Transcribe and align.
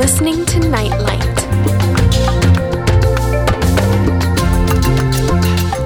listening 0.00 0.46
to 0.46 0.58
Nightlight. 0.60 1.40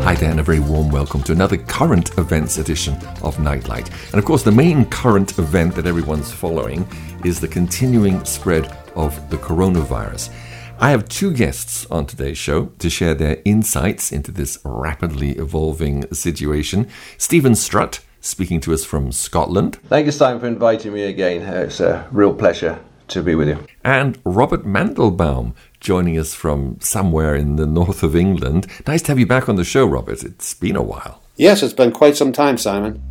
Hi 0.04 0.14
there, 0.14 0.30
and 0.30 0.38
a 0.38 0.42
very 0.44 0.60
warm 0.60 0.88
welcome 0.88 1.20
to 1.24 1.32
another 1.32 1.56
current 1.56 2.16
events 2.16 2.58
edition 2.58 2.94
of 3.24 3.40
Nightlight. 3.40 3.90
And 4.12 4.14
of 4.14 4.24
course, 4.24 4.44
the 4.44 4.52
main 4.52 4.84
current 4.84 5.36
event 5.40 5.74
that 5.74 5.86
everyone's 5.86 6.30
following 6.30 6.86
is 7.24 7.40
the 7.40 7.48
continuing 7.48 8.24
spread 8.24 8.66
of 8.94 9.30
the 9.30 9.36
coronavirus. 9.36 10.32
I 10.78 10.90
have 10.90 11.08
two 11.08 11.32
guests 11.32 11.84
on 11.90 12.06
today's 12.06 12.38
show 12.38 12.66
to 12.78 12.88
share 12.88 13.16
their 13.16 13.42
insights 13.44 14.12
into 14.12 14.30
this 14.30 14.60
rapidly 14.64 15.32
evolving 15.32 16.04
situation. 16.14 16.86
Steven 17.18 17.56
Strutt, 17.56 17.98
speaking 18.20 18.60
to 18.60 18.74
us 18.74 18.84
from 18.84 19.10
Scotland. 19.10 19.80
Thank 19.88 20.06
you, 20.06 20.12
Simon, 20.12 20.38
for 20.38 20.46
inviting 20.46 20.92
me 20.92 21.02
again. 21.02 21.42
It's 21.42 21.80
a 21.80 22.06
real 22.12 22.32
pleasure 22.32 22.78
to 23.08 23.22
be 23.22 23.34
with 23.34 23.48
you. 23.48 23.66
And 23.84 24.18
Robert 24.24 24.64
Mandelbaum, 24.64 25.54
joining 25.80 26.18
us 26.18 26.34
from 26.34 26.80
somewhere 26.80 27.34
in 27.34 27.56
the 27.56 27.66
north 27.66 28.02
of 28.02 28.16
England. 28.16 28.66
Nice 28.86 29.02
to 29.02 29.08
have 29.08 29.18
you 29.18 29.26
back 29.26 29.48
on 29.48 29.56
the 29.56 29.64
show, 29.64 29.86
Robert. 29.86 30.22
It's 30.22 30.54
been 30.54 30.76
a 30.76 30.82
while. 30.82 31.22
Yes, 31.36 31.62
it's 31.62 31.74
been 31.74 31.92
quite 31.92 32.16
some 32.16 32.32
time, 32.32 32.58
Simon. 32.58 33.02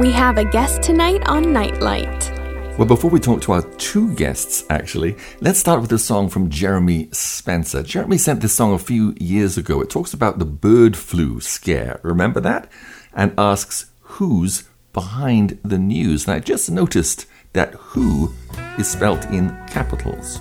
We 0.00 0.10
have 0.12 0.38
a 0.38 0.44
guest 0.44 0.82
tonight 0.82 1.26
on 1.28 1.52
Nightlight. 1.52 2.32
Well, 2.78 2.86
before 2.86 3.10
we 3.10 3.20
talk 3.20 3.40
to 3.42 3.52
our 3.52 3.62
two 3.78 4.14
guests, 4.14 4.64
actually, 4.68 5.16
let's 5.40 5.58
start 5.58 5.80
with 5.80 5.92
a 5.92 5.98
song 5.98 6.28
from 6.28 6.50
Jeremy 6.50 7.08
Spencer. 7.10 7.82
Jeremy 7.82 8.18
sent 8.18 8.42
this 8.42 8.52
song 8.52 8.74
a 8.74 8.78
few 8.78 9.14
years 9.18 9.56
ago. 9.56 9.80
It 9.80 9.88
talks 9.88 10.12
about 10.12 10.38
the 10.38 10.44
bird 10.44 10.94
flu 10.94 11.40
scare. 11.40 12.00
Remember 12.02 12.38
that? 12.40 12.70
And 13.14 13.32
asks 13.38 13.86
who's 14.02 14.64
behind 14.92 15.58
the 15.62 15.78
news. 15.78 16.26
And 16.26 16.34
I 16.34 16.40
just 16.40 16.70
noticed 16.70 17.24
that 17.56 17.72
who 17.76 18.30
is 18.78 18.86
spelt 18.86 19.24
in 19.30 19.48
capitals. 19.66 20.40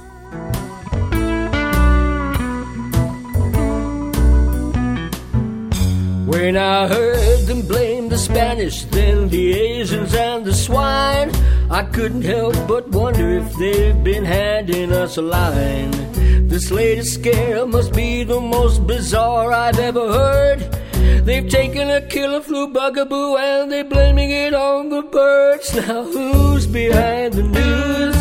When 6.27 6.57
I 6.57 6.87
heard 6.89 7.47
them 7.47 7.61
blame 7.65 8.09
the 8.09 8.17
Spanish, 8.17 8.83
then 8.85 9.29
the 9.29 9.53
Asians 9.53 10.13
and 10.13 10.43
the 10.43 10.53
swine, 10.53 11.31
I 11.71 11.83
couldn't 11.83 12.23
help 12.23 12.55
but 12.67 12.89
wonder 12.89 13.37
if 13.37 13.47
they've 13.53 14.03
been 14.03 14.25
handing 14.25 14.91
us 14.91 15.15
a 15.15 15.21
line. 15.21 15.93
This 16.49 16.69
latest 16.69 17.13
scare 17.13 17.65
must 17.65 17.93
be 17.93 18.25
the 18.25 18.41
most 18.41 18.85
bizarre 18.85 19.53
I've 19.53 19.79
ever 19.79 20.05
heard. 20.11 20.84
They've 21.25 21.49
taken 21.49 21.89
a 21.89 22.01
killer 22.01 22.41
flu 22.41 22.67
bugaboo 22.67 23.37
and 23.37 23.71
they're 23.71 23.83
blaming 23.83 24.29
it 24.29 24.53
on 24.53 24.89
the 24.89 25.01
birds. 25.01 25.73
Now 25.75 26.03
who's 26.03 26.67
behind 26.67 27.33
the 27.33 27.43
news? 27.43 28.15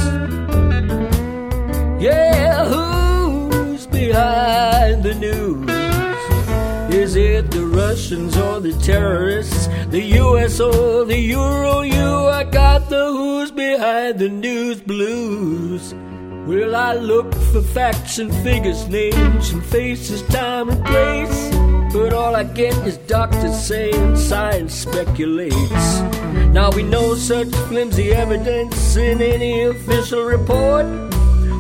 Yeah, 2.02 2.64
who's 2.66 3.86
behind 3.86 5.02
the 5.02 5.14
news? 5.14 5.74
Is 6.94 7.16
it 7.16 7.50
the 7.50 7.66
Russians 7.66 8.36
or 8.36 8.60
the 8.60 8.72
terrorists? 8.74 9.68
The 9.88 10.02
US 10.22 10.60
or 10.60 11.04
the 11.04 11.18
Euro? 11.18 11.80
You, 11.80 12.28
I 12.28 12.44
got 12.44 12.88
the 12.88 13.06
who's 13.06 13.50
behind 13.50 14.18
the 14.18 14.28
news 14.28 14.80
blues. 14.80 15.94
Will 16.46 16.76
I 16.76 16.94
look 16.94 17.34
for 17.52 17.62
facts 17.62 18.18
and 18.18 18.32
figures, 18.44 18.86
names 18.88 19.50
and 19.50 19.64
faces, 19.64 20.22
time 20.24 20.68
and 20.68 20.84
place? 20.84 21.63
But 21.94 22.12
all 22.12 22.34
I 22.34 22.42
get 22.42 22.74
is 22.84 22.96
doctors 23.06 23.56
saying 23.56 24.16
science 24.16 24.74
speculates. 24.74 26.00
Now 26.50 26.72
we 26.72 26.82
know 26.82 27.14
such 27.14 27.54
flimsy 27.68 28.10
evidence 28.10 28.96
in 28.96 29.22
any 29.22 29.62
official 29.62 30.24
report 30.24 30.86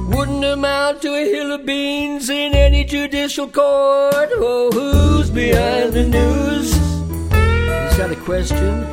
wouldn't 0.08 0.44
amount 0.44 1.02
to 1.02 1.14
a 1.14 1.24
hill 1.24 1.52
of 1.52 1.64
beans 1.64 2.30
in 2.30 2.52
any 2.52 2.82
judicial 2.82 3.46
court. 3.46 4.30
Oh, 4.32 4.70
who's 4.72 5.30
behind 5.30 5.92
the 5.92 6.02
news? 6.02 6.72
Is 6.72 7.96
that 7.96 8.10
a 8.10 8.16
question? 8.16 8.84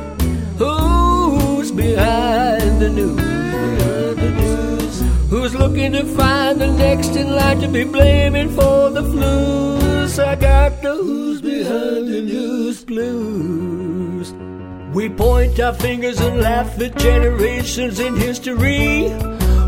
Who's 0.58 1.72
behind 1.72 2.80
the 2.80 2.88
news? 2.88 3.16
Behind 3.16 4.16
the 4.16 4.30
news? 4.30 5.00
Who's 5.28 5.56
looking 5.56 5.90
to 5.90 6.04
find 6.04 6.60
the 6.60 6.68
next 6.68 7.16
in 7.16 7.34
line 7.34 7.60
to 7.62 7.66
be 7.68 7.82
blaming 7.82 8.48
for 8.48 8.90
the 8.90 9.02
I 10.18 10.34
got 10.34 10.82
the 10.82 10.94
who's 10.94 11.40
behind 11.40 12.06
the 12.06 12.20
news 12.20 12.84
blues. 12.84 14.32
We 14.94 15.08
point 15.08 15.58
our 15.58 15.72
fingers 15.72 16.20
and 16.20 16.40
laugh 16.40 16.78
at 16.78 16.96
generations 16.96 17.98
in 17.98 18.16
history 18.16 19.08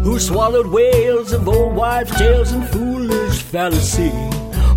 who 0.02 0.18
swallowed 0.18 0.66
whales 0.66 1.32
of 1.32 1.48
old 1.48 1.74
wives' 1.74 2.14
tales 2.18 2.52
and 2.52 2.68
foolish 2.68 3.40
fallacy. 3.40 4.12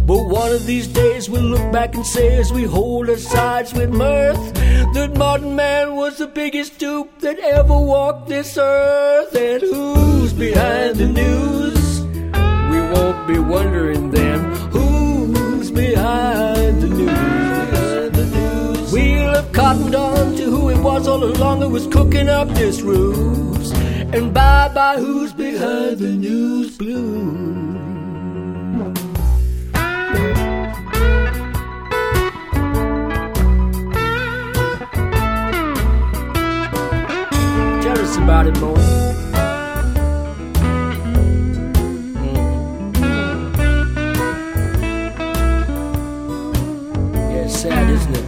But 0.06 0.30
one 0.30 0.54
of 0.54 0.66
these 0.66 0.88
days 0.88 1.30
we'll 1.30 1.44
look 1.44 1.70
back 1.74 1.96
and 1.96 2.06
say 2.06 2.38
as 2.38 2.54
we 2.54 2.64
hold 2.64 3.10
our 3.10 3.18
sides 3.18 3.74
with 3.74 3.90
mirth 3.90 4.54
that 4.94 5.18
modern 5.18 5.58
man 5.58 5.96
was 5.96 6.18
the 6.20 6.28
biggest 6.28 6.80
dupe 6.80 7.20
that 7.20 7.40
ever 7.40 7.78
walked 7.78 8.30
this 8.30 8.58
earth. 8.58 9.36
And 9.36 9.62
who's 9.62 10.32
behind 10.32 10.96
the 10.96 11.08
news? 11.08 12.02
We 12.72 12.80
won't 12.94 13.28
be 13.28 13.38
wondering 13.38 14.12
then 14.12 14.57
behind 15.78 16.82
the 16.82 16.90
news. 16.90 18.92
We'll 18.92 19.36
have 19.36 19.52
cottoned 19.52 19.94
on 19.94 20.36
to 20.36 20.44
who 20.44 20.70
it 20.70 20.80
was 20.80 21.08
all 21.08 21.24
along 21.24 21.60
that 21.60 21.70
was 21.70 21.86
cooking 21.88 22.28
up 22.28 22.48
this 22.50 22.82
ruse. 22.82 23.72
And 24.16 24.34
bye 24.34 24.70
bye, 24.74 24.98
who's 24.98 25.34
behind 25.34 26.00
the 26.00 26.10
news 26.10 26.78
blue? 26.78 27.76
Tell 37.84 38.00
us 38.00 38.18
about 38.18 38.48
it, 38.48 38.60
Mo. 38.60 39.17
Sad, 47.70 47.90
isn't 47.90 48.18
it? 48.18 48.26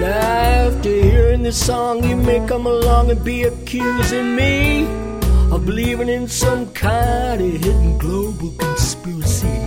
Now, 0.00 0.68
after 0.68 0.88
hearing 0.88 1.42
this 1.42 1.64
song, 1.64 2.04
you 2.04 2.16
may 2.16 2.46
come 2.46 2.66
along 2.66 3.10
and 3.10 3.24
be 3.24 3.44
accusing 3.44 4.36
me 4.36 4.86
of 5.52 5.64
believing 5.66 6.08
in 6.08 6.26
some 6.28 6.72
kind 6.72 7.40
of 7.40 7.52
hidden 7.64 7.98
global 7.98 8.50
conspiracy. 8.58 9.60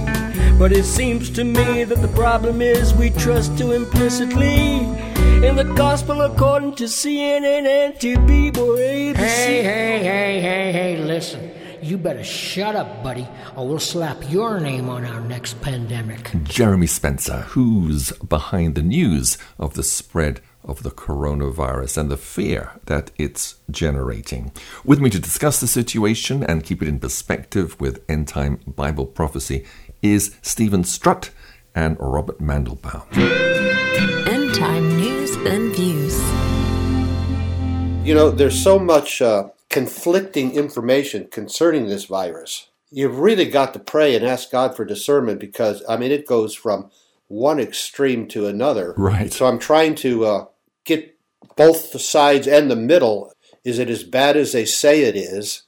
But 0.59 0.72
it 0.72 0.85
seems 0.85 1.29
to 1.31 1.44
me 1.44 1.84
that 1.84 2.01
the 2.01 2.07
problem 2.09 2.62
is 2.62 2.94
we 2.94 3.12
trust 3.12 3.57
too 3.57 3.72
implicitly 3.72 4.79
in 5.44 5.56
the 5.56 5.64
gospel 5.75 6.22
according 6.22 6.74
to 6.75 6.86
CNN 6.86 7.66
and 7.66 7.94
TB 7.96 8.58
or 8.58 8.78
ABC. 8.78 9.16
Hey, 9.16 9.64
hey, 9.64 10.00
hey, 10.00 10.42
hey, 10.42 10.72
hey, 10.72 10.98
listen. 10.98 11.52
You 11.81 11.98
better 11.98 12.24
shut 12.24 12.75
up, 12.75 13.03
buddy, 13.03 13.28
or 13.56 13.68
we'll 13.68 13.80
slap 13.80 14.18
your 14.31 14.59
name 14.59 14.90
on 14.90 15.06
our 15.06 15.22
next 15.22 15.62
pandemic. 15.62 16.31
Jeremy 16.44 16.88
Spencer, 16.88 17.42
who's 17.50 18.12
behind 18.14 18.75
the 18.75 18.81
news 18.81 19.38
of 19.59 19.75
the 19.75 19.84
spread 19.84 20.42
of 20.64 20.81
the 20.84 20.92
coronavirus 20.92 21.98
and 22.00 22.09
the 22.09 22.18
fear 22.18 22.72
that 22.86 23.12
it's 23.18 23.56
generating. 23.69 24.52
With 24.84 25.00
me 25.00 25.09
to 25.12 25.19
discuss 25.19 25.59
the 25.59 25.68
situation 25.68 26.44
and 26.44 26.64
keep 26.64 26.81
it 26.81 26.88
in 26.88 27.00
perspective 27.00 27.80
with 27.80 28.04
end 28.09 28.28
time 28.28 28.59
Bible 28.66 29.06
prophecy 29.06 29.66
is 30.01 30.36
Steven 30.42 30.84
Strutt 30.84 31.30
and 31.75 31.95
Robert 32.00 32.39
Mandelbaum. 32.39 33.06
End 34.28 34.56
time 34.56 34.98
news 34.98 35.17
and 35.45 35.75
views. 35.75 36.18
You 38.07 38.16
know, 38.16 38.31
there's 38.31 38.62
so 38.62 38.80
much 38.80 39.22
uh, 39.22 39.50
conflicting 39.69 40.54
information 40.54 41.28
concerning 41.30 41.88
this 41.88 42.06
virus. 42.06 42.69
You've 42.89 43.19
really 43.19 43.45
got 43.45 43.74
to 43.74 43.80
pray 43.80 44.16
and 44.16 44.25
ask 44.25 44.50
God 44.51 44.75
for 44.75 44.86
discernment 44.86 45.39
because, 45.39 45.84
I 45.89 45.98
mean, 45.98 46.12
it 46.12 46.25
goes 46.25 46.56
from 46.56 46.89
one 47.28 47.60
extreme 47.60 48.28
to 48.30 48.48
another. 48.48 48.94
Right. 48.98 49.31
So 49.31 49.45
I'm 49.45 49.60
trying 49.60 49.95
to 49.95 50.25
uh, 50.25 50.45
get 50.86 51.18
both 51.56 51.92
the 51.92 52.00
sides 52.00 52.48
and 52.48 52.72
the 52.72 52.75
middle. 52.75 53.34
Is 53.63 53.80
it 53.80 53.89
as 53.89 54.04
bad 54.04 54.38
as 54.38 54.54
they 54.54 54.66
say 54.66 55.01
it 55.01 55.16
is? 55.16 55.63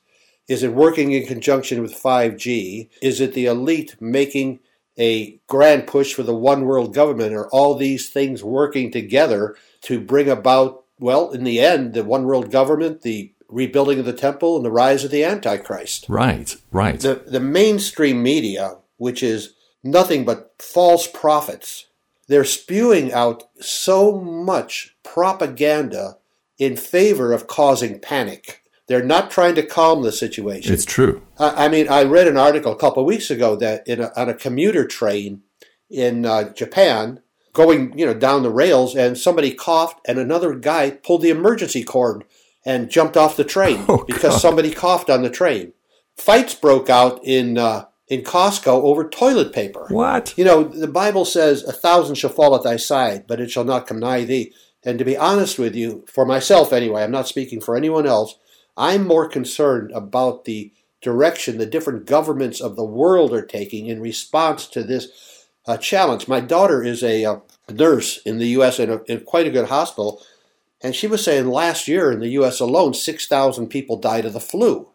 Is 0.48 0.64
it 0.64 0.74
working 0.74 1.12
in 1.12 1.28
conjunction 1.28 1.82
with 1.82 1.94
5G? 1.94 2.90
Is 3.02 3.22
it 3.22 3.34
the 3.34 3.46
elite 3.46 3.96
making 4.00 4.60
a 5.00 5.40
grand 5.48 5.88
push 5.88 6.14
for 6.14 6.24
the 6.24 6.36
one 6.36 6.66
world 6.66 6.94
government? 6.94 7.34
Are 7.34 7.48
all 7.50 7.76
these 7.76 8.10
things 8.10 8.44
working 8.44 8.92
together 8.92 9.56
to 9.84 10.00
bring 10.00 10.30
about, 10.30 10.84
well, 11.00 11.32
in 11.32 11.44
the 11.44 11.62
end, 11.62 11.94
the 11.94 12.04
one 12.04 12.26
world 12.26 12.52
government, 12.52 13.02
the 13.02 13.34
rebuilding 13.48 14.00
of 14.00 14.06
the 14.06 14.14
temple, 14.14 14.58
and 14.58 14.66
the 14.66 14.72
rise 14.72 15.04
of 15.04 15.12
the 15.12 15.24
Antichrist? 15.24 16.06
Right, 16.10 16.56
right. 16.72 17.00
The, 17.00 17.24
the 17.26 17.40
mainstream 17.40 18.22
media, 18.22 18.78
which 18.98 19.24
is 19.24 19.54
nothing 19.84 20.26
but 20.26 20.54
false 20.60 21.08
prophets, 21.08 21.86
they're 22.28 22.44
spewing 22.44 23.12
out 23.12 23.44
so 23.60 24.20
much 24.20 24.96
propaganda 25.04 26.18
in 26.60 26.76
favor 26.76 27.34
of 27.34 27.48
causing 27.48 28.00
panic. 28.00 28.64
They're 28.90 29.04
not 29.04 29.32
trying 29.32 29.56
to 29.56 29.66
calm 29.66 30.02
the 30.04 30.12
situation. 30.12 30.74
It's 30.74 30.84
true. 30.84 31.22
I 31.38 31.66
I 31.66 31.68
mean, 31.70 31.88
I 31.88 32.04
read 32.04 32.28
an 32.28 32.38
article 32.38 32.74
a 32.74 32.78
couple 32.78 33.02
of 33.04 33.08
weeks 33.08 33.30
ago 33.32 33.56
that 33.56 33.88
in 33.88 34.02
a, 34.02 34.12
on 34.18 34.28
a 34.28 34.34
commuter 34.34 34.86
train 34.86 35.44
in 35.90 36.26
uh, 36.26 36.52
Japan, 36.54 37.22
going 37.54 37.98
you 37.98 38.06
know 38.06 38.14
down 38.14 38.44
the 38.44 38.50
rails, 38.52 38.96
and 38.96 39.18
somebody 39.18 39.54
coughed, 39.54 40.00
and 40.08 40.18
another 40.20 40.56
guy 40.56 40.90
pulled 40.92 41.22
the 41.22 41.30
emergency 41.30 41.84
cord 41.84 42.26
and 42.66 42.90
jumped 42.90 43.16
off 43.16 43.38
the 43.38 43.44
train 43.46 43.86
Oh, 43.88 44.04
because 44.06 44.34
God. 44.34 44.40
somebody 44.42 44.72
coughed 44.72 45.10
on 45.10 45.22
the 45.22 45.30
train. 45.30 45.72
Fights 46.18 46.54
broke 46.56 46.90
out 46.90 47.20
in 47.24 47.58
uh, 47.58 47.86
in 48.10 48.24
Costco 48.24 48.68
over 48.68 49.08
toilet 49.08 49.54
paper. 49.54 49.86
What? 49.90 50.34
You 50.36 50.44
know, 50.46 50.64
the 50.64 50.88
Bible 50.88 51.26
says, 51.26 51.64
A 51.64 51.72
thousand 51.72 52.16
shall 52.16 52.32
fall 52.32 52.56
at 52.56 52.64
thy 52.64 52.76
side, 52.78 53.26
but 53.28 53.40
it 53.40 53.52
shall 53.52 53.64
not 53.64 53.86
come 53.88 54.00
nigh 54.00 54.26
thee. 54.26 54.52
And 54.84 54.98
to 54.98 55.06
be 55.06 55.16
honest 55.16 55.60
with 55.60 55.76
you, 55.76 56.06
for 56.08 56.26
myself 56.26 56.74
anyway, 56.74 57.04
I'm 57.04 57.12
not 57.12 57.28
speaking 57.28 57.62
for 57.62 57.76
anyone 57.78 58.08
else, 58.08 58.36
I'm 58.80 59.06
more 59.06 59.28
concerned 59.28 59.92
about 59.92 60.46
the 60.46 60.72
direction 61.02 61.58
the 61.58 61.66
different 61.66 62.06
governments 62.06 62.62
of 62.62 62.78
the 62.78 62.86
world 62.86 63.34
are 63.34 63.46
taking 63.46 63.88
in 63.88 64.02
response 64.02 64.66
to 64.68 64.84
this 64.84 65.48
uh, 65.68 65.78
challenge. 65.78 66.30
My 66.30 66.40
daughter 66.40 66.82
is 66.82 67.04
a 67.04 67.26
uh, 67.26 67.40
nurse 67.70 68.20
in 68.26 68.38
the 68.38 68.48
U.S. 68.48 68.80
In, 68.80 68.90
a, 68.90 69.04
in 69.04 69.22
quite 69.22 69.48
a 69.48 69.52
good 69.52 69.68
hospital, 69.68 70.24
and 70.82 70.96
she 70.96 71.08
was 71.08 71.24
saying 71.24 71.48
last 71.48 71.90
year 71.90 72.10
in 72.10 72.22
the 72.22 72.30
U.S. 72.30 72.62
alone, 72.62 72.94
6,000 72.94 73.68
people 73.68 73.98
died 73.98 74.24
of 74.24 74.32
the 74.32 74.40
flu. 74.40 74.90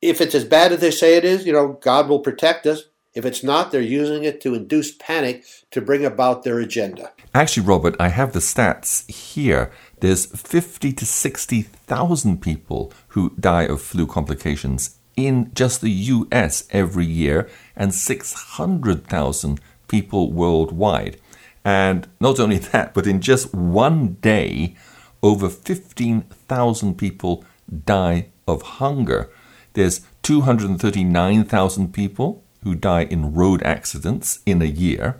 If 0.00 0.22
it's 0.22 0.34
as 0.34 0.44
bad 0.44 0.72
as 0.72 0.80
they 0.80 0.90
say 0.90 1.16
it 1.16 1.24
is, 1.24 1.46
you 1.46 1.52
know, 1.52 1.78
God 1.80 2.08
will 2.08 2.20
protect 2.20 2.66
us. 2.66 2.84
If 3.14 3.24
it's 3.24 3.44
not, 3.44 3.70
they're 3.70 3.80
using 3.80 4.24
it 4.24 4.40
to 4.40 4.54
induce 4.54 4.92
panic 4.92 5.44
to 5.70 5.80
bring 5.80 6.04
about 6.04 6.42
their 6.42 6.58
agenda. 6.58 7.12
Actually, 7.32 7.66
Robert, 7.66 7.94
I 8.00 8.08
have 8.08 8.32
the 8.32 8.40
stats 8.40 9.08
here. 9.10 9.70
There's 10.04 10.26
50 10.26 10.92
to 10.92 11.06
60,000 11.06 12.42
people 12.42 12.92
who 13.08 13.30
die 13.40 13.62
of 13.62 13.80
flu 13.80 14.06
complications 14.06 14.98
in 15.16 15.50
just 15.54 15.80
the 15.80 15.88
US 15.88 16.64
every 16.68 17.06
year 17.06 17.48
and 17.74 17.94
600,000 17.94 19.60
people 19.88 20.30
worldwide. 20.30 21.18
And 21.64 22.06
not 22.20 22.38
only 22.38 22.58
that, 22.72 22.92
but 22.92 23.06
in 23.06 23.22
just 23.22 23.54
one 23.54 24.18
day, 24.20 24.76
over 25.22 25.48
15,000 25.48 26.98
people 26.98 27.42
die 27.86 28.26
of 28.46 28.60
hunger. 28.60 29.30
There's 29.72 30.02
239,000 30.22 31.94
people 31.94 32.44
who 32.62 32.74
die 32.74 33.04
in 33.04 33.32
road 33.32 33.62
accidents 33.62 34.40
in 34.44 34.60
a 34.60 34.66
year, 34.66 35.18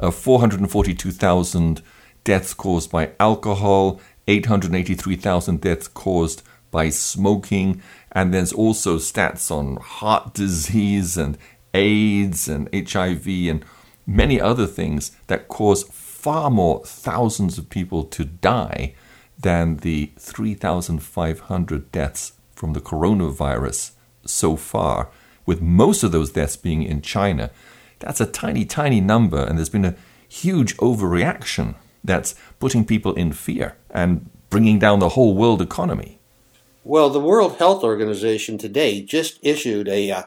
uh, 0.00 0.10
442,000 0.10 1.82
deaths 2.24 2.54
caused 2.54 2.90
by 2.90 3.12
alcohol, 3.20 4.00
883,000 4.26 5.60
deaths 5.60 5.88
caused 5.88 6.42
by 6.70 6.88
smoking, 6.88 7.82
and 8.12 8.32
there's 8.32 8.52
also 8.52 8.96
stats 8.96 9.50
on 9.50 9.76
heart 9.76 10.34
disease 10.34 11.16
and 11.16 11.38
AIDS 11.72 12.48
and 12.48 12.68
HIV 12.74 13.26
and 13.26 13.64
many 14.06 14.40
other 14.40 14.66
things 14.66 15.12
that 15.26 15.48
cause 15.48 15.84
far 15.84 16.50
more 16.50 16.84
thousands 16.84 17.58
of 17.58 17.70
people 17.70 18.04
to 18.04 18.24
die 18.24 18.94
than 19.38 19.76
the 19.78 20.10
3,500 20.18 21.92
deaths 21.92 22.32
from 22.54 22.72
the 22.72 22.80
coronavirus 22.80 23.92
so 24.24 24.56
far, 24.56 25.10
with 25.44 25.60
most 25.60 26.02
of 26.02 26.12
those 26.12 26.32
deaths 26.32 26.56
being 26.56 26.82
in 26.82 27.02
China. 27.02 27.50
That's 27.98 28.20
a 28.20 28.26
tiny, 28.26 28.64
tiny 28.64 29.00
number, 29.00 29.44
and 29.44 29.58
there's 29.58 29.68
been 29.68 29.84
a 29.84 29.96
huge 30.28 30.76
overreaction 30.78 31.74
that's 32.04 32.34
putting 32.60 32.84
people 32.84 33.14
in 33.14 33.32
fear 33.32 33.76
and 33.90 34.30
bringing 34.50 34.78
down 34.78 34.98
the 34.98 35.10
whole 35.10 35.34
world 35.34 35.60
economy. 35.62 36.18
Well, 36.84 37.08
the 37.08 37.20
World 37.20 37.56
Health 37.56 37.82
Organization 37.82 38.58
today 38.58 39.00
just 39.00 39.38
issued 39.42 39.88
a 39.88 40.10
uh, 40.10 40.22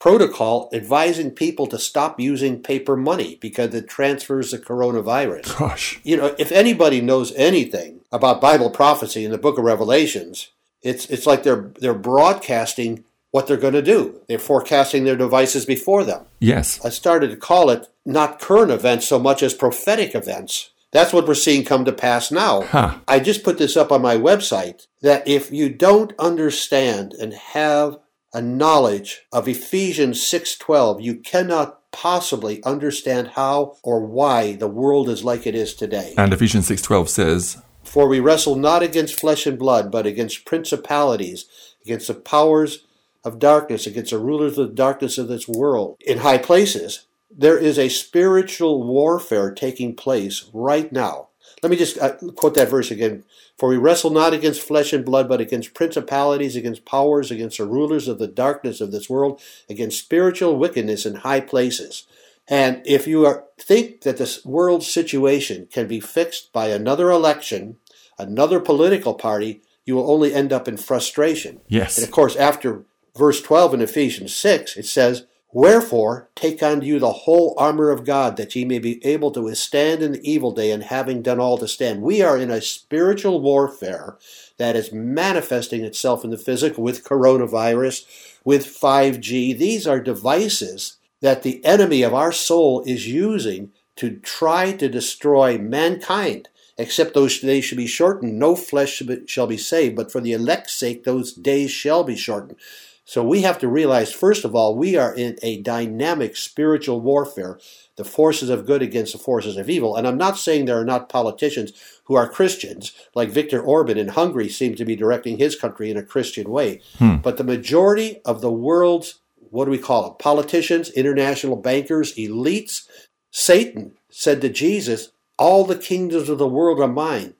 protocol 0.00 0.70
advising 0.72 1.30
people 1.30 1.66
to 1.66 1.78
stop 1.78 2.18
using 2.18 2.62
paper 2.62 2.96
money 2.96 3.36
because 3.40 3.74
it 3.74 3.88
transfers 3.88 4.50
the 4.50 4.58
coronavirus. 4.58 5.58
Gosh. 5.58 6.00
You 6.02 6.16
know, 6.16 6.34
if 6.38 6.50
anybody 6.52 7.00
knows 7.00 7.32
anything 7.34 8.00
about 8.10 8.40
Bible 8.40 8.70
prophecy 8.70 9.24
in 9.24 9.30
the 9.30 9.38
book 9.38 9.58
of 9.58 9.64
Revelations, 9.64 10.48
it's 10.82 11.06
it's 11.06 11.26
like 11.26 11.42
they're 11.42 11.70
they're 11.80 11.94
broadcasting 11.94 13.04
what 13.30 13.46
they're 13.46 13.56
going 13.56 13.74
to 13.74 13.82
do. 13.82 14.20
They're 14.28 14.38
forecasting 14.38 15.04
their 15.04 15.16
devices 15.16 15.66
before 15.66 16.04
them. 16.04 16.26
Yes. 16.38 16.84
I 16.84 16.90
started 16.90 17.30
to 17.30 17.36
call 17.36 17.68
it 17.68 17.88
not 18.06 18.38
current 18.38 18.70
events 18.70 19.08
so 19.08 19.18
much 19.18 19.42
as 19.42 19.54
prophetic 19.54 20.14
events. 20.14 20.70
That's 20.94 21.12
what 21.12 21.26
we're 21.26 21.34
seeing 21.34 21.64
come 21.64 21.84
to 21.86 21.92
pass 21.92 22.30
now. 22.30 22.62
Huh. 22.62 22.98
I 23.08 23.18
just 23.18 23.42
put 23.42 23.58
this 23.58 23.76
up 23.76 23.90
on 23.90 24.00
my 24.00 24.16
website 24.16 24.86
that 25.02 25.26
if 25.26 25.50
you 25.50 25.68
don't 25.68 26.12
understand 26.20 27.12
and 27.14 27.34
have 27.34 27.98
a 28.32 28.40
knowledge 28.40 29.22
of 29.32 29.48
Ephesians 29.48 30.22
6:12, 30.22 31.02
you 31.02 31.16
cannot 31.16 31.80
possibly 31.90 32.62
understand 32.62 33.32
how 33.34 33.76
or 33.82 34.06
why 34.06 34.54
the 34.54 34.68
world 34.68 35.08
is 35.08 35.24
like 35.24 35.48
it 35.48 35.56
is 35.56 35.74
today. 35.74 36.14
And 36.16 36.32
Ephesians 36.32 36.68
6:12 36.68 37.08
says, 37.08 37.56
For 37.82 38.06
we 38.06 38.20
wrestle 38.20 38.54
not 38.54 38.84
against 38.84 39.18
flesh 39.18 39.48
and 39.48 39.58
blood, 39.58 39.90
but 39.90 40.06
against 40.06 40.44
principalities, 40.44 41.46
against 41.84 42.06
the 42.06 42.14
powers 42.14 42.86
of 43.24 43.40
darkness, 43.40 43.84
against 43.84 44.12
the 44.12 44.18
rulers 44.18 44.56
of 44.58 44.68
the 44.68 44.74
darkness 44.74 45.18
of 45.18 45.26
this 45.26 45.48
world 45.48 45.96
in 46.06 46.18
high 46.18 46.38
places. 46.38 47.06
There 47.36 47.58
is 47.58 47.78
a 47.78 47.88
spiritual 47.88 48.84
warfare 48.84 49.50
taking 49.50 49.96
place 49.96 50.48
right 50.52 50.90
now. 50.92 51.28
Let 51.62 51.70
me 51.70 51.76
just 51.76 51.98
uh, 51.98 52.16
quote 52.36 52.54
that 52.54 52.68
verse 52.68 52.90
again. 52.90 53.24
For 53.58 53.68
we 53.68 53.76
wrestle 53.76 54.10
not 54.10 54.34
against 54.34 54.60
flesh 54.60 54.92
and 54.92 55.04
blood, 55.04 55.28
but 55.28 55.40
against 55.40 55.74
principalities, 55.74 56.56
against 56.56 56.84
powers, 56.84 57.30
against 57.30 57.58
the 57.58 57.66
rulers 57.66 58.08
of 58.08 58.18
the 58.18 58.26
darkness 58.26 58.80
of 58.80 58.92
this 58.92 59.08
world, 59.08 59.40
against 59.68 59.98
spiritual 59.98 60.56
wickedness 60.56 61.06
in 61.06 61.16
high 61.16 61.40
places. 61.40 62.06
And 62.48 62.82
if 62.84 63.06
you 63.06 63.24
are, 63.24 63.44
think 63.58 64.02
that 64.02 64.18
this 64.18 64.44
world 64.44 64.82
situation 64.82 65.68
can 65.72 65.86
be 65.86 66.00
fixed 66.00 66.52
by 66.52 66.68
another 66.68 67.10
election, 67.10 67.76
another 68.18 68.60
political 68.60 69.14
party, 69.14 69.62
you 69.84 69.94
will 69.94 70.10
only 70.10 70.34
end 70.34 70.52
up 70.52 70.68
in 70.68 70.76
frustration. 70.76 71.60
Yes. 71.68 71.96
And 71.96 72.04
of 72.04 72.10
course, 72.10 72.36
after 72.36 72.84
verse 73.16 73.40
12 73.40 73.74
in 73.74 73.80
Ephesians 73.80 74.34
6, 74.34 74.76
it 74.76 74.86
says, 74.86 75.26
Wherefore, 75.54 76.28
take 76.34 76.64
unto 76.64 76.84
you 76.84 76.98
the 76.98 77.12
whole 77.12 77.54
armor 77.56 77.90
of 77.90 78.04
God, 78.04 78.36
that 78.36 78.56
ye 78.56 78.64
may 78.64 78.80
be 78.80 79.04
able 79.06 79.30
to 79.30 79.42
withstand 79.42 80.02
in 80.02 80.10
the 80.10 80.28
evil 80.28 80.50
day, 80.50 80.72
and 80.72 80.82
having 80.82 81.22
done 81.22 81.38
all 81.38 81.58
to 81.58 81.68
stand. 81.68 82.02
We 82.02 82.22
are 82.22 82.36
in 82.36 82.50
a 82.50 82.60
spiritual 82.60 83.40
warfare 83.40 84.18
that 84.58 84.74
is 84.74 84.92
manifesting 84.92 85.84
itself 85.84 86.24
in 86.24 86.30
the 86.30 86.38
physical 86.38 86.82
with 86.82 87.04
coronavirus, 87.04 88.04
with 88.44 88.66
5G. 88.66 89.56
These 89.56 89.86
are 89.86 90.00
devices 90.00 90.96
that 91.20 91.44
the 91.44 91.64
enemy 91.64 92.02
of 92.02 92.12
our 92.12 92.32
soul 92.32 92.82
is 92.84 93.06
using 93.06 93.70
to 93.94 94.16
try 94.16 94.72
to 94.72 94.88
destroy 94.88 95.56
mankind. 95.56 96.48
Except 96.76 97.14
those 97.14 97.38
days 97.38 97.64
should 97.64 97.78
be 97.78 97.86
shortened. 97.86 98.40
No 98.40 98.56
flesh 98.56 99.00
shall 99.26 99.46
be 99.46 99.56
saved, 99.56 99.94
but 99.94 100.10
for 100.10 100.20
the 100.20 100.32
elect's 100.32 100.74
sake, 100.74 101.04
those 101.04 101.32
days 101.32 101.70
shall 101.70 102.02
be 102.02 102.16
shortened. 102.16 102.56
So 103.06 103.22
we 103.22 103.42
have 103.42 103.58
to 103.58 103.68
realize, 103.68 104.12
first 104.12 104.44
of 104.44 104.54
all, 104.54 104.74
we 104.76 104.96
are 104.96 105.14
in 105.14 105.36
a 105.42 105.60
dynamic 105.60 106.36
spiritual 106.36 107.02
warfare, 107.02 107.58
the 107.96 108.04
forces 108.04 108.48
of 108.48 108.66
good 108.66 108.80
against 108.80 109.12
the 109.12 109.18
forces 109.18 109.58
of 109.58 109.68
evil. 109.68 109.94
And 109.94 110.08
I'm 110.08 110.16
not 110.16 110.38
saying 110.38 110.64
there 110.64 110.80
are 110.80 110.86
not 110.86 111.10
politicians 111.10 111.72
who 112.04 112.14
are 112.14 112.28
Christians, 112.28 112.92
like 113.14 113.28
Viktor 113.28 113.60
Orban 113.60 113.98
in 113.98 114.08
Hungary 114.08 114.48
seems 114.48 114.78
to 114.78 114.86
be 114.86 114.96
directing 114.96 115.36
his 115.36 115.54
country 115.54 115.90
in 115.90 115.98
a 115.98 116.02
Christian 116.02 116.50
way. 116.50 116.80
Hmm. 116.98 117.16
But 117.16 117.36
the 117.36 117.44
majority 117.44 118.20
of 118.24 118.40
the 118.40 118.52
world's, 118.52 119.20
what 119.50 119.66
do 119.66 119.70
we 119.70 119.78
call 119.78 120.02
them, 120.02 120.14
politicians, 120.18 120.88
international 120.90 121.56
bankers, 121.56 122.14
elites, 122.14 122.88
Satan 123.30 123.92
said 124.08 124.40
to 124.40 124.48
Jesus, 124.48 125.10
All 125.38 125.64
the 125.64 125.76
kingdoms 125.76 126.30
of 126.30 126.38
the 126.38 126.48
world 126.48 126.80
are 126.80 126.88
mine. 126.88 127.34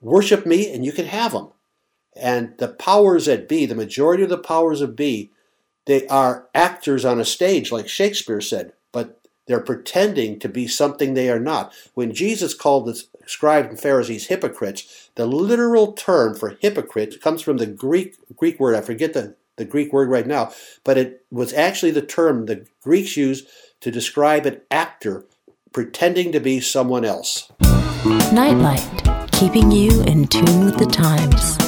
Worship 0.00 0.46
me 0.46 0.72
and 0.72 0.84
you 0.84 0.92
can 0.92 1.06
have 1.06 1.32
them. 1.32 1.48
And 2.14 2.54
the 2.58 2.68
powers 2.68 3.26
that 3.26 3.48
be, 3.48 3.66
the 3.66 3.74
majority 3.74 4.22
of 4.22 4.28
the 4.28 4.38
powers 4.38 4.80
that 4.80 4.96
be, 4.96 5.30
they 5.86 6.06
are 6.08 6.48
actors 6.54 7.04
on 7.04 7.18
a 7.18 7.24
stage, 7.24 7.72
like 7.72 7.88
Shakespeare 7.88 8.40
said, 8.40 8.72
but 8.92 9.20
they're 9.46 9.60
pretending 9.60 10.38
to 10.38 10.48
be 10.48 10.68
something 10.68 11.14
they 11.14 11.28
are 11.28 11.40
not. 11.40 11.72
When 11.94 12.14
Jesus 12.14 12.54
called 12.54 12.86
the 12.86 13.02
scribes 13.26 13.68
and 13.68 13.80
Pharisees 13.80 14.28
hypocrites, 14.28 15.10
the 15.16 15.26
literal 15.26 15.92
term 15.92 16.34
for 16.34 16.56
hypocrite 16.60 17.20
comes 17.20 17.42
from 17.42 17.56
the 17.56 17.66
Greek 17.66 18.16
Greek 18.36 18.60
word. 18.60 18.74
I 18.74 18.80
forget 18.80 19.12
the, 19.12 19.34
the 19.56 19.64
Greek 19.64 19.92
word 19.92 20.08
right 20.08 20.26
now, 20.26 20.52
but 20.84 20.96
it 20.96 21.24
was 21.30 21.52
actually 21.52 21.90
the 21.90 22.02
term 22.02 22.46
the 22.46 22.66
Greeks 22.82 23.16
used 23.16 23.48
to 23.80 23.90
describe 23.90 24.46
an 24.46 24.60
actor 24.70 25.24
pretending 25.72 26.30
to 26.32 26.40
be 26.40 26.60
someone 26.60 27.04
else. 27.04 27.50
Nightlight, 28.32 28.86
keeping 29.32 29.70
you 29.70 30.02
in 30.02 30.28
tune 30.28 30.66
with 30.66 30.78
the 30.78 30.86
times. 30.86 31.61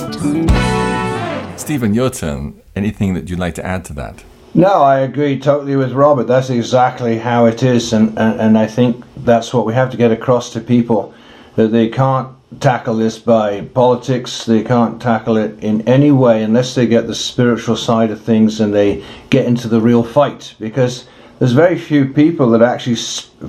Steven, 1.57 1.95
your 1.95 2.11
turn. 2.11 2.61
Anything 2.77 3.15
that 3.15 3.31
you'd 3.31 3.39
like 3.39 3.55
to 3.55 3.65
add 3.65 3.85
to 3.87 3.93
that? 3.95 4.23
No, 4.53 4.83
I 4.83 5.01
agree 5.01 5.39
totally 5.39 5.77
with 5.77 5.93
Robert. 5.93 6.25
That's 6.25 6.51
exactly 6.51 7.19
how 7.19 7.47
it 7.47 7.63
is, 7.63 7.93
and, 7.93 8.17
and, 8.19 8.41
and 8.41 8.59
I 8.59 8.67
think 8.67 9.03
that's 9.17 9.53
what 9.53 9.67
we 9.67 9.73
have 9.75 9.91
to 9.91 9.97
get 9.97 10.13
across 10.13 10.53
to 10.53 10.61
people 10.61 11.15
that 11.57 11.69
they 11.69 11.89
can't 11.89 12.29
tackle 12.61 12.97
this 12.97 13.19
by 13.19 13.63
politics, 13.63 14.45
they 14.45 14.63
can't 14.63 15.01
tackle 15.01 15.37
it 15.37 15.59
in 15.63 15.81
any 15.89 16.11
way 16.11 16.43
unless 16.43 16.75
they 16.75 16.87
get 16.87 17.07
the 17.07 17.15
spiritual 17.15 17.77
side 17.77 18.11
of 18.11 18.21
things 18.21 18.61
and 18.61 18.73
they 18.73 19.05
get 19.31 19.47
into 19.47 19.69
the 19.69 19.81
real 19.81 20.03
fight. 20.03 20.55
Because 20.61 21.07
there's 21.39 21.53
very 21.53 21.79
few 21.79 22.07
people 22.07 22.51
that 22.51 22.63
are 22.63 22.73
actually 22.73 22.97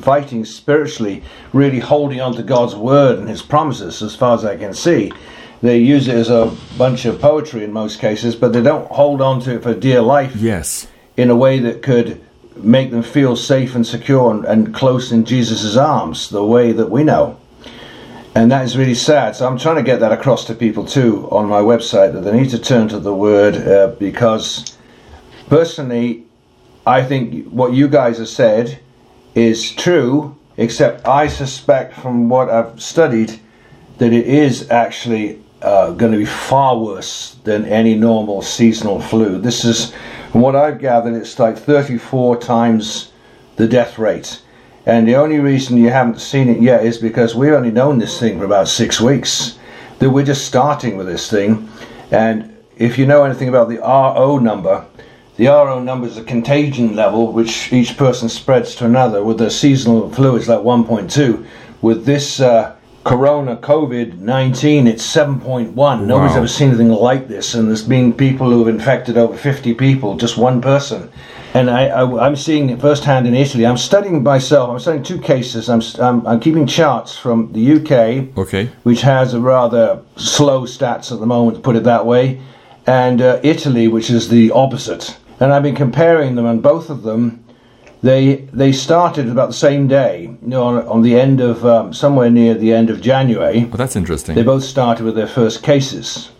fighting 0.01 0.45
spiritually, 0.45 1.23
really 1.53 1.79
holding 1.79 2.21
on 2.21 2.33
to 2.35 2.43
God's 2.43 2.75
word 2.75 3.19
and 3.19 3.29
His 3.29 3.41
promises, 3.41 4.01
as 4.01 4.15
far 4.15 4.35
as 4.35 4.45
I 4.45 4.57
can 4.57 4.73
see. 4.73 5.11
They 5.61 5.79
use 5.79 6.07
it 6.07 6.15
as 6.15 6.29
a 6.29 6.55
bunch 6.77 7.05
of 7.05 7.19
poetry 7.19 7.63
in 7.63 7.71
most 7.71 7.99
cases, 7.99 8.35
but 8.35 8.53
they 8.53 8.61
don't 8.61 8.89
hold 8.91 9.21
on 9.21 9.39
to 9.41 9.55
it 9.55 9.63
for 9.63 9.73
dear 9.73 10.01
life. 10.01 10.35
Yes 10.35 10.87
in 11.17 11.29
a 11.29 11.35
way 11.35 11.59
that 11.59 11.81
could 11.81 12.21
make 12.57 12.91
them 12.91 13.03
feel 13.03 13.35
safe 13.35 13.75
and 13.75 13.85
secure 13.85 14.31
and, 14.31 14.45
and 14.45 14.73
close 14.73 15.11
in 15.11 15.25
Jesus' 15.25 15.75
arms, 15.75 16.29
the 16.29 16.45
way 16.45 16.71
that 16.71 16.89
we 16.89 17.03
know. 17.03 17.39
And 18.33 18.51
that 18.51 18.65
is 18.65 18.77
really 18.77 18.95
sad. 18.95 19.35
So 19.35 19.47
I'm 19.47 19.57
trying 19.57 19.77
to 19.77 19.83
get 19.83 20.01
that 20.01 20.11
across 20.11 20.45
to 20.45 20.53
people 20.53 20.85
too 20.85 21.27
on 21.31 21.47
my 21.47 21.61
website 21.61 22.13
that 22.13 22.21
they 22.21 22.37
need 22.37 22.49
to 22.49 22.59
turn 22.59 22.87
to 22.89 22.99
the 22.99 23.13
Word 23.13 23.55
uh, 23.55 23.95
because 23.97 24.77
personally, 25.47 26.25
I 26.85 27.03
think 27.03 27.47
what 27.49 27.73
you 27.73 27.87
guys 27.87 28.17
have 28.17 28.27
said 28.27 28.79
is 29.35 29.71
true, 29.71 30.37
except 30.57 31.07
I 31.07 31.27
suspect 31.27 31.93
from 31.93 32.29
what 32.29 32.49
I've 32.49 32.81
studied 32.81 33.39
that 33.97 34.11
it 34.11 34.27
is 34.27 34.69
actually 34.69 35.41
uh, 35.65 35.89
going 35.91 36.11
to 36.11 36.17
be 36.17 36.25
far 36.25 36.77
worse 36.77 37.37
than 37.43 37.65
any 37.65 37.95
normal 37.95 38.43
seasonal 38.43 39.01
flu. 39.01 39.39
This 39.39 39.65
is 39.65 39.93
from 40.31 40.41
what 40.41 40.55
I've 40.55 40.79
gathered, 40.79 41.15
it's 41.15 41.39
like 41.39 41.57
34 41.57 42.37
times 42.37 43.11
the 43.55 43.67
death 43.67 43.97
rate. 43.97 44.41
And 44.85 45.07
the 45.07 45.15
only 45.15 45.39
reason 45.39 45.77
you 45.77 45.89
haven't 45.89 46.19
seen 46.21 46.49
it 46.49 46.61
yet 46.61 46.85
is 46.85 46.99
because 46.99 47.33
we've 47.33 47.53
only 47.53 47.71
known 47.71 47.97
this 47.97 48.19
thing 48.19 48.37
for 48.37 48.45
about 48.45 48.67
six 48.67 49.01
weeks. 49.01 49.57
That 49.97 50.11
we're 50.11 50.25
just 50.25 50.45
starting 50.45 50.97
with 50.97 51.07
this 51.07 51.31
thing. 51.31 51.67
And 52.11 52.55
if 52.77 52.99
you 52.99 53.07
know 53.07 53.23
anything 53.23 53.49
about 53.49 53.67
the 53.67 53.79
RO 53.79 54.37
number, 54.37 54.85
the 55.37 55.47
RO 55.47 55.81
number 55.81 56.05
is 56.05 56.17
a 56.17 56.23
contagion 56.23 56.95
level 56.95 57.31
which 57.31 57.73
each 57.73 57.97
person 57.97 58.29
spreads 58.29 58.75
to 58.75 58.85
another. 58.85 59.23
With 59.23 59.39
the 59.39 59.49
seasonal 59.49 60.11
flu, 60.11 60.35
it's 60.35 60.47
like 60.47 60.59
1.2. 60.59 61.43
With 61.81 62.05
this 62.05 62.39
uh, 62.39 62.75
Corona 63.05 63.55
COVID 63.55 64.17
19, 64.17 64.87
it's 64.87 65.05
7.1. 65.05 65.73
Wow. 65.73 65.95
Nobody's 66.03 66.35
ever 66.35 66.47
seen 66.47 66.69
anything 66.69 66.89
like 66.89 67.27
this. 67.27 67.53
And 67.53 67.67
there's 67.67 67.83
been 67.83 68.11
people 68.11 68.49
who 68.49 68.65
have 68.65 68.67
infected 68.67 69.15
over 69.15 69.37
50 69.37 69.75
people, 69.75 70.17
just 70.17 70.37
one 70.37 70.59
person. 70.59 71.11
And 71.53 71.69
I, 71.69 71.85
I, 71.85 72.27
am 72.27 72.35
seeing 72.35 72.71
it 72.71 72.81
firsthand 72.81 73.27
in 73.27 73.35
Italy. 73.35 73.63
I'm 73.65 73.77
studying 73.77 74.23
myself. 74.23 74.71
I'm 74.71 74.79
studying 74.79 75.03
two 75.03 75.21
cases. 75.21 75.69
I'm, 75.69 75.81
I'm, 76.01 76.25
I'm 76.25 76.39
keeping 76.39 76.65
charts 76.65 77.15
from 77.15 77.53
the 77.53 77.73
UK, 77.73 78.37
okay. 78.39 78.71
which 78.81 79.01
has 79.01 79.35
a 79.35 79.39
rather 79.39 80.01
slow 80.15 80.63
stats 80.63 81.11
at 81.11 81.19
the 81.19 81.27
moment, 81.27 81.57
to 81.57 81.61
put 81.61 81.75
it 81.75 81.83
that 81.83 82.05
way, 82.07 82.41
and 82.87 83.21
uh, 83.21 83.39
Italy, 83.43 83.87
which 83.87 84.09
is 84.09 84.29
the 84.29 84.49
opposite. 84.51 85.15
And 85.39 85.53
I've 85.53 85.63
been 85.63 85.75
comparing 85.75 86.35
them, 86.35 86.47
and 86.47 86.61
both 86.61 86.89
of 86.89 87.03
them 87.03 87.44
they 88.05 88.35
they 88.53 88.71
started 88.71 89.27
about 89.27 89.47
the 89.47 89.53
same 89.53 89.87
day, 89.87 90.23
you 90.23 90.37
know, 90.47 90.63
on, 90.63 90.87
on 90.87 91.01
the 91.01 91.19
end 91.19 91.41
of 91.41 91.65
um, 91.65 91.91
somewhere 91.91 92.29
near 92.29 92.53
the 92.53 92.71
end 92.71 92.91
of 92.91 93.01
January. 93.01 93.65
Well, 93.65 93.77
that's 93.77 93.95
interesting. 93.95 94.35
They 94.35 94.43
both 94.43 94.63
started 94.63 95.03
with 95.03 95.15
their 95.15 95.27
first 95.27 95.63
cases. 95.63 96.31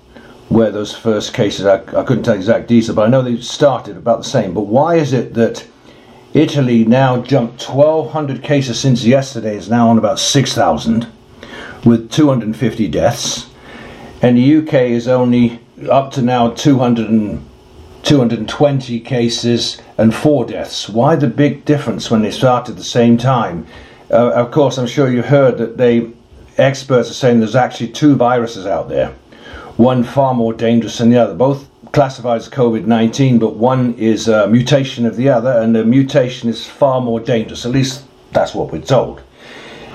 Where 0.47 0.69
those 0.69 0.95
first 0.95 1.33
cases, 1.33 1.65
I, 1.65 1.77
I 1.99 2.03
couldn't 2.03 2.21
tell 2.21 2.35
exact 2.35 2.67
detail, 2.67 2.93
but 2.93 3.07
I 3.07 3.09
know 3.09 3.23
they 3.23 3.41
started 3.41 3.97
about 3.97 4.19
the 4.19 4.29
same. 4.29 4.53
But 4.53 4.67
why 4.67 4.95
is 4.95 5.11
it 5.11 5.33
that 5.33 5.65
Italy 6.35 6.85
now 6.85 7.23
jumped 7.23 7.67
1,200 7.67 8.43
cases 8.43 8.79
since 8.79 9.03
yesterday, 9.03 9.57
is 9.57 9.71
now 9.71 9.89
on 9.89 9.97
about 9.97 10.19
6,000, 10.19 11.07
with 11.83 12.11
250 12.11 12.87
deaths, 12.89 13.49
and 14.21 14.37
the 14.37 14.57
UK 14.57 14.73
is 14.91 15.07
only 15.07 15.59
up 15.89 16.11
to 16.11 16.21
now 16.21 16.51
200 16.51 17.09
and 17.09 17.43
220 18.05 18.99
cases 19.01 19.81
and 19.97 20.13
four 20.13 20.45
deaths. 20.45 20.87
Why 20.87 21.15
the 21.15 21.27
big 21.27 21.65
difference 21.65 22.09
when 22.09 22.21
they 22.21 22.31
start 22.31 22.69
at 22.69 22.77
the 22.77 22.83
same 22.83 23.17
time? 23.17 23.65
Uh, 24.11 24.31
of 24.31 24.51
course, 24.51 24.77
I'm 24.77 24.87
sure 24.87 25.11
you 25.11 25.23
heard 25.23 25.57
that 25.57 25.77
they 25.77 26.11
experts 26.57 27.09
are 27.09 27.15
saying 27.15 27.39
there's 27.39 27.55
actually 27.55 27.89
two 27.89 28.15
viruses 28.15 28.65
out 28.65 28.89
there, 28.89 29.09
one 29.77 30.03
far 30.03 30.33
more 30.33 30.53
dangerous 30.53 30.99
than 30.99 31.09
the 31.09 31.17
other. 31.17 31.33
Both 31.33 31.67
classified 31.91 32.37
as 32.37 32.49
COVID-19, 32.49 33.39
but 33.39 33.55
one 33.55 33.95
is 33.95 34.27
a 34.27 34.47
mutation 34.47 35.05
of 35.05 35.15
the 35.15 35.29
other, 35.29 35.51
and 35.51 35.75
the 35.75 35.83
mutation 35.83 36.47
is 36.47 36.65
far 36.65 37.01
more 37.01 37.19
dangerous. 37.19 37.65
At 37.65 37.71
least 37.71 38.05
that's 38.31 38.53
what 38.53 38.71
we're 38.71 38.81
told. 38.81 39.23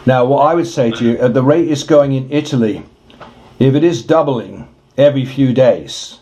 Now, 0.07 0.25
what 0.25 0.40
I 0.40 0.55
would 0.55 0.67
say 0.67 0.90
to 0.90 1.05
you, 1.05 1.19
at 1.19 1.35
the 1.35 1.43
rate 1.43 1.71
it's 1.71 1.83
going 1.83 2.12
in 2.12 2.31
Italy, 2.33 2.83
if 3.59 3.75
it 3.75 3.85
is 3.85 4.02
doubling 4.02 4.67
every 4.97 5.25
few 5.25 5.52
days, 5.52 6.20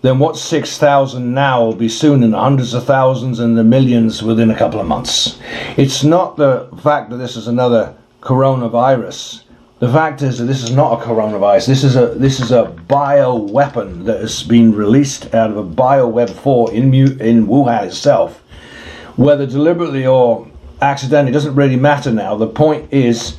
then 0.00 0.18
what 0.18 0.36
6,000 0.36 1.34
now 1.34 1.64
will 1.64 1.74
be 1.74 1.88
soon 1.88 2.22
in 2.22 2.30
the 2.30 2.38
hundreds 2.38 2.72
of 2.72 2.84
thousands 2.84 3.40
and 3.40 3.58
the 3.58 3.64
millions 3.64 4.22
within 4.22 4.50
a 4.50 4.56
couple 4.56 4.78
of 4.80 4.86
months. 4.86 5.38
It's 5.76 6.04
not 6.04 6.36
the 6.36 6.68
fact 6.82 7.10
that 7.10 7.16
this 7.16 7.36
is 7.36 7.48
another 7.48 7.96
coronavirus. 8.20 9.42
The 9.80 9.92
fact 9.92 10.22
is 10.22 10.38
that 10.38 10.44
this 10.44 10.62
is 10.62 10.72
not 10.72 11.00
a 11.00 11.04
coronavirus. 11.04 11.66
This 11.66 11.84
is 11.84 11.96
a 11.96 12.06
this 12.06 12.40
is 12.40 12.50
a 12.50 12.64
bio 12.88 13.36
weapon 13.36 14.04
that 14.04 14.20
has 14.20 14.42
been 14.42 14.74
released 14.74 15.32
out 15.34 15.50
of 15.50 15.56
a 15.56 15.62
biolab 15.62 16.30
4 16.30 16.72
in 16.72 16.92
in 16.94 17.46
Wuhan 17.46 17.84
itself. 17.84 18.42
Whether 19.16 19.46
deliberately 19.46 20.06
or 20.06 20.48
accidentally 20.80 21.32
doesn't 21.32 21.54
really 21.54 21.76
matter 21.76 22.10
now. 22.10 22.36
The 22.36 22.46
point 22.46 22.92
is 22.92 23.38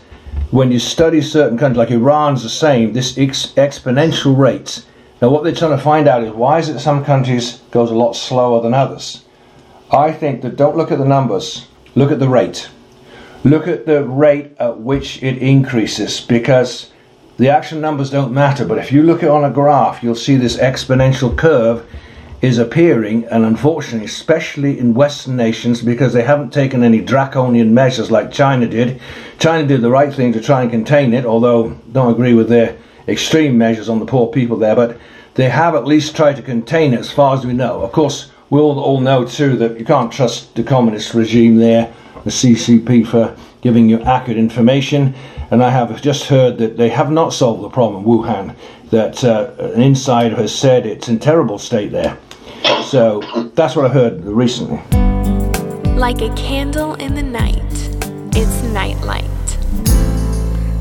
when 0.51 0.71
you 0.71 0.79
study 0.79 1.21
certain 1.21 1.57
countries 1.57 1.77
like 1.77 1.91
Iran's 1.91 2.43
the 2.43 2.49
same, 2.49 2.93
this 2.93 3.17
ex- 3.17 3.53
exponential 3.53 4.37
rate 4.37 4.85
now, 5.21 5.29
what 5.29 5.43
they're 5.43 5.53
trying 5.53 5.75
to 5.75 5.83
find 5.83 6.07
out 6.07 6.23
is 6.23 6.31
why 6.31 6.59
is 6.59 6.69
it 6.69 6.79
some 6.79 7.03
countries 7.03 7.61
goes 7.71 7.91
a 7.91 7.95
lot 7.95 8.13
slower 8.13 8.61
than 8.61 8.73
others? 8.73 9.25
I 9.91 10.13
think 10.13 10.41
that 10.43 10.55
don't 10.55 10.77
look 10.77 10.91
at 10.91 10.97
the 10.97 11.05
numbers, 11.05 11.67
look 11.95 12.11
at 12.11 12.19
the 12.19 12.29
rate. 12.29 12.69
Look 13.43 13.67
at 13.67 13.85
the 13.85 14.03
rate 14.03 14.55
at 14.59 14.79
which 14.79 15.21
it 15.21 15.37
increases 15.37 16.21
because 16.21 16.91
the 17.37 17.49
actual 17.49 17.79
numbers 17.79 18.09
don't 18.09 18.33
matter. 18.33 18.65
But 18.65 18.77
if 18.77 18.91
you 18.91 19.03
look 19.03 19.23
at 19.23 19.29
on 19.29 19.43
a 19.43 19.49
graph, 19.49 20.03
you'll 20.03 20.15
see 20.15 20.37
this 20.37 20.57
exponential 20.57 21.35
curve 21.37 21.85
is 22.41 22.57
appearing, 22.57 23.25
and 23.25 23.43
unfortunately, 23.43 24.05
especially 24.05 24.79
in 24.79 24.93
Western 24.93 25.35
nations, 25.35 25.81
because 25.81 26.13
they 26.13 26.23
haven't 26.23 26.53
taken 26.53 26.83
any 26.83 27.01
draconian 27.01 27.73
measures 27.73 28.09
like 28.09 28.31
China 28.31 28.65
did. 28.65 29.01
China 29.39 29.67
did 29.67 29.81
the 29.81 29.89
right 29.89 30.13
thing 30.13 30.31
to 30.31 30.39
try 30.39 30.61
and 30.61 30.71
contain 30.71 31.13
it, 31.13 31.25
although 31.25 31.71
don't 31.91 32.13
agree 32.13 32.33
with 32.33 32.47
their 32.47 32.77
extreme 33.11 33.57
measures 33.57 33.89
on 33.89 33.99
the 33.99 34.05
poor 34.05 34.27
people 34.27 34.57
there, 34.57 34.75
but 34.75 34.97
they 35.35 35.49
have 35.49 35.75
at 35.75 35.85
least 35.85 36.15
tried 36.15 36.35
to 36.35 36.41
contain 36.41 36.93
it 36.93 36.99
as 36.99 37.11
far 37.11 37.35
as 37.35 37.45
we 37.45 37.53
know. 37.53 37.81
Of 37.81 37.91
course, 37.91 38.31
we 38.49 38.59
all, 38.59 38.79
all 38.79 38.99
know 38.99 39.25
too 39.25 39.55
that 39.57 39.79
you 39.79 39.85
can't 39.85 40.11
trust 40.11 40.55
the 40.55 40.63
communist 40.63 41.13
regime 41.13 41.57
there, 41.57 41.93
the 42.23 42.31
CCP, 42.31 43.07
for 43.07 43.35
giving 43.61 43.89
you 43.89 44.01
accurate 44.01 44.37
information. 44.37 45.13
And 45.51 45.63
I 45.63 45.69
have 45.69 46.01
just 46.01 46.25
heard 46.25 46.57
that 46.57 46.77
they 46.77 46.89
have 46.89 47.11
not 47.11 47.33
solved 47.33 47.63
the 47.63 47.69
problem 47.69 48.03
in 48.03 48.09
Wuhan, 48.09 48.55
that 48.89 49.23
uh, 49.23 49.51
an 49.59 49.81
insider 49.81 50.35
has 50.35 50.53
said 50.53 50.85
it's 50.85 51.09
in 51.09 51.19
terrible 51.19 51.57
state 51.57 51.91
there. 51.91 52.17
So 52.83 53.21
that's 53.55 53.75
what 53.75 53.85
I 53.85 53.89
heard 53.89 54.23
recently. 54.25 54.77
Like 55.95 56.21
a 56.21 56.33
candle 56.35 56.95
in 56.95 57.13
the 57.13 57.23
night, 57.23 57.55
it's 58.35 58.63
nightlight. 58.63 59.38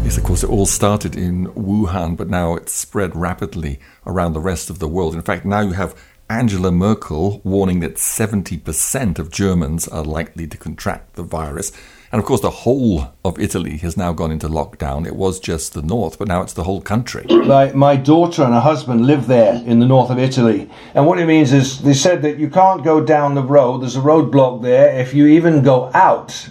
Yes, 0.08 0.16
of 0.16 0.24
course, 0.24 0.42
it 0.42 0.48
all 0.48 0.64
started 0.64 1.14
in 1.14 1.48
Wuhan, 1.48 2.16
but 2.16 2.30
now 2.30 2.54
it's 2.54 2.72
spread 2.72 3.14
rapidly 3.14 3.78
around 4.06 4.32
the 4.32 4.40
rest 4.40 4.70
of 4.70 4.78
the 4.78 4.88
world. 4.88 5.14
In 5.14 5.20
fact, 5.20 5.44
now 5.44 5.60
you 5.60 5.72
have 5.72 5.94
Angela 6.30 6.72
Merkel 6.72 7.42
warning 7.44 7.80
that 7.80 7.96
70% 7.96 9.18
of 9.18 9.30
Germans 9.30 9.86
are 9.86 10.02
likely 10.02 10.46
to 10.46 10.56
contract 10.56 11.16
the 11.16 11.22
virus. 11.22 11.72
And 12.10 12.18
of 12.18 12.24
course, 12.24 12.40
the 12.40 12.48
whole 12.48 13.12
of 13.22 13.38
Italy 13.38 13.76
has 13.76 13.98
now 13.98 14.14
gone 14.14 14.32
into 14.32 14.48
lockdown. 14.48 15.06
It 15.06 15.14
was 15.14 15.38
just 15.38 15.74
the 15.74 15.82
north, 15.82 16.18
but 16.18 16.26
now 16.26 16.40
it's 16.40 16.54
the 16.54 16.64
whole 16.64 16.80
country. 16.80 17.26
My, 17.28 17.70
my 17.72 17.94
daughter 17.94 18.44
and 18.44 18.54
her 18.54 18.60
husband 18.60 19.04
live 19.04 19.26
there 19.26 19.62
in 19.66 19.78
the 19.78 19.86
north 19.86 20.08
of 20.08 20.18
Italy. 20.18 20.70
And 20.94 21.06
what 21.06 21.18
it 21.18 21.26
means 21.26 21.52
is 21.52 21.82
they 21.82 21.92
said 21.92 22.22
that 22.22 22.38
you 22.38 22.48
can't 22.48 22.82
go 22.82 23.04
down 23.04 23.34
the 23.34 23.42
road, 23.42 23.82
there's 23.82 23.96
a 23.96 24.00
roadblock 24.00 24.62
there. 24.62 24.98
If 24.98 25.12
you 25.12 25.26
even 25.26 25.62
go 25.62 25.90
out, 25.92 26.48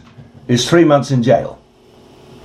it's 0.48 0.70
three 0.70 0.86
months 0.86 1.10
in 1.10 1.24
jail. 1.24 1.58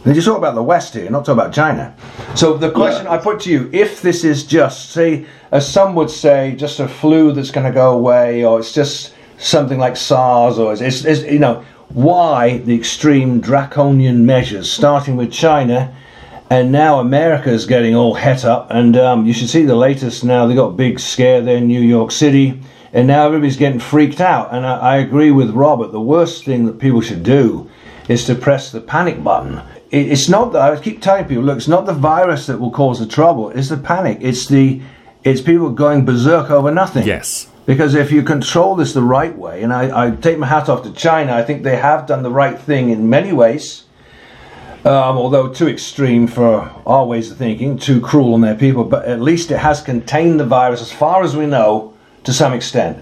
Did 0.05 0.17
you 0.17 0.23
talk 0.23 0.37
about 0.37 0.57
the 0.57 0.63
West 0.63 0.95
here, 0.95 1.09
not 1.11 1.25
talk 1.25 1.35
about 1.35 1.53
China. 1.53 1.95
So 2.35 2.57
the 2.57 2.73
question 2.73 3.05
yeah. 3.05 3.13
I 3.13 3.19
put 3.19 3.39
to 3.43 3.51
you, 3.51 3.71
if 3.73 4.03
this 4.03 4.25
is 4.25 4.45
just, 4.45 4.91
say, 4.91 5.27
as 5.53 5.71
some 5.71 5.95
would 5.95 6.11
say, 6.11 6.57
just 6.57 6.81
a 6.81 6.89
flu 6.89 7.31
that's 7.31 7.53
going 7.53 7.67
to 7.67 7.73
go 7.73 7.93
away, 7.93 8.45
or 8.45 8.59
it's 8.59 8.73
just 8.73 9.15
something 9.39 9.79
like 9.79 9.97
SARS, 9.97 10.59
or 10.59 10.73
it's, 10.73 10.83
it's, 10.83 11.05
it's, 11.05 11.23
you 11.23 11.39
know, 11.39 11.65
why 11.91 12.59
the 12.59 12.75
extreme 12.75 13.41
draconian 13.41 14.27
measures, 14.27 14.71
starting 14.71 15.17
with 15.17 15.31
China, 15.31 15.95
and 16.51 16.73
now 16.73 16.99
America 16.99 17.51
is 17.51 17.65
getting 17.65 17.95
all 17.95 18.15
het 18.15 18.45
up, 18.45 18.73
and 18.73 18.97
um, 18.97 19.25
you 19.25 19.33
should 19.33 19.49
see 19.49 19.63
the 19.63 19.77
latest 19.77 20.25
now. 20.25 20.47
They 20.47 20.57
got 20.57 20.71
a 20.71 20.73
big 20.73 20.99
scare 20.99 21.41
there 21.43 21.59
in 21.59 21.69
New 21.69 21.81
York 21.81 22.11
City, 22.11 22.61
and 22.93 23.07
now 23.07 23.27
everybody's 23.27 23.57
getting 23.57 23.79
freaked 23.79 24.21
out. 24.21 24.53
And 24.53 24.67
I, 24.67 24.79
I 24.79 24.97
agree 24.97 25.31
with 25.31 25.51
Robert. 25.51 25.93
The 25.93 26.01
worst 26.01 26.45
thing 26.45 26.67
that 26.67 26.81
people 26.81 27.01
should 27.01 27.23
do 27.23 27.71
is 28.09 28.25
to 28.27 28.35
press 28.35 28.73
the 28.73 28.81
panic 28.81 29.23
button. 29.23 29.63
It, 29.93 30.11
it's 30.11 30.29
not 30.29 30.53
that 30.53 30.63
I 30.63 30.81
keep 30.81 31.01
telling 31.01 31.27
people, 31.27 31.45
look, 31.45 31.59
it's 31.59 31.69
not 31.69 31.87
the 31.87 31.93
virus 31.93 32.47
that 32.47 32.59
will 32.59 32.73
cause 32.73 32.99
the 32.99 33.07
trouble. 33.07 33.51
It's 33.51 33.69
the 33.69 33.77
panic. 33.77 34.19
It's 34.21 34.47
the 34.47 34.83
it's 35.23 35.41
people 35.41 35.71
going 35.71 36.05
berserk 36.05 36.51
over 36.51 36.73
nothing. 36.73 37.07
Yes. 37.07 37.49
Because 37.65 37.95
if 37.95 38.11
you 38.11 38.25
control 38.25 38.75
this 38.75 38.93
the 38.93 39.03
right 39.03 39.37
way, 39.39 39.63
and 39.63 39.73
I, 39.73 40.07
I 40.07 40.11
take 40.11 40.39
my 40.39 40.49
hat 40.49 40.69
off 40.69 40.83
to 40.83 40.93
China, 40.93 41.33
I 41.33 41.45
think 41.45 41.63
they 41.63 41.77
have 41.77 42.07
done 42.07 42.25
the 42.25 42.31
right 42.31 42.59
thing 42.59 42.91
in 42.91 43.09
many 43.09 43.33
ways. 43.33 43.85
Um, 44.85 45.17
although 45.17 45.49
too 45.49 45.69
extreme 45.69 46.27
for 46.27 46.73
our 46.85 47.07
ways 47.07 47.31
of 47.31 47.37
thinking, 47.37 47.79
too 47.79 48.01
cruel 48.01 48.35
on 48.35 48.41
their 48.41 48.57
people, 48.57 48.83
but 48.83 49.05
at 49.05 49.21
least 49.21 49.53
it 49.53 49.59
has 49.59 49.81
contained 49.81 50.41
the 50.41 50.45
virus 50.45 50.83
as 50.83 50.91
far 50.91 51.23
as 51.23 51.37
we 51.37 51.47
know 51.47 51.95
to 52.25 52.33
some 52.33 52.53
extent. 52.53 52.99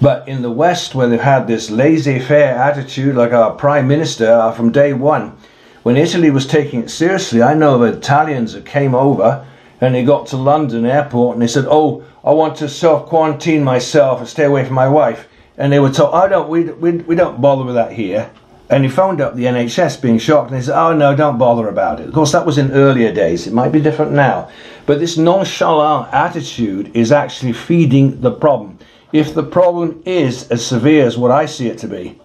But 0.00 0.28
in 0.28 0.42
the 0.42 0.52
West, 0.52 0.94
where 0.94 1.08
they've 1.08 1.20
had 1.20 1.48
this 1.48 1.68
laissez 1.68 2.20
faire 2.20 2.54
attitude, 2.54 3.16
like 3.16 3.32
our 3.32 3.54
Prime 3.54 3.88
Minister 3.88 4.30
uh, 4.30 4.52
from 4.52 4.70
day 4.70 4.92
one, 4.92 5.36
when 5.82 5.96
Italy 5.96 6.30
was 6.30 6.46
taking 6.46 6.82
it 6.82 6.90
seriously, 6.90 7.42
I 7.42 7.54
know 7.54 7.82
of 7.82 7.94
Italians 7.96 8.52
that 8.52 8.66
came 8.66 8.94
over 8.94 9.46
and 9.80 9.94
they 9.94 10.04
got 10.04 10.26
to 10.28 10.36
London 10.36 10.84
airport 10.84 11.36
and 11.36 11.42
they 11.42 11.46
said, 11.46 11.66
"Oh, 11.68 12.02
I 12.22 12.32
want 12.32 12.56
to 12.56 12.68
self 12.68 13.06
quarantine 13.06 13.64
myself 13.64 14.20
and 14.20 14.28
stay 14.28 14.44
away 14.44 14.64
from 14.64 14.74
my 14.74 14.88
wife." 14.88 15.28
And 15.56 15.72
they 15.72 15.80
were 15.80 15.90
told, 15.90 16.10
"Oh, 16.12 16.28
don't 16.28 16.48
we, 16.48 16.64
we 16.64 16.92
we 16.98 17.14
don't 17.14 17.40
bother 17.40 17.64
with 17.64 17.74
that 17.76 17.92
here." 17.92 18.30
And 18.70 18.84
he 18.84 18.90
phoned 18.90 19.20
up 19.20 19.34
the 19.34 19.46
NHS 19.46 20.00
being 20.00 20.18
shocked 20.18 20.52
and 20.52 20.60
he 20.60 20.64
said, 20.64 20.80
Oh 20.80 20.94
no, 20.94 21.16
don't 21.16 21.38
bother 21.38 21.68
about 21.68 21.98
it. 21.98 22.06
Of 22.06 22.14
course, 22.14 22.30
that 22.30 22.46
was 22.46 22.56
in 22.56 22.70
earlier 22.70 23.12
days. 23.12 23.48
It 23.48 23.52
might 23.52 23.72
be 23.72 23.80
different 23.80 24.12
now. 24.12 24.48
But 24.86 25.00
this 25.00 25.16
nonchalant 25.16 26.14
attitude 26.14 26.92
is 26.94 27.10
actually 27.10 27.52
feeding 27.52 28.20
the 28.20 28.30
problem. 28.30 28.78
If 29.12 29.34
the 29.34 29.42
problem 29.42 30.00
is 30.06 30.48
as 30.52 30.64
severe 30.64 31.04
as 31.04 31.18
what 31.18 31.32
I 31.32 31.46
see 31.46 31.66
it 31.66 31.78
to 31.78 31.88
be, 31.88 32.20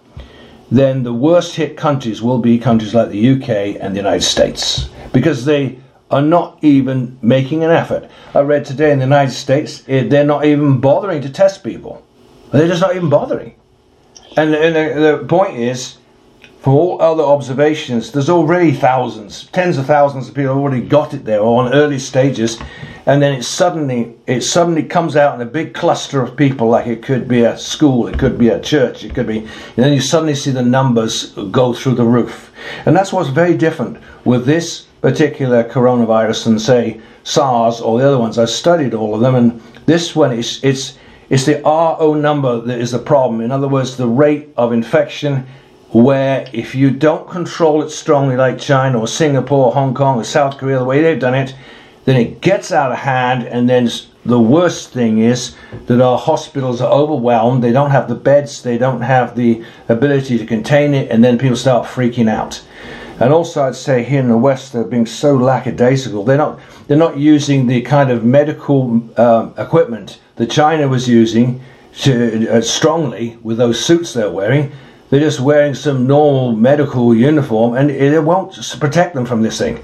then 0.70 1.02
the 1.02 1.12
worst 1.12 1.56
hit 1.56 1.76
countries 1.76 2.20
will 2.22 2.38
be 2.38 2.58
countries 2.58 2.94
like 2.94 3.10
the 3.10 3.30
UK 3.30 3.80
and 3.80 3.94
the 3.94 3.98
United 3.98 4.22
States 4.22 4.88
because 5.12 5.44
they 5.44 5.78
are 6.10 6.22
not 6.22 6.58
even 6.62 7.18
making 7.22 7.64
an 7.64 7.70
effort. 7.70 8.08
I 8.34 8.40
read 8.40 8.64
today 8.64 8.92
in 8.92 8.98
the 8.98 9.04
United 9.04 9.32
States, 9.32 9.82
eh, 9.88 10.06
they're 10.06 10.24
not 10.24 10.44
even 10.44 10.80
bothering 10.80 11.22
to 11.22 11.30
test 11.30 11.64
people. 11.64 12.04
They're 12.52 12.68
just 12.68 12.80
not 12.80 12.94
even 12.94 13.08
bothering. 13.08 13.54
And, 14.36 14.54
and 14.54 14.76
the, 14.76 15.18
the 15.18 15.24
point 15.26 15.56
is, 15.56 15.98
from 16.60 16.74
all 16.74 17.00
other 17.00 17.22
observations, 17.22 18.12
there's 18.12 18.28
already 18.28 18.72
thousands, 18.72 19.46
tens 19.52 19.78
of 19.78 19.86
thousands 19.86 20.28
of 20.28 20.34
people 20.34 20.50
already 20.50 20.86
got 20.86 21.14
it 21.14 21.24
there 21.24 21.40
or 21.40 21.64
on 21.64 21.72
early 21.72 21.98
stages, 21.98 22.58
and 23.06 23.22
then 23.22 23.32
it 23.32 23.44
suddenly 23.44 24.14
it 24.26 24.42
suddenly 24.42 24.82
comes 24.82 25.16
out 25.16 25.34
in 25.36 25.40
a 25.40 25.50
big 25.50 25.72
cluster 25.72 26.20
of 26.20 26.36
people, 26.36 26.68
like 26.68 26.86
it 26.88 27.02
could 27.02 27.28
be 27.28 27.42
a 27.42 27.56
school, 27.56 28.08
it 28.08 28.18
could 28.18 28.36
be 28.36 28.48
a 28.48 28.60
church, 28.60 29.04
it 29.04 29.14
could 29.14 29.28
be, 29.28 29.38
and 29.38 29.48
then 29.76 29.92
you 29.92 30.00
suddenly 30.00 30.34
see 30.34 30.50
the 30.50 30.62
numbers 30.62 31.32
go 31.50 31.72
through 31.72 31.94
the 31.94 32.04
roof, 32.04 32.52
and 32.84 32.94
that's 32.96 33.12
what's 33.12 33.30
very 33.30 33.56
different 33.56 33.98
with 34.24 34.44
this 34.44 34.86
particular 35.00 35.62
coronavirus 35.62 36.44
than 36.44 36.58
say 36.58 37.00
SARS 37.22 37.80
or 37.80 37.98
the 37.98 38.06
other 38.06 38.18
ones. 38.18 38.38
I 38.38 38.44
studied 38.44 38.92
all 38.92 39.14
of 39.14 39.20
them, 39.20 39.36
and 39.36 39.62
this 39.86 40.16
one 40.16 40.32
is 40.32 40.60
it's 40.64 40.98
it's 41.28 41.46
the 41.46 41.60
RO 41.62 42.14
number 42.14 42.60
that 42.60 42.80
is 42.80 42.90
the 42.90 42.98
problem. 42.98 43.40
In 43.40 43.50
other 43.50 43.68
words, 43.68 43.96
the 43.96 44.06
rate 44.06 44.48
of 44.56 44.72
infection 44.72 45.46
where 45.90 46.48
if 46.52 46.74
you 46.74 46.90
don't 46.90 47.28
control 47.30 47.82
it 47.82 47.90
strongly 47.90 48.36
like 48.36 48.58
China 48.58 48.98
or 48.98 49.08
Singapore, 49.08 49.72
Hong 49.72 49.94
Kong 49.94 50.18
or 50.18 50.24
South 50.24 50.58
Korea, 50.58 50.78
the 50.78 50.84
way 50.84 51.00
they've 51.00 51.18
done 51.18 51.34
it, 51.34 51.54
then 52.06 52.16
it 52.16 52.40
gets 52.40 52.72
out 52.72 52.92
of 52.92 52.98
hand 52.98 53.46
and 53.46 53.68
then 53.68 53.90
the 54.24 54.40
worst 54.40 54.90
thing 54.90 55.18
is 55.18 55.54
that 55.86 56.00
our 56.00 56.18
hospitals 56.18 56.80
are 56.80 56.90
overwhelmed, 56.90 57.62
they 57.62 57.72
don't 57.72 57.90
have 57.90 58.08
the 58.08 58.14
beds, 58.14 58.62
they 58.62 58.78
don't 58.78 59.02
have 59.02 59.36
the 59.36 59.64
ability 59.88 60.38
to 60.38 60.46
contain 60.46 60.94
it, 60.94 61.10
and 61.10 61.22
then 61.22 61.38
people 61.38 61.56
start 61.56 61.86
freaking 61.86 62.28
out. 62.28 62.62
And 63.20 63.32
also, 63.32 63.62
I'd 63.62 63.74
say 63.74 64.02
here 64.02 64.20
in 64.20 64.28
the 64.28 64.36
West, 64.36 64.72
they're 64.72 64.84
being 64.84 65.06
so 65.06 65.36
lackadaisical. 65.36 66.24
They're 66.24 66.36
not, 66.36 66.60
they're 66.86 66.98
not 66.98 67.16
using 67.16 67.66
the 67.66 67.82
kind 67.82 68.10
of 68.10 68.24
medical 68.24 69.02
um, 69.18 69.54
equipment 69.56 70.20
that 70.36 70.50
China 70.50 70.86
was 70.88 71.08
using 71.08 71.60
to, 72.00 72.48
uh, 72.48 72.60
strongly 72.60 73.38
with 73.42 73.56
those 73.56 73.82
suits 73.82 74.12
they're 74.12 74.30
wearing. 74.30 74.72
They're 75.08 75.20
just 75.20 75.40
wearing 75.40 75.74
some 75.74 76.06
normal 76.06 76.52
medical 76.52 77.14
uniform, 77.14 77.74
and 77.74 77.90
it 77.90 78.22
won't 78.22 78.54
protect 78.80 79.14
them 79.14 79.24
from 79.24 79.40
this 79.40 79.58
thing. 79.58 79.82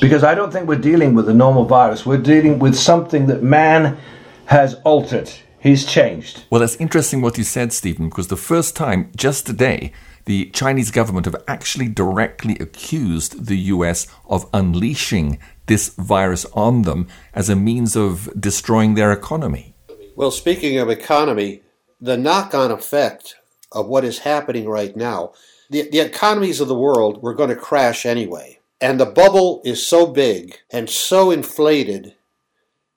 Because 0.00 0.24
I 0.24 0.34
don't 0.34 0.50
think 0.50 0.66
we're 0.66 0.76
dealing 0.76 1.14
with 1.14 1.28
a 1.28 1.34
normal 1.34 1.66
virus. 1.66 2.06
We're 2.06 2.16
dealing 2.16 2.58
with 2.58 2.74
something 2.74 3.26
that 3.26 3.42
man 3.42 3.98
has 4.46 4.74
altered. 4.76 5.30
He's 5.60 5.84
changed. 5.84 6.44
Well, 6.48 6.60
that's 6.60 6.76
interesting 6.76 7.20
what 7.20 7.36
you 7.36 7.44
said, 7.44 7.70
Steven, 7.74 8.08
because 8.08 8.28
the 8.28 8.36
first 8.36 8.74
time, 8.74 9.12
just 9.14 9.46
today, 9.46 9.92
the 10.24 10.46
Chinese 10.50 10.90
government 10.90 11.26
have 11.26 11.36
actually 11.46 11.88
directly 11.88 12.56
accused 12.58 13.46
the 13.46 13.58
US 13.74 14.06
of 14.26 14.48
unleashing 14.54 15.38
this 15.66 15.90
virus 15.90 16.46
on 16.54 16.82
them 16.82 17.06
as 17.34 17.50
a 17.50 17.56
means 17.56 17.94
of 17.94 18.30
destroying 18.40 18.94
their 18.94 19.12
economy. 19.12 19.74
Well, 20.16 20.30
speaking 20.30 20.78
of 20.78 20.88
economy, 20.88 21.62
the 22.00 22.16
knock 22.16 22.54
on 22.54 22.70
effect 22.70 23.36
of 23.70 23.86
what 23.86 24.04
is 24.04 24.20
happening 24.20 24.66
right 24.66 24.96
now, 24.96 25.34
the, 25.68 25.90
the 25.90 26.00
economies 26.00 26.60
of 26.60 26.68
the 26.68 26.74
world 26.74 27.22
were 27.22 27.34
going 27.34 27.50
to 27.50 27.56
crash 27.56 28.06
anyway. 28.06 28.59
And 28.80 28.98
the 28.98 29.06
bubble 29.06 29.60
is 29.64 29.86
so 29.86 30.06
big 30.06 30.58
and 30.70 30.88
so 30.88 31.30
inflated 31.30 32.14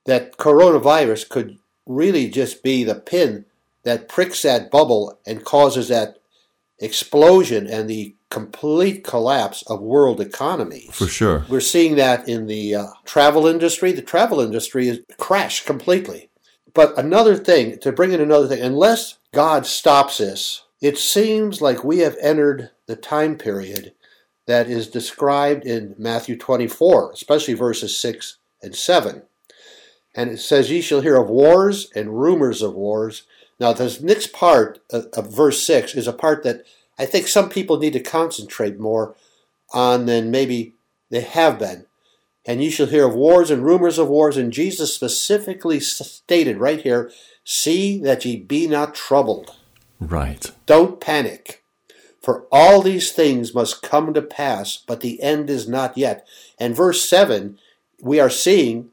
that 0.06 0.38
coronavirus 0.38 1.30
could 1.30 1.58
really 1.86 2.30
just 2.30 2.64
be 2.64 2.84
the 2.84 2.96
pin 2.96 3.46
that 3.84 4.08
pricks 4.08 4.42
that 4.44 4.72
bubble 4.72 5.20
and 5.26 5.44
causes 5.44 5.90
that 5.90 6.18
explosion 6.80 7.68
and 7.68 7.90
the 7.90 8.16
complete 8.30 9.04
collapse 9.04 9.62
of 9.64 9.82
world 9.82 10.20
economies. 10.20 10.90
For 10.92 11.08
sure. 11.08 11.46
We're 11.50 11.60
seeing 11.60 11.96
that 11.98 12.28
in 12.28 12.48
the 12.48 12.76
uh, 12.76 12.88
travel 13.06 13.46
industry. 13.46 13.92
The 13.92 14.02
travel 14.02 14.40
industry 14.40 14.88
has 14.88 15.00
crashed 15.18 15.66
completely. 15.66 16.30
But 16.74 16.98
another 16.98 17.36
thing, 17.36 17.78
to 17.80 17.92
bring 17.92 18.12
in 18.12 18.22
another 18.22 18.48
thing, 18.48 18.62
unless 18.62 19.20
God 19.32 19.66
stops 19.66 20.18
this, 20.18 20.64
it 20.82 20.98
seems 20.98 21.62
like 21.62 21.84
we 21.84 22.00
have 22.00 22.18
entered 22.20 22.72
the 22.88 22.96
time 22.96 23.38
period 23.38 23.94
that 24.46 24.70
is 24.70 24.88
described 24.88 25.66
in 25.66 25.96
Matthew 25.98 26.38
24, 26.38 27.12
especially 27.12 27.54
verses 27.54 27.98
6 27.98 28.38
and 28.62 28.76
7. 28.76 29.24
And 30.16 30.32
it 30.32 30.40
says, 30.40 30.70
Ye 30.70 30.82
shall 30.82 31.02
hear 31.02 31.18
of 31.18 31.30
wars 31.30 31.90
and 31.96 32.22
rumors 32.22 32.62
of 32.62 32.74
wars. 32.76 33.24
Now, 33.60 33.74
this 33.74 34.02
next 34.02 34.34
part 34.34 34.80
of, 34.92 35.34
verse 35.34 35.64
6 35.64 35.96
is 35.96 36.08
a 36.08 36.14
part 36.14 36.44
that 36.44 36.66
I 37.00 37.06
think 37.06 37.28
some 37.28 37.50
people 37.50 37.80
need 37.80 37.94
to 37.94 38.00
concentrate 38.00 38.80
more 38.80 39.16
on 39.74 40.06
than 40.06 40.32
maybe 40.32 40.76
they 41.10 41.22
have 41.22 41.58
been. 41.58 41.86
And 42.46 42.62
ye 42.62 42.70
shall 42.70 42.88
hear 42.88 43.08
of 43.08 43.16
wars 43.16 43.50
and 43.50 43.64
rumors 43.64 43.98
of 43.98 44.10
wars. 44.10 44.38
And 44.38 44.52
Jesus 44.52 44.94
specifically 44.94 45.80
stated 45.80 46.58
right 46.58 46.82
here, 46.82 47.12
See 47.46 48.00
that 48.00 48.24
ye 48.24 48.38
be 48.38 48.68
not 48.68 48.96
troubled. 48.96 49.56
Right. 50.00 50.52
Don't 50.66 51.00
panic. 51.02 51.63
For 52.24 52.48
all 52.52 52.82
these 52.82 53.12
things 53.12 53.54
must 53.54 53.82
come 53.82 54.14
to 54.14 54.22
pass, 54.22 54.78
but 54.78 55.02
the 55.02 55.22
end 55.22 55.50
is 55.50 55.68
not 55.68 55.98
yet. 55.98 56.26
And 56.58 56.76
verse 56.76 57.08
7, 57.08 57.60
we 58.02 58.20
are 58.20 58.30
seeing, 58.30 58.90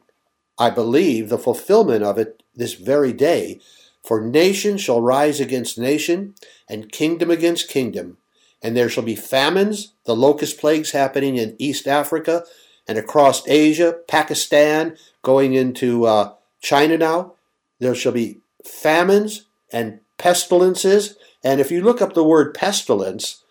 I 0.58 0.70
believe, 0.70 1.28
the 1.28 1.38
fulfillment 1.38 2.02
of 2.02 2.18
it 2.18 2.42
this 2.56 2.74
very 2.74 3.12
day. 3.12 3.60
For 4.04 4.20
nation 4.20 4.78
shall 4.78 5.00
rise 5.00 5.38
against 5.38 5.78
nation, 5.78 6.34
and 6.68 6.90
kingdom 6.90 7.30
against 7.30 7.68
kingdom. 7.68 8.16
And 8.62 8.76
there 8.76 8.88
shall 8.88 9.04
be 9.04 9.14
famines, 9.14 9.92
the 10.04 10.16
locust 10.16 10.58
plagues 10.58 10.90
happening 10.90 11.36
in 11.36 11.56
East 11.58 11.86
Africa 11.86 12.44
and 12.88 12.98
across 12.98 13.46
Asia, 13.46 13.98
Pakistan, 14.08 14.96
going 15.22 15.54
into 15.54 16.04
uh, 16.06 16.34
China 16.60 16.98
now. 16.98 17.34
There 17.78 17.94
shall 17.94 18.12
be 18.12 18.40
famines 18.64 19.46
and 19.72 20.00
pestilences. 20.18 21.16
And 21.42 21.60
if 21.60 21.70
you 21.70 21.82
look 21.82 22.02
up 22.02 22.14
the 22.14 22.24
word 22.24 22.54
pestilence, 22.54 23.42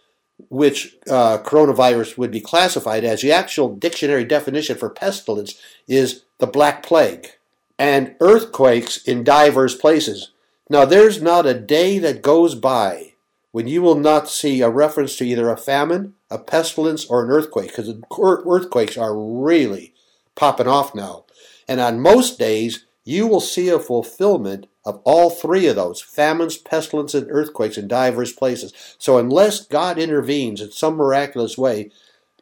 which 0.49 0.95
uh, 1.10 1.39
coronavirus 1.39 2.17
would 2.17 2.32
be 2.32 2.41
classified 2.41 3.04
as, 3.04 3.21
the 3.21 3.32
actual 3.32 3.75
dictionary 3.75 4.23
definition 4.23 4.78
for 4.78 4.89
pestilence 4.89 5.60
is 5.88 6.23
the 6.38 6.47
Black 6.47 6.84
Plague 6.84 7.32
and 7.78 8.15
earthquakes 8.19 9.04
in 9.04 9.23
diverse 9.23 9.75
places. 9.75 10.32
Now, 10.69 10.86
there's 10.86 11.21
not 11.21 11.45
a 11.45 11.54
day 11.54 11.99
that 11.99 12.21
goes 12.21 12.56
by 12.56 13.13
when 13.52 13.67
you 13.67 13.82
will 13.82 13.95
not 13.95 14.30
see 14.30 14.62
a 14.62 14.69
reference 14.69 15.17
to 15.17 15.25
either 15.25 15.49
a 15.49 15.58
famine, 15.58 16.13
a 16.30 16.38
pestilence, 16.38 17.06
or 17.06 17.23
an 17.23 17.32
earthquake, 17.32 17.75
because 17.75 17.91
earthquakes 18.21 18.97
are 18.97 19.17
really 19.17 19.93
popping 20.36 20.67
off 20.67 20.93
now. 20.93 21.25
And 21.67 21.80
on 21.80 21.99
most 21.99 22.38
days, 22.38 22.86
you 23.04 23.25
will 23.25 23.41
see 23.41 23.69
a 23.69 23.80
fulfillment 23.80 24.67
of 24.85 25.01
all 25.03 25.29
three 25.29 25.67
of 25.67 25.75
those 25.75 26.01
famines, 26.01 26.57
pestilence, 26.57 27.13
and 27.13 27.27
earthquakes 27.29 27.77
in 27.77 27.87
diverse 27.87 28.31
places. 28.31 28.73
So, 28.97 29.17
unless 29.17 29.65
God 29.65 29.97
intervenes 29.97 30.61
in 30.61 30.71
some 30.71 30.95
miraculous 30.95 31.57
way, 31.57 31.91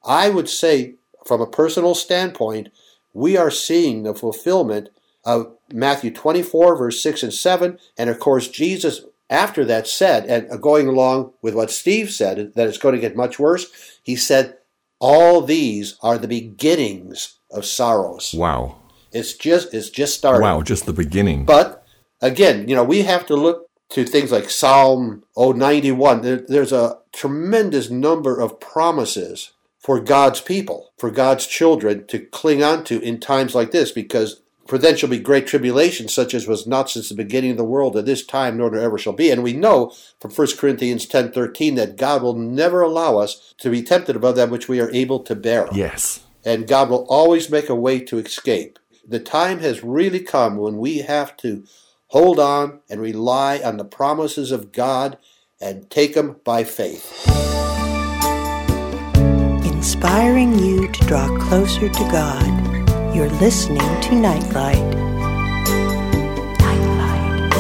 I 0.06 0.30
would 0.30 0.50
say, 0.50 0.96
from 1.26 1.42
a 1.42 1.48
personal 1.48 1.96
standpoint, 1.96 2.70
we 3.14 3.36
are 3.36 3.52
seeing 3.52 4.04
the 4.04 4.14
fulfillment 4.14 4.90
of 5.26 5.54
Matthew 5.74 6.12
24, 6.12 6.78
verse 6.78 7.02
6 7.02 7.24
and 7.24 7.34
7. 7.34 7.78
And 7.98 8.10
of 8.10 8.20
course, 8.20 8.48
Jesus, 8.48 9.02
after 9.30 9.66
that, 9.66 9.88
said, 9.88 10.26
and 10.26 10.62
going 10.62 10.88
along 10.88 11.34
with 11.42 11.54
what 11.54 11.72
Steve 11.72 12.12
said, 12.12 12.54
that 12.54 12.68
it's 12.68 12.78
going 12.78 12.96
to 12.96 13.02
get 13.02 13.16
much 13.16 13.40
worse, 13.40 14.00
he 14.04 14.16
said, 14.16 14.58
All 15.00 15.42
these 15.42 15.98
are 16.02 16.18
the 16.18 16.28
beginnings 16.28 17.40
of 17.52 17.66
sorrows. 17.66 18.34
Wow. 18.34 18.78
It's 19.12 19.34
just 19.34 19.74
it's 19.74 19.90
just 19.90 20.18
starting. 20.18 20.42
Wow, 20.42 20.62
just 20.62 20.86
the 20.86 20.94
beginning. 20.94 21.46
But 21.46 21.77
again, 22.22 22.68
you 22.68 22.76
know, 22.76 22.84
we 22.84 23.04
have 23.04 23.26
to 23.28 23.36
look 23.36 23.70
to 23.90 24.04
things 24.04 24.32
like 24.32 24.50
Psalm 24.50 25.24
091. 25.38 26.22
There, 26.22 26.38
there's 26.38 26.74
a 26.74 27.00
tremendous 27.14 27.90
number 27.90 28.40
of 28.40 28.60
promises 28.60 29.54
for 29.80 30.00
God's 30.00 30.42
people, 30.42 30.92
for 30.98 31.10
God's 31.10 31.48
children 31.48 32.06
to 32.08 32.20
cling 32.20 32.64
on 32.64 32.84
to 32.86 33.00
in 33.02 33.20
times 33.20 33.56
like 33.56 33.72
this, 33.72 33.92
because 33.92 34.42
for 34.68 34.78
then 34.78 34.98
shall 34.98 35.08
be 35.08 35.20
great 35.20 35.48
tribulation, 35.48 36.10
such 36.10 36.34
as 36.34 36.46
was 36.46 36.68
not 36.68 36.90
since 36.90 37.08
the 37.08 37.16
beginning 37.16 37.52
of 37.52 37.58
the 37.58 37.64
world 37.64 37.96
at 37.96 38.06
this 38.06 38.26
time, 38.26 38.58
nor 38.58 38.70
there 38.70 38.82
ever 38.82 38.98
shall 38.98 39.14
be. 39.14 39.32
And 39.32 39.42
we 39.42 39.54
know 39.54 39.94
from 40.20 40.32
1 40.32 40.48
Corinthians 40.58 41.08
10.13 41.08 41.78
that 41.78 41.96
God 41.96 42.22
will 42.22 42.36
never 42.36 42.82
allow 42.82 43.18
us 43.18 43.54
to 43.60 43.70
be 43.70 43.82
tempted 43.82 44.18
above 44.18 44.36
that 44.36 44.50
which 44.50 44.68
we 44.68 44.82
are 44.82 44.92
able 44.92 45.22
to 45.22 45.36
bear. 45.36 45.70
yes. 45.72 46.24
And 46.46 46.68
God 46.68 46.90
will 46.90 47.06
always 47.10 47.50
make 47.50 47.68
a 47.68 47.76
way 47.76 48.00
to 48.00 48.20
escape. 48.20 48.80
The 49.06 49.20
time 49.20 49.60
has 49.60 49.84
really 49.84 50.22
come 50.22 50.56
when 50.58 50.78
we 50.78 51.00
have 51.00 51.36
to 51.38 51.64
hold 52.18 52.40
on 52.40 52.80
and 52.90 53.00
rely 53.00 53.60
on 53.60 53.78
the 53.78 53.86
promises 53.86 54.52
of 54.52 54.72
God 54.72 55.20
and 55.62 55.88
take 55.88 56.16
them 56.16 56.38
by 56.44 56.64
faith. 56.64 57.06
Inspiring 59.64 60.58
you 60.58 60.92
to 60.92 61.06
draw 61.06 61.28
closer 61.38 61.88
to 61.88 62.04
God. 62.10 63.16
You're 63.16 63.30
listening 63.30 64.02
to 64.02 64.16
Nightlight. 64.16 64.84
Nightlight. 66.60 67.54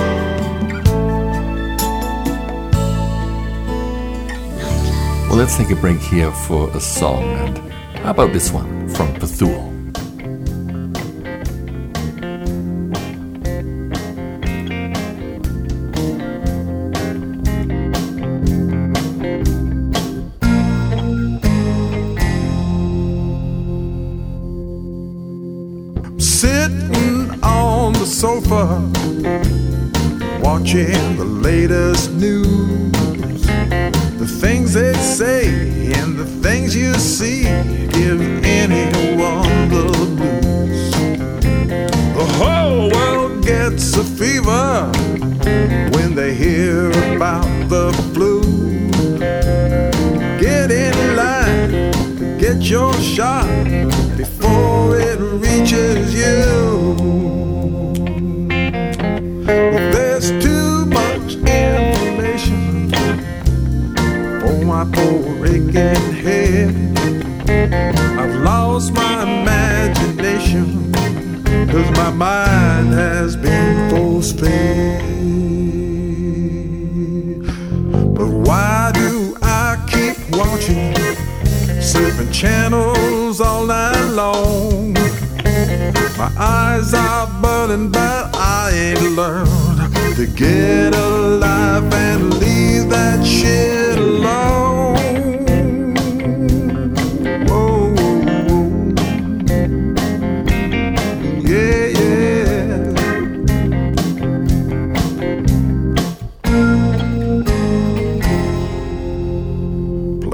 Well, 5.28 5.38
let's 5.38 5.56
take 5.56 5.70
a 5.70 5.76
break 5.76 6.00
here 6.00 6.32
for 6.32 6.76
a 6.76 6.80
song. 6.80 7.24
And 7.24 7.60
how 8.00 8.10
about 8.10 8.34
this 8.34 8.52
one 8.52 8.89
from 8.89 9.13
Pethuel? 9.13 9.76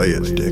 Play 0.04 0.12
it, 0.12 0.42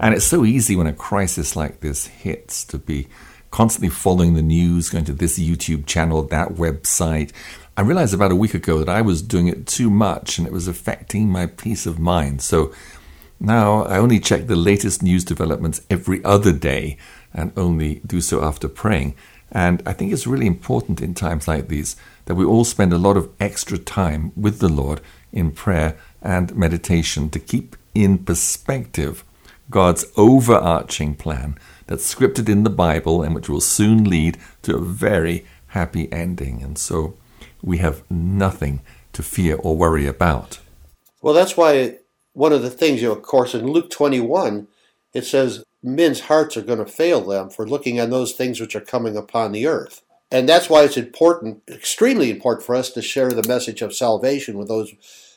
And 0.00 0.14
it's 0.14 0.24
so 0.24 0.44
easy 0.44 0.76
when 0.76 0.86
a 0.86 0.92
crisis 0.92 1.56
like 1.56 1.80
this 1.80 2.06
hits 2.06 2.64
to 2.66 2.78
be 2.78 3.08
constantly 3.50 3.88
following 3.88 4.34
the 4.34 4.42
news, 4.42 4.90
going 4.90 5.04
to 5.06 5.12
this 5.12 5.38
YouTube 5.38 5.86
channel, 5.86 6.22
that 6.24 6.50
website. 6.50 7.32
I 7.76 7.82
realized 7.82 8.14
about 8.14 8.32
a 8.32 8.36
week 8.36 8.54
ago 8.54 8.78
that 8.78 8.88
I 8.88 9.02
was 9.02 9.22
doing 9.22 9.48
it 9.48 9.66
too 9.66 9.90
much 9.90 10.38
and 10.38 10.46
it 10.46 10.52
was 10.52 10.68
affecting 10.68 11.28
my 11.28 11.46
peace 11.46 11.86
of 11.86 11.98
mind. 11.98 12.42
So 12.42 12.72
now 13.40 13.84
I 13.84 13.98
only 13.98 14.20
check 14.20 14.46
the 14.46 14.56
latest 14.56 15.02
news 15.02 15.24
developments 15.24 15.80
every 15.88 16.24
other 16.24 16.52
day 16.52 16.96
and 17.32 17.52
only 17.56 18.00
do 18.06 18.20
so 18.20 18.42
after 18.44 18.68
praying. 18.68 19.14
And 19.50 19.82
I 19.86 19.92
think 19.92 20.12
it's 20.12 20.26
really 20.26 20.46
important 20.46 21.00
in 21.00 21.14
times 21.14 21.48
like 21.48 21.68
these 21.68 21.96
that 22.26 22.34
we 22.34 22.44
all 22.44 22.64
spend 22.64 22.92
a 22.92 22.98
lot 22.98 23.16
of 23.16 23.30
extra 23.40 23.78
time 23.78 24.32
with 24.36 24.58
the 24.58 24.68
Lord 24.68 25.00
in 25.32 25.52
prayer 25.52 25.96
and 26.20 26.54
meditation 26.54 27.30
to 27.30 27.38
keep 27.38 27.76
in 27.94 28.18
perspective 28.18 29.24
God's 29.70 30.06
overarching 30.16 31.14
plan 31.14 31.58
that's 31.86 32.14
scripted 32.14 32.48
in 32.48 32.64
the 32.64 32.70
Bible 32.70 33.22
and 33.22 33.34
which 33.34 33.48
will 33.48 33.60
soon 33.60 34.04
lead 34.04 34.38
to 34.62 34.76
a 34.76 34.80
very 34.80 35.46
happy 35.68 36.10
ending. 36.12 36.62
And 36.62 36.78
so 36.78 37.14
we 37.62 37.78
have 37.78 38.08
nothing 38.10 38.80
to 39.12 39.22
fear 39.22 39.56
or 39.56 39.76
worry 39.76 40.06
about. 40.06 40.60
Well, 41.20 41.34
that's 41.34 41.56
why 41.56 41.98
one 42.32 42.52
of 42.52 42.62
the 42.62 42.70
things, 42.70 43.02
you 43.02 43.08
know, 43.08 43.14
of 43.14 43.22
course, 43.22 43.54
in 43.54 43.66
Luke 43.66 43.90
21, 43.90 44.68
it 45.12 45.24
says 45.24 45.64
men's 45.82 46.20
hearts 46.20 46.56
are 46.56 46.62
going 46.62 46.78
to 46.78 46.86
fail 46.86 47.20
them 47.20 47.50
for 47.50 47.66
looking 47.66 48.00
on 48.00 48.10
those 48.10 48.32
things 48.32 48.60
which 48.60 48.76
are 48.76 48.80
coming 48.80 49.16
upon 49.16 49.52
the 49.52 49.66
earth. 49.66 50.02
And 50.30 50.48
that's 50.48 50.68
why 50.68 50.84
it's 50.84 50.96
important, 50.96 51.62
extremely 51.68 52.30
important 52.30 52.64
for 52.64 52.74
us 52.74 52.90
to 52.90 53.02
share 53.02 53.30
the 53.30 53.48
message 53.48 53.80
of 53.80 53.94
salvation 53.94 54.58
with 54.58 54.68
those 54.68 54.92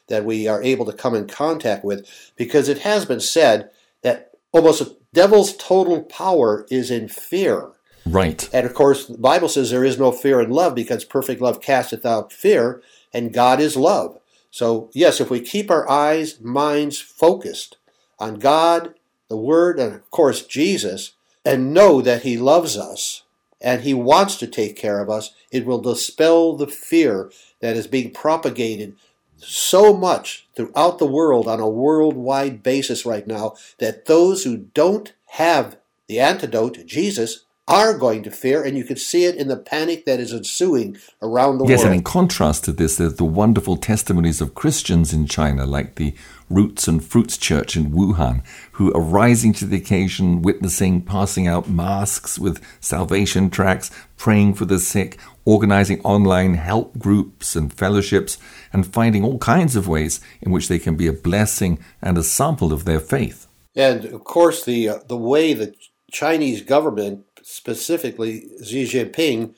that 0.08 0.26
we 0.26 0.48
are 0.48 0.62
able 0.62 0.86
to 0.86 0.94
come 0.94 1.16
in 1.16 1.28
contact 1.28 1.86
with, 1.86 2.06
because 2.36 2.68
it 2.68 2.80
has 2.80 3.06
been 3.06 3.22
said 3.22 3.70
that 4.02 4.32
almost 4.52 4.80
the 4.80 4.98
devil's 5.14 5.56
total 5.56 6.04
power 6.04 6.66
is 6.70 6.92
in 6.92 7.08
fear. 7.08 7.72
Right. 8.06 8.50
And 8.54 8.66
of 8.66 8.74
course, 8.74 9.08
the 9.08 9.18
Bible 9.18 9.48
says 9.48 9.70
there 9.70 9.84
is 9.84 10.00
no 10.00 10.12
fear 10.12 10.42
in 10.42 10.50
love 10.50 10.76
because 10.76 11.06
perfect 11.06 11.42
love 11.42 11.62
casteth 11.62 12.06
out 12.06 12.34
fear, 12.34 12.82
and 13.14 13.34
God 13.34 13.60
is 13.60 13.76
love. 13.76 14.18
So, 14.50 14.90
yes, 14.94 15.22
if 15.22 15.30
we 15.30 15.40
keep 15.40 15.72
our 15.72 15.90
eyes, 15.90 16.42
minds 16.42 17.00
focused 17.00 17.78
on 18.20 18.36
God, 18.36 18.96
the 19.30 19.38
Word, 19.38 19.80
and 19.80 19.96
of 19.96 20.12
course 20.12 20.46
Jesus, 20.46 21.14
and 21.46 21.74
know 21.74 22.02
that 22.02 22.24
He 22.24 22.38
loves 22.38 22.78
us 22.78 23.24
and 23.62 23.82
He 23.82 23.94
wants 23.94 24.36
to 24.38 24.48
take 24.48 24.76
care 24.76 25.00
of 25.00 25.10
us, 25.10 25.34
it 25.52 25.66
will 25.66 25.80
dispel 25.80 26.56
the 26.56 26.68
fear 26.68 27.32
that 27.62 27.78
is 27.78 27.88
being 27.88 28.12
propagated 28.12 28.96
so 29.44 29.96
much 29.96 30.48
throughout 30.56 31.00
the 31.00 31.06
world 31.06 31.48
on 31.48 31.60
a 31.60 31.70
worldwide 31.70 32.64
basis 32.64 33.06
right 33.06 33.28
now 33.28 33.56
that 33.80 34.06
those 34.06 34.44
who 34.44 34.58
don't 34.58 35.14
have 35.32 35.78
the 36.08 36.20
antidote, 36.20 36.86
Jesus, 36.86 37.46
are 37.72 37.98
going 37.98 38.22
to 38.24 38.32
fear, 38.32 38.62
and 38.64 38.78
you 38.78 38.84
can 38.84 38.98
see 38.98 39.24
it 39.26 39.36
in 39.36 39.48
the 39.48 39.58
panic 39.58 40.06
that 40.06 40.20
is 40.20 40.34
ensuing 40.34 40.98
around 41.22 41.58
the 41.58 41.66
yes, 41.66 41.80
world. 41.80 41.88
and 41.88 41.96
in 41.96 42.04
contrast 42.04 42.66
to 42.66 42.74
this, 42.74 42.98
there's 42.98 43.16
the 43.16 43.24
wonderful 43.24 43.78
testimonies 43.78 44.42
of 44.42 44.54
Christians 44.54 45.14
in 45.14 45.26
China, 45.26 45.66
like 45.66 45.96
the 45.96 46.14
Roots 46.50 46.88
and 46.88 47.04
Fruits 47.04 47.38
Church 47.38 47.78
in 47.78 47.92
Wuhan, 47.92 48.44
who 48.74 48.94
are 48.94 49.02
rising 49.02 49.54
to 49.54 49.66
the 49.66 49.78
occasion, 49.78 50.42
witnessing, 50.42 51.02
passing 51.02 51.48
out 51.48 51.70
masks 51.70 52.38
with 52.38 52.62
salvation 52.82 53.50
tracts, 53.50 53.90
praying 54.18 54.56
for 54.56 54.66
the 54.66 54.78
sick, 54.78 55.18
organizing 55.46 56.02
online 56.02 56.56
help 56.56 57.00
groups 57.00 57.56
and 57.56 57.74
fellowships, 57.74 58.38
and 58.74 58.86
finding 58.86 59.24
all 59.24 59.38
kinds 59.38 59.78
of 59.78 59.88
ways 59.88 60.20
in 60.42 60.52
which 60.52 60.68
they 60.68 60.78
can 60.78 60.98
be 60.98 61.08
a 61.08 61.14
blessing 61.14 61.80
and 62.02 62.18
a 62.18 62.24
sample 62.24 62.74
of 62.74 62.84
their 62.84 63.00
faith. 63.00 63.48
And 63.76 64.04
of 64.06 64.26
course, 64.26 64.66
the 64.66 64.90
uh, 64.90 65.00
the 65.08 65.16
way 65.16 65.54
the 65.54 65.74
Chinese 66.12 66.62
government, 66.62 67.26
specifically 67.44 68.48
Xi 68.64 68.86
Jinping, 68.86 69.54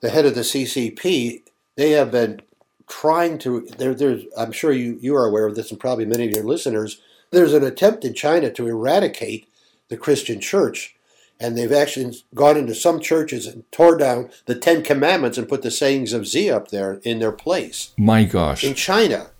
the 0.00 0.10
head 0.10 0.26
of 0.26 0.34
the 0.34 0.42
CCP, 0.42 1.42
they 1.76 1.90
have 1.92 2.10
been 2.10 2.42
trying 2.88 3.38
to. 3.38 3.66
There, 3.78 3.94
there's, 3.94 4.24
I'm 4.36 4.52
sure 4.52 4.72
you 4.72 4.98
you 5.00 5.16
are 5.16 5.26
aware 5.26 5.46
of 5.46 5.54
this, 5.54 5.70
and 5.70 5.80
probably 5.80 6.04
many 6.04 6.26
of 6.26 6.32
your 6.32 6.44
listeners. 6.44 7.00
There's 7.30 7.54
an 7.54 7.64
attempt 7.64 8.04
in 8.04 8.14
China 8.14 8.50
to 8.50 8.66
eradicate 8.66 9.48
the 9.88 9.96
Christian 9.96 10.40
Church, 10.40 10.96
and 11.38 11.56
they've 11.56 11.72
actually 11.72 12.16
gone 12.34 12.56
into 12.56 12.74
some 12.74 13.00
churches 13.00 13.46
and 13.46 13.70
tore 13.70 13.96
down 13.96 14.30
the 14.46 14.54
Ten 14.54 14.82
Commandments 14.82 15.38
and 15.38 15.48
put 15.48 15.62
the 15.62 15.70
sayings 15.70 16.12
of 16.12 16.26
Xi 16.26 16.50
up 16.50 16.68
there 16.68 17.00
in 17.04 17.18
their 17.18 17.32
place. 17.32 17.92
My 17.96 18.24
gosh. 18.24 18.64
In 18.64 18.74
China, 18.74 19.30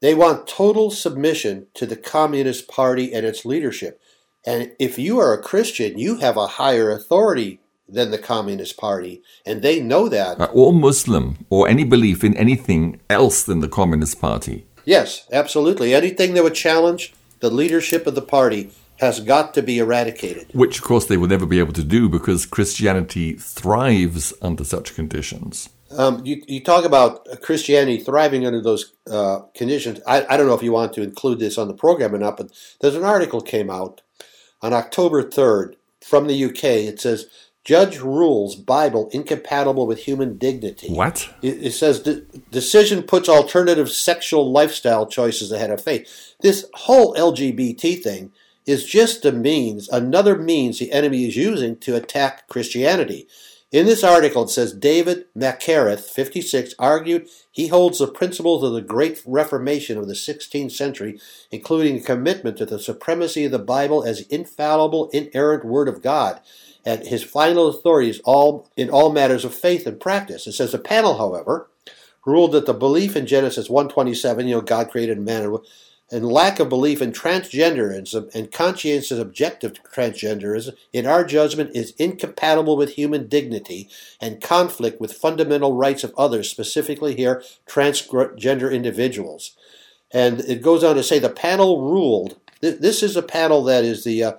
they 0.00 0.14
want 0.14 0.46
total 0.46 0.90
submission 0.90 1.66
to 1.74 1.86
the 1.86 1.96
Communist 1.96 2.68
Party 2.68 3.12
and 3.12 3.26
its 3.26 3.44
leadership. 3.44 4.00
And 4.44 4.72
if 4.78 4.98
you 4.98 5.18
are 5.18 5.32
a 5.32 5.42
Christian, 5.42 5.98
you 5.98 6.16
have 6.16 6.36
a 6.36 6.46
higher 6.46 6.90
authority 6.90 7.60
than 7.88 8.10
the 8.10 8.18
Communist 8.18 8.76
Party, 8.76 9.22
and 9.44 9.62
they 9.62 9.80
know 9.80 10.08
that. 10.08 10.40
Uh, 10.40 10.48
or 10.52 10.72
Muslim, 10.72 11.44
or 11.50 11.68
any 11.68 11.84
belief 11.84 12.22
in 12.22 12.36
anything 12.36 13.00
else 13.10 13.42
than 13.42 13.60
the 13.60 13.68
Communist 13.68 14.20
Party. 14.20 14.66
Yes, 14.84 15.26
absolutely. 15.32 15.94
Anything 15.94 16.34
that 16.34 16.44
would 16.44 16.54
challenge 16.54 17.12
the 17.40 17.50
leadership 17.50 18.06
of 18.06 18.14
the 18.14 18.22
party 18.22 18.70
has 18.98 19.20
got 19.20 19.54
to 19.54 19.62
be 19.62 19.78
eradicated. 19.78 20.48
Which, 20.52 20.78
of 20.78 20.84
course, 20.84 21.06
they 21.06 21.16
will 21.16 21.28
never 21.28 21.46
be 21.46 21.58
able 21.58 21.72
to 21.72 21.84
do 21.84 22.08
because 22.08 22.46
Christianity 22.46 23.32
thrives 23.34 24.32
under 24.42 24.64
such 24.64 24.94
conditions. 24.94 25.70
Um, 25.90 26.24
you, 26.24 26.42
you 26.46 26.62
talk 26.62 26.84
about 26.84 27.26
Christianity 27.42 27.98
thriving 27.98 28.46
under 28.46 28.62
those 28.62 28.92
uh, 29.10 29.40
conditions. 29.54 30.00
I, 30.06 30.24
I 30.28 30.36
don't 30.36 30.46
know 30.46 30.54
if 30.54 30.62
you 30.62 30.72
want 30.72 30.92
to 30.94 31.02
include 31.02 31.40
this 31.40 31.58
on 31.58 31.66
the 31.66 31.74
program 31.74 32.14
or 32.14 32.18
not, 32.18 32.36
but 32.36 32.52
there's 32.80 32.94
an 32.94 33.04
article 33.04 33.40
came 33.40 33.70
out 33.70 34.02
on 34.62 34.72
October 34.72 35.22
3rd 35.22 35.74
from 36.04 36.26
the 36.26 36.44
UK. 36.44 36.64
It 36.64 37.00
says, 37.00 37.26
Judge 37.64 37.98
rules 37.98 38.56
Bible 38.56 39.10
incompatible 39.12 39.86
with 39.86 40.00
human 40.00 40.38
dignity. 40.38 40.88
What? 40.92 41.28
It, 41.42 41.66
it 41.66 41.72
says 41.72 42.02
the 42.02 42.26
decision 42.50 43.02
puts 43.02 43.28
alternative 43.28 43.90
sexual 43.90 44.50
lifestyle 44.50 45.06
choices 45.06 45.52
ahead 45.52 45.70
of 45.70 45.82
faith. 45.82 46.34
This 46.40 46.66
whole 46.74 47.14
LGBT 47.14 48.02
thing 48.02 48.32
is 48.66 48.84
just 48.84 49.24
a 49.24 49.32
means, 49.32 49.88
another 49.90 50.36
means 50.36 50.78
the 50.78 50.92
enemy 50.92 51.26
is 51.26 51.36
using 51.36 51.76
to 51.78 51.96
attack 51.96 52.48
Christianity. 52.48 53.28
In 53.72 53.86
this 53.86 54.02
article, 54.02 54.42
it 54.44 54.50
says 54.50 54.72
David 54.72 55.26
Mackereth, 55.36 56.00
56, 56.00 56.74
argued 56.76 57.28
he 57.52 57.68
holds 57.68 57.98
the 57.98 58.08
principles 58.08 58.64
of 58.64 58.72
the 58.72 58.80
Great 58.82 59.22
Reformation 59.24 59.96
of 59.96 60.08
the 60.08 60.14
16th 60.14 60.72
century, 60.72 61.20
including 61.52 61.96
a 61.96 62.00
commitment 62.00 62.56
to 62.56 62.66
the 62.66 62.80
supremacy 62.80 63.44
of 63.44 63.52
the 63.52 63.60
Bible 63.60 64.02
as 64.02 64.22
infallible, 64.22 65.08
inerrant 65.10 65.64
Word 65.64 65.86
of 65.86 66.02
God, 66.02 66.40
and 66.84 67.06
his 67.06 67.22
final 67.22 67.68
authority 67.68 68.10
is 68.10 68.20
all 68.24 68.68
in 68.76 68.90
all 68.90 69.12
matters 69.12 69.44
of 69.44 69.54
faith 69.54 69.86
and 69.86 70.00
practice. 70.00 70.48
It 70.48 70.52
says 70.52 70.72
the 70.72 70.78
panel, 70.78 71.18
however, 71.18 71.70
ruled 72.26 72.52
that 72.52 72.66
the 72.66 72.74
belief 72.74 73.14
in 73.14 73.26
Genesis 73.26 73.68
1:27, 73.68 74.48
you 74.48 74.56
know, 74.56 74.60
God 74.62 74.90
created 74.90 75.20
man, 75.20 75.56
and 76.10 76.26
lack 76.26 76.58
of 76.58 76.68
belief 76.68 77.00
in 77.00 77.12
transgenderism 77.12 78.34
and 78.34 78.50
conscientious 78.50 79.18
objective 79.18 79.74
transgenderism, 79.84 80.74
in 80.92 81.06
our 81.06 81.24
judgment, 81.24 81.70
is 81.74 81.94
incompatible 81.98 82.76
with 82.76 82.94
human 82.94 83.28
dignity 83.28 83.88
and 84.20 84.42
conflict 84.42 85.00
with 85.00 85.12
fundamental 85.12 85.74
rights 85.74 86.02
of 86.02 86.14
others, 86.18 86.50
specifically 86.50 87.14
here, 87.14 87.42
transgender 87.66 88.72
individuals. 88.72 89.56
And 90.10 90.40
it 90.40 90.62
goes 90.62 90.82
on 90.82 90.96
to 90.96 91.02
say 91.02 91.18
the 91.18 91.30
panel 91.30 91.80
ruled. 91.80 92.36
This 92.60 93.02
is 93.02 93.16
a 93.16 93.22
panel 93.22 93.62
that 93.64 93.84
is 93.84 94.04
the 94.04 94.24
uh, 94.24 94.32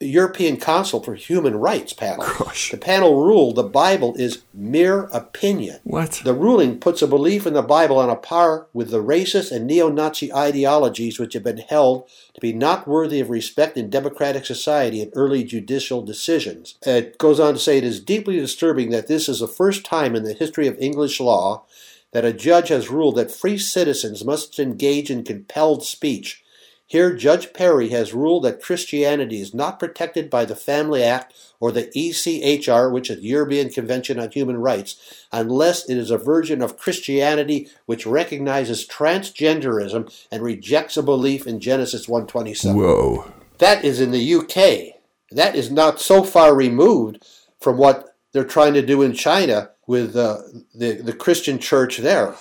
European 0.00 0.56
Council 0.56 1.02
for 1.02 1.14
Human 1.14 1.56
Rights 1.56 1.92
panel. 1.92 2.24
Gosh. 2.38 2.70
The 2.70 2.78
panel 2.78 3.22
ruled 3.22 3.56
the 3.56 3.62
Bible 3.62 4.14
is 4.14 4.42
mere 4.54 5.04
opinion. 5.12 5.80
What? 5.84 6.22
The 6.24 6.32
ruling 6.32 6.80
puts 6.80 7.02
a 7.02 7.06
belief 7.06 7.46
in 7.46 7.52
the 7.52 7.62
Bible 7.62 7.98
on 7.98 8.08
a 8.08 8.16
par 8.16 8.66
with 8.72 8.90
the 8.90 9.02
racist 9.02 9.52
and 9.52 9.66
neo 9.66 9.90
Nazi 9.90 10.32
ideologies 10.32 11.18
which 11.18 11.34
have 11.34 11.42
been 11.42 11.58
held 11.58 12.08
to 12.32 12.40
be 12.40 12.54
not 12.54 12.88
worthy 12.88 13.20
of 13.20 13.28
respect 13.28 13.76
in 13.76 13.90
democratic 13.90 14.46
society 14.46 15.02
and 15.02 15.12
early 15.14 15.44
judicial 15.44 16.00
decisions. 16.00 16.76
It 16.86 17.18
goes 17.18 17.38
on 17.38 17.52
to 17.52 17.60
say 17.60 17.76
it 17.76 17.84
is 17.84 18.00
deeply 18.00 18.36
disturbing 18.36 18.90
that 18.90 19.06
this 19.06 19.28
is 19.28 19.40
the 19.40 19.48
first 19.48 19.84
time 19.84 20.16
in 20.16 20.24
the 20.24 20.32
history 20.32 20.66
of 20.66 20.78
English 20.80 21.20
law 21.20 21.64
that 22.12 22.24
a 22.24 22.32
judge 22.32 22.68
has 22.68 22.90
ruled 22.90 23.16
that 23.16 23.30
free 23.30 23.58
citizens 23.58 24.24
must 24.24 24.58
engage 24.58 25.10
in 25.10 25.24
compelled 25.24 25.84
speech. 25.84 26.42
Here, 26.90 27.14
Judge 27.14 27.52
Perry 27.52 27.90
has 27.90 28.12
ruled 28.12 28.42
that 28.42 28.60
Christianity 28.60 29.40
is 29.40 29.54
not 29.54 29.78
protected 29.78 30.28
by 30.28 30.44
the 30.44 30.56
Family 30.56 31.04
Act 31.04 31.32
or 31.60 31.70
the 31.70 31.84
ECHR, 31.96 32.90
which 32.90 33.08
is 33.08 33.20
the 33.20 33.28
European 33.28 33.70
Convention 33.70 34.18
on 34.18 34.32
Human 34.32 34.56
Rights, 34.56 34.96
unless 35.30 35.88
it 35.88 35.96
is 35.96 36.10
a 36.10 36.18
version 36.18 36.60
of 36.60 36.76
Christianity 36.76 37.68
which 37.86 38.06
recognizes 38.06 38.88
transgenderism 38.88 40.12
and 40.32 40.42
rejects 40.42 40.96
a 40.96 41.02
belief 41.04 41.46
in 41.46 41.60
Genesis 41.60 42.08
1:27. 42.08 42.74
Whoa. 42.74 43.32
That 43.58 43.84
is 43.84 44.00
in 44.00 44.10
the 44.10 44.34
UK. 44.34 44.96
That 45.30 45.54
is 45.54 45.70
not 45.70 46.00
so 46.00 46.24
far 46.24 46.56
removed 46.56 47.24
from 47.60 47.76
what 47.76 48.16
they're 48.32 48.42
trying 48.42 48.74
to 48.74 48.82
do 48.82 49.02
in 49.02 49.12
China 49.12 49.70
with 49.86 50.16
uh, 50.16 50.38
the, 50.74 50.94
the 50.94 51.12
Christian 51.12 51.60
church 51.60 51.98
there. 51.98 52.34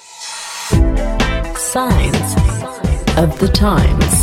Signs 1.56 2.34
of 3.16 3.38
the 3.38 3.52
times. 3.54 4.19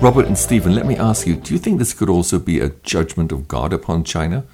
Robert 0.00 0.24
and 0.24 0.38
Steven, 0.38 0.74
let 0.74 0.86
me 0.86 0.96
ask 0.96 1.26
you 1.26 1.36
do 1.36 1.52
you 1.52 1.60
think 1.60 1.78
this 1.78 1.92
could 1.92 2.08
also 2.08 2.38
be 2.38 2.58
a 2.58 2.70
judgment 2.82 3.32
of 3.32 3.46
God 3.46 3.70
upon 3.74 4.02
China? 4.02 4.46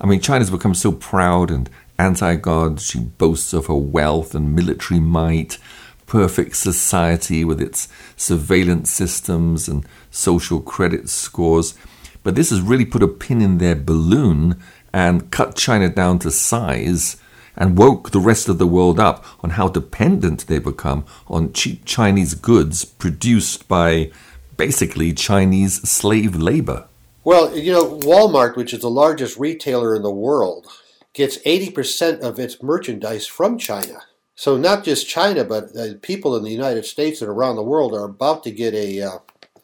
I 0.00 0.06
mean, 0.06 0.18
China's 0.18 0.50
become 0.50 0.74
so 0.74 0.92
proud 0.92 1.50
and 1.50 1.68
anti 1.98 2.36
God. 2.36 2.80
She 2.80 3.00
boasts 3.00 3.52
of 3.52 3.66
her 3.66 3.74
wealth 3.74 4.34
and 4.34 4.56
military 4.56 4.98
might, 4.98 5.58
perfect 6.06 6.56
society 6.56 7.44
with 7.44 7.60
its 7.60 7.88
surveillance 8.16 8.90
systems 8.90 9.68
and 9.68 9.84
social 10.10 10.58
credit 10.58 11.10
scores. 11.10 11.74
But 12.22 12.34
this 12.34 12.48
has 12.48 12.62
really 12.62 12.86
put 12.86 13.02
a 13.02 13.08
pin 13.08 13.42
in 13.42 13.58
their 13.58 13.76
balloon 13.76 14.58
and 14.94 15.30
cut 15.30 15.54
China 15.54 15.90
down 15.90 16.18
to 16.20 16.30
size 16.30 17.18
and 17.56 17.76
woke 17.76 18.10
the 18.10 18.20
rest 18.20 18.48
of 18.48 18.56
the 18.56 18.66
world 18.66 18.98
up 18.98 19.22
on 19.44 19.50
how 19.50 19.68
dependent 19.68 20.46
they 20.46 20.58
become 20.58 21.04
on 21.26 21.52
cheap 21.52 21.84
Chinese 21.84 22.32
goods 22.32 22.86
produced 22.86 23.68
by 23.68 24.10
basically 24.58 25.14
Chinese 25.14 25.88
slave 25.88 26.36
labor. 26.36 26.86
Well, 27.24 27.56
you 27.56 27.72
know, 27.72 27.98
Walmart, 28.00 28.56
which 28.56 28.74
is 28.74 28.80
the 28.80 28.90
largest 28.90 29.38
retailer 29.38 29.96
in 29.96 30.02
the 30.02 30.12
world, 30.12 30.66
gets 31.14 31.38
80% 31.38 32.20
of 32.20 32.38
its 32.38 32.62
merchandise 32.62 33.26
from 33.26 33.56
China. 33.56 34.02
So 34.34 34.56
not 34.56 34.84
just 34.84 35.08
China, 35.08 35.44
but 35.44 36.02
people 36.02 36.36
in 36.36 36.44
the 36.44 36.50
United 36.50 36.84
States 36.84 37.22
and 37.22 37.30
around 37.30 37.56
the 37.56 37.62
world 37.62 37.94
are 37.94 38.04
about 38.04 38.44
to 38.44 38.50
get 38.50 38.74
a, 38.74 39.02
uh, 39.02 39.18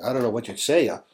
I 0.05 0.13
don't 0.13 0.23
know 0.23 0.31
what 0.31 0.49
you'd 0.49 0.59
say, 0.59 0.89
a, 0.89 1.05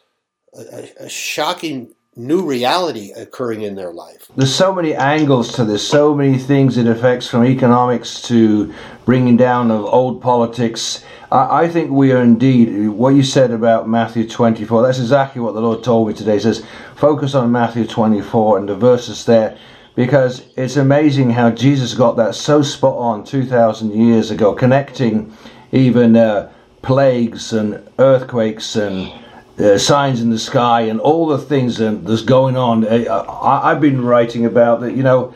a, 0.54 0.88
a 1.00 1.08
shocking 1.08 1.94
new 2.16 2.44
reality 2.44 3.12
occurring 3.12 3.62
in 3.62 3.76
their 3.76 3.92
life. 3.92 4.30
There's 4.36 4.54
so 4.54 4.74
many 4.74 4.94
angles 4.94 5.52
to 5.54 5.64
this, 5.64 5.86
so 5.86 6.14
many 6.14 6.38
things 6.38 6.76
it 6.76 6.86
affects 6.86 7.28
from 7.28 7.44
economics 7.44 8.20
to 8.22 8.74
bringing 9.04 9.36
down 9.36 9.70
of 9.70 9.84
old 9.84 10.20
politics. 10.20 11.04
I, 11.30 11.64
I 11.64 11.68
think 11.68 11.90
we 11.90 12.12
are 12.12 12.22
indeed, 12.22 12.88
what 12.88 13.14
you 13.14 13.22
said 13.22 13.52
about 13.52 13.88
Matthew 13.88 14.28
24, 14.28 14.82
that's 14.82 14.98
exactly 14.98 15.40
what 15.40 15.54
the 15.54 15.60
Lord 15.60 15.84
told 15.84 16.08
me 16.08 16.14
today. 16.14 16.34
He 16.34 16.40
says, 16.40 16.64
focus 16.96 17.34
on 17.34 17.52
Matthew 17.52 17.86
24 17.86 18.58
and 18.58 18.68
the 18.68 18.76
verses 18.76 19.24
there 19.24 19.56
because 19.94 20.44
it's 20.56 20.76
amazing 20.76 21.30
how 21.30 21.50
Jesus 21.50 21.94
got 21.94 22.16
that 22.16 22.34
so 22.34 22.62
spot 22.62 22.96
on 22.96 23.24
2,000 23.24 23.92
years 23.92 24.30
ago, 24.30 24.54
connecting 24.54 25.32
even 25.72 26.16
uh, 26.16 26.50
plagues 26.82 27.52
and 27.52 27.88
earthquakes 27.98 28.76
and 28.76 29.12
uh, 29.60 29.78
signs 29.78 30.22
in 30.22 30.30
the 30.30 30.38
sky 30.38 30.82
and 30.82 31.00
all 31.00 31.26
the 31.26 31.38
things 31.38 31.76
that's 31.78 32.22
going 32.22 32.56
on. 32.56 32.86
Uh, 32.86 33.04
I, 33.12 33.70
I've 33.70 33.80
been 33.80 34.02
writing 34.04 34.46
about 34.46 34.80
that, 34.80 34.96
you 34.96 35.02
know, 35.02 35.34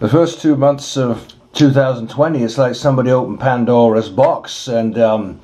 the 0.00 0.08
first 0.08 0.40
two 0.40 0.56
months 0.56 0.96
of 0.96 1.26
2020, 1.54 2.42
it's 2.42 2.58
like 2.58 2.74
somebody 2.74 3.10
opened 3.10 3.40
Pandora's 3.40 4.08
box 4.08 4.68
and 4.68 4.98
um, 4.98 5.40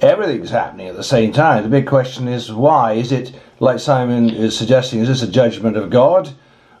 everything's 0.00 0.50
happening 0.50 0.88
at 0.88 0.96
the 0.96 1.04
same 1.04 1.32
time. 1.32 1.62
The 1.62 1.68
big 1.68 1.86
question 1.86 2.28
is 2.28 2.52
why? 2.52 2.92
Is 2.92 3.12
it, 3.12 3.34
like 3.60 3.80
Simon 3.80 4.30
is 4.30 4.56
suggesting, 4.56 5.00
is 5.00 5.08
this 5.08 5.22
a 5.22 5.30
judgment 5.30 5.76
of 5.76 5.90
God? 5.90 6.30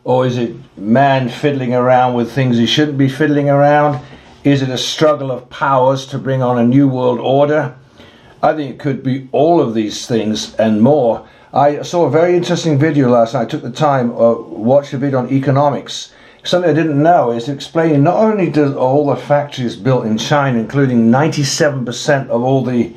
Or 0.04 0.26
is 0.26 0.36
it 0.36 0.54
man 0.76 1.30
fiddling 1.30 1.74
around 1.74 2.12
with 2.12 2.30
things 2.30 2.58
he 2.58 2.66
shouldn't 2.66 2.98
be 2.98 3.08
fiddling 3.08 3.48
around? 3.48 4.04
Is 4.42 4.60
it 4.60 4.68
a 4.68 4.76
struggle 4.76 5.30
of 5.30 5.48
powers 5.48 6.06
to 6.08 6.18
bring 6.18 6.42
on 6.42 6.58
a 6.58 6.66
new 6.66 6.86
world 6.86 7.18
order? 7.20 7.74
I 8.44 8.54
think 8.54 8.72
it 8.72 8.78
could 8.78 9.02
be 9.02 9.26
all 9.32 9.58
of 9.58 9.72
these 9.72 10.06
things 10.06 10.54
and 10.56 10.82
more. 10.82 11.26
I 11.54 11.80
saw 11.80 12.04
a 12.04 12.10
very 12.10 12.36
interesting 12.36 12.78
video 12.78 13.08
last 13.08 13.32
night. 13.32 13.40
I 13.40 13.46
took 13.46 13.62
the 13.62 13.70
time 13.70 14.10
to 14.10 14.16
uh, 14.16 14.34
watch 14.34 14.92
a 14.92 14.98
video 14.98 15.20
on 15.20 15.32
economics. 15.32 16.12
Something 16.42 16.70
I 16.70 16.74
didn't 16.74 17.02
know 17.02 17.30
is 17.30 17.48
explaining 17.48 18.02
not 18.02 18.18
only 18.18 18.50
does 18.50 18.76
all 18.76 19.06
the 19.06 19.16
factories 19.16 19.76
built 19.76 20.04
in 20.04 20.18
China, 20.18 20.58
including 20.58 21.10
97% 21.10 22.28
of 22.28 22.42
all 22.42 22.62
the 22.62 22.92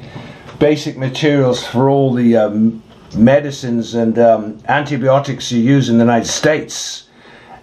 basic 0.60 0.98
materials 0.98 1.66
for 1.66 1.90
all 1.90 2.14
the 2.14 2.36
um, 2.36 2.84
medicines 3.16 3.96
and 3.96 4.20
um, 4.20 4.62
antibiotics 4.68 5.50
you 5.50 5.62
use 5.62 5.88
in 5.88 5.98
the 5.98 6.04
United 6.04 6.28
States. 6.28 7.08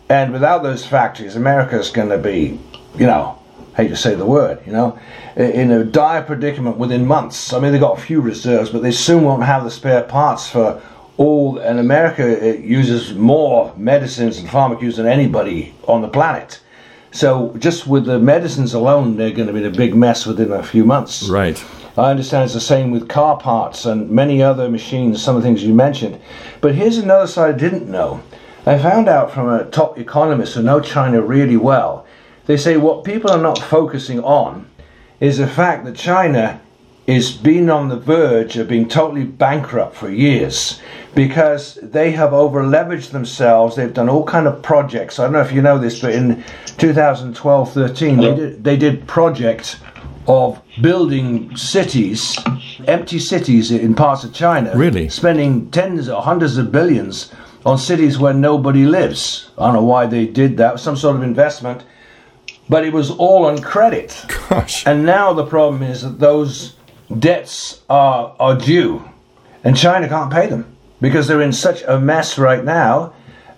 And 0.08 0.32
without 0.32 0.62
those 0.62 0.86
factories, 0.86 1.36
America 1.36 1.78
is 1.78 1.90
going 1.90 2.08
to 2.08 2.18
be, 2.18 2.58
you 2.94 3.06
know, 3.06 3.38
hate 3.74 3.88
to 3.88 3.96
say 3.96 4.14
the 4.14 4.26
word, 4.26 4.60
you 4.66 4.72
know, 4.72 4.98
in 5.36 5.70
a 5.70 5.84
dire 5.84 6.22
predicament 6.22 6.76
within 6.76 7.06
months. 7.06 7.52
I 7.52 7.58
mean, 7.58 7.72
they've 7.72 7.80
got 7.80 7.98
a 7.98 8.00
few 8.00 8.20
reserves, 8.20 8.70
but 8.70 8.82
they 8.82 8.92
soon 8.92 9.24
won't 9.24 9.42
have 9.42 9.64
the 9.64 9.70
spare 9.70 10.02
parts 10.02 10.48
for 10.48 10.80
all. 11.16 11.58
And 11.58 11.78
America 11.78 12.24
uh, 12.24 12.54
uses 12.58 13.14
more 13.14 13.74
medicines 13.76 14.38
and 14.38 14.48
pharmaceuticals 14.48 14.96
than 14.96 15.06
anybody 15.06 15.74
on 15.88 16.02
the 16.02 16.08
planet. 16.08 16.60
So 17.10 17.54
just 17.58 17.86
with 17.86 18.06
the 18.06 18.18
medicines 18.18 18.74
alone, 18.74 19.16
they're 19.16 19.30
going 19.30 19.46
to 19.46 19.52
be 19.52 19.60
in 19.60 19.66
a 19.66 19.76
big 19.76 19.94
mess 19.94 20.26
within 20.26 20.52
a 20.52 20.62
few 20.62 20.84
months. 20.84 21.28
Right. 21.28 21.62
I 21.96 22.10
understand 22.10 22.44
it's 22.44 22.54
the 22.54 22.60
same 22.60 22.90
with 22.90 23.08
car 23.08 23.36
parts 23.38 23.86
and 23.86 24.10
many 24.10 24.42
other 24.42 24.68
machines, 24.68 25.22
some 25.22 25.36
of 25.36 25.42
the 25.42 25.48
things 25.48 25.62
you 25.62 25.74
mentioned. 25.74 26.20
But 26.60 26.74
here's 26.74 26.98
another 26.98 27.28
side 27.28 27.54
I 27.54 27.58
didn't 27.58 27.88
know. 27.88 28.20
I 28.66 28.78
found 28.78 29.08
out 29.08 29.30
from 29.30 29.48
a 29.48 29.64
top 29.66 29.98
economist 29.98 30.54
who 30.54 30.62
know 30.62 30.80
China 30.80 31.20
really 31.20 31.56
well. 31.56 32.03
They 32.46 32.56
say 32.56 32.76
what 32.76 33.04
people 33.04 33.30
are 33.30 33.40
not 33.40 33.58
focusing 33.58 34.20
on 34.20 34.68
is 35.20 35.38
the 35.38 35.46
fact 35.46 35.84
that 35.84 35.96
China 35.96 36.60
is 37.06 37.32
being 37.32 37.68
on 37.68 37.88
the 37.88 37.98
verge 37.98 38.56
of 38.56 38.68
being 38.68 38.88
totally 38.88 39.24
bankrupt 39.24 39.94
for 39.94 40.10
years 40.10 40.80
because 41.14 41.78
they 41.82 42.12
have 42.12 42.32
over 42.32 42.62
leveraged 42.62 43.10
themselves. 43.10 43.76
They've 43.76 43.92
done 43.92 44.08
all 44.08 44.24
kind 44.24 44.46
of 44.46 44.62
projects. 44.62 45.18
I 45.18 45.24
don't 45.24 45.32
know 45.32 45.40
if 45.40 45.52
you 45.52 45.62
know 45.62 45.78
this, 45.78 46.00
but 46.00 46.12
in 46.12 46.42
2012-13, 46.78 48.20
they 48.20 48.34
did, 48.34 48.64
they 48.64 48.76
did 48.76 49.06
project 49.06 49.78
of 50.26 50.60
building 50.80 51.54
cities, 51.56 52.38
empty 52.86 53.18
cities 53.18 53.70
in 53.70 53.94
parts 53.94 54.24
of 54.24 54.32
China. 54.32 54.72
Really? 54.74 55.08
Spending 55.10 55.70
tens 55.70 56.08
or 56.08 56.22
hundreds 56.22 56.56
of 56.56 56.72
billions 56.72 57.30
on 57.66 57.78
cities 57.78 58.18
where 58.18 58.34
nobody 58.34 58.86
lives. 58.86 59.50
I 59.58 59.66
don't 59.66 59.74
know 59.74 59.84
why 59.84 60.06
they 60.06 60.26
did 60.26 60.56
that. 60.56 60.80
Some 60.80 60.96
sort 60.96 61.16
of 61.16 61.22
investment. 61.22 61.84
But 62.68 62.84
it 62.84 62.92
was 62.92 63.10
all 63.10 63.44
on 63.46 63.60
credit. 63.60 64.24
Gosh. 64.48 64.86
And 64.86 65.04
now 65.04 65.32
the 65.32 65.46
problem 65.46 65.82
is 65.82 66.02
that 66.02 66.18
those 66.18 66.74
debts 67.18 67.82
are, 67.88 68.34
are 68.38 68.56
due. 68.56 69.08
And 69.62 69.76
China 69.76 70.08
can't 70.08 70.32
pay 70.32 70.46
them 70.46 70.76
because 71.00 71.26
they're 71.26 71.42
in 71.42 71.52
such 71.52 71.82
a 71.82 71.98
mess 71.98 72.38
right 72.38 72.64
now 72.64 73.12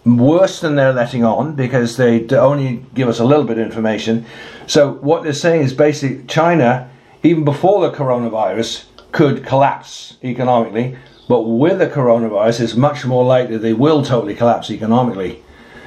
worse 0.04 0.60
than 0.60 0.76
they're 0.76 0.92
letting 0.92 1.24
on 1.24 1.54
because 1.56 1.96
they 1.96 2.24
only 2.36 2.84
give 2.94 3.08
us 3.08 3.18
a 3.18 3.24
little 3.24 3.44
bit 3.44 3.58
of 3.58 3.66
information. 3.66 4.24
So 4.66 4.92
what 4.94 5.24
they're 5.24 5.32
saying 5.32 5.62
is 5.62 5.74
basically 5.74 6.24
China, 6.26 6.88
even 7.22 7.44
before 7.44 7.88
the 7.88 7.96
coronavirus, 7.96 8.84
could 9.10 9.44
collapse 9.44 10.16
economically, 10.22 10.96
but 11.28 11.42
with 11.42 11.78
the 11.78 11.88
coronavirus, 11.88 12.60
it's 12.60 12.74
much 12.76 13.04
more 13.04 13.24
likely 13.24 13.56
they 13.58 13.72
will 13.72 14.04
totally 14.04 14.34
collapse 14.34 14.70
economically. 14.70 15.42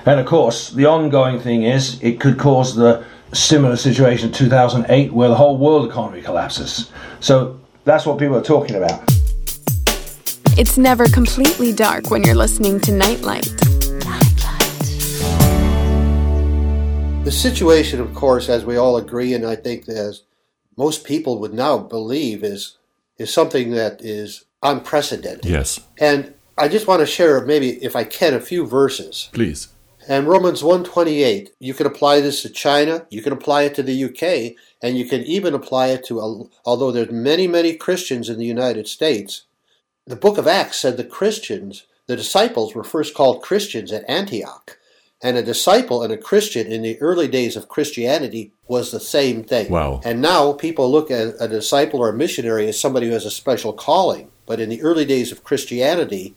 And 0.06 0.20
of 0.20 0.26
course, 0.26 0.72
the 0.72 0.86
ongoing 0.86 1.40
thing 1.40 1.64
is 1.64 2.02
it 2.02 2.20
could 2.20 2.38
cause 2.38 2.76
the 2.76 3.04
similar 3.34 3.76
situation 3.76 4.30
in 4.30 4.34
2008 4.34 5.14
where 5.14 5.30
the 5.30 5.36
whole 5.36 5.58
world 5.58 5.88
economy 5.88 6.22
collapses. 6.22 6.92
So 7.20 7.60
that's 7.84 8.06
what 8.06 8.18
people 8.18 8.36
are 8.36 8.44
talking 8.44 8.76
about. 8.76 9.02
It's 10.58 10.78
never 10.78 11.08
completely 11.08 11.74
dark 11.74 12.10
when 12.10 12.24
you're 12.24 12.36
listening 12.36 12.80
to 12.82 12.92
Nightlight. 12.92 13.46
The 17.24 17.32
situation, 17.32 18.02
of 18.02 18.14
course, 18.14 18.50
as 18.50 18.66
we 18.66 18.78
all 18.78 18.98
agree, 18.98 19.34
and 19.34 19.46
I 19.46 19.56
think 19.56 19.88
as 19.88 20.24
most 20.76 21.04
people 21.04 21.40
would 21.40 21.54
now 21.54 21.78
believe, 21.78 22.44
is 22.44 22.78
is 23.18 23.32
something 23.32 23.72
that 23.72 24.02
is 24.04 24.46
unprecedented. 24.64 25.46
Yes. 25.46 25.80
And 26.00 26.34
I 26.58 26.68
just 26.70 26.88
want 26.88 27.02
to 27.02 27.06
share, 27.06 27.46
maybe 27.46 27.72
if 27.84 27.96
I 27.96 28.06
can, 28.06 28.34
a 28.34 28.40
few 28.40 28.66
verses. 28.66 29.30
Please. 29.34 29.68
And 30.10 30.28
Romans 30.28 30.64
128, 30.64 31.52
you 31.60 31.76
can 31.76 31.86
apply 31.86 32.20
this 32.20 32.42
to 32.42 32.50
China, 32.50 33.06
you 33.12 33.22
can 33.22 33.32
apply 33.32 33.64
it 33.64 33.76
to 33.76 33.84
the 33.84 34.06
UK, 34.06 34.56
and 34.82 34.98
you 34.98 35.06
can 35.06 35.22
even 35.22 35.54
apply 35.54 35.90
it 35.90 36.04
to, 36.06 36.50
although 36.66 36.92
there's 36.92 37.12
many, 37.12 37.48
many 37.48 37.76
Christians 37.76 38.28
in 38.28 38.40
the 38.40 38.46
United 38.46 38.88
States, 38.88 39.44
the 40.08 40.16
book 40.16 40.40
of 40.40 40.48
Acts 40.48 40.78
said 40.78 40.98
the 40.98 41.04
Christians, 41.04 41.84
the 42.08 42.16
disciples 42.16 42.74
were 42.74 42.84
first 42.84 43.14
called 43.14 43.44
Christians 43.44 43.92
at 43.92 44.10
Antioch. 44.10 44.80
And 45.22 45.38
a 45.38 45.44
disciple 45.44 46.02
and 46.02 46.12
a 46.12 46.18
Christian 46.18 46.66
in 46.66 46.82
the 46.82 47.00
early 47.02 47.28
days 47.28 47.56
of 47.56 47.68
Christianity 47.68 48.52
was 48.68 48.92
the 48.92 49.02
same 49.02 49.44
thing. 49.44 49.70
Wow. 49.70 50.02
And 50.04 50.22
now 50.22 50.54
people 50.54 50.90
look 50.90 51.12
at 51.12 51.36
a 51.40 51.48
disciple 51.48 52.00
or 52.00 52.10
a 52.10 52.18
missionary 52.18 52.68
as 52.68 52.80
somebody 52.80 53.08
who 53.08 53.14
has 53.14 53.26
a 53.26 53.32
special 53.32 53.74
calling. 53.74 54.32
But 54.48 54.60
in 54.60 54.70
the 54.70 54.82
early 54.82 55.06
days 55.06 55.32
of 55.32 55.44
Christianity, 55.44 56.36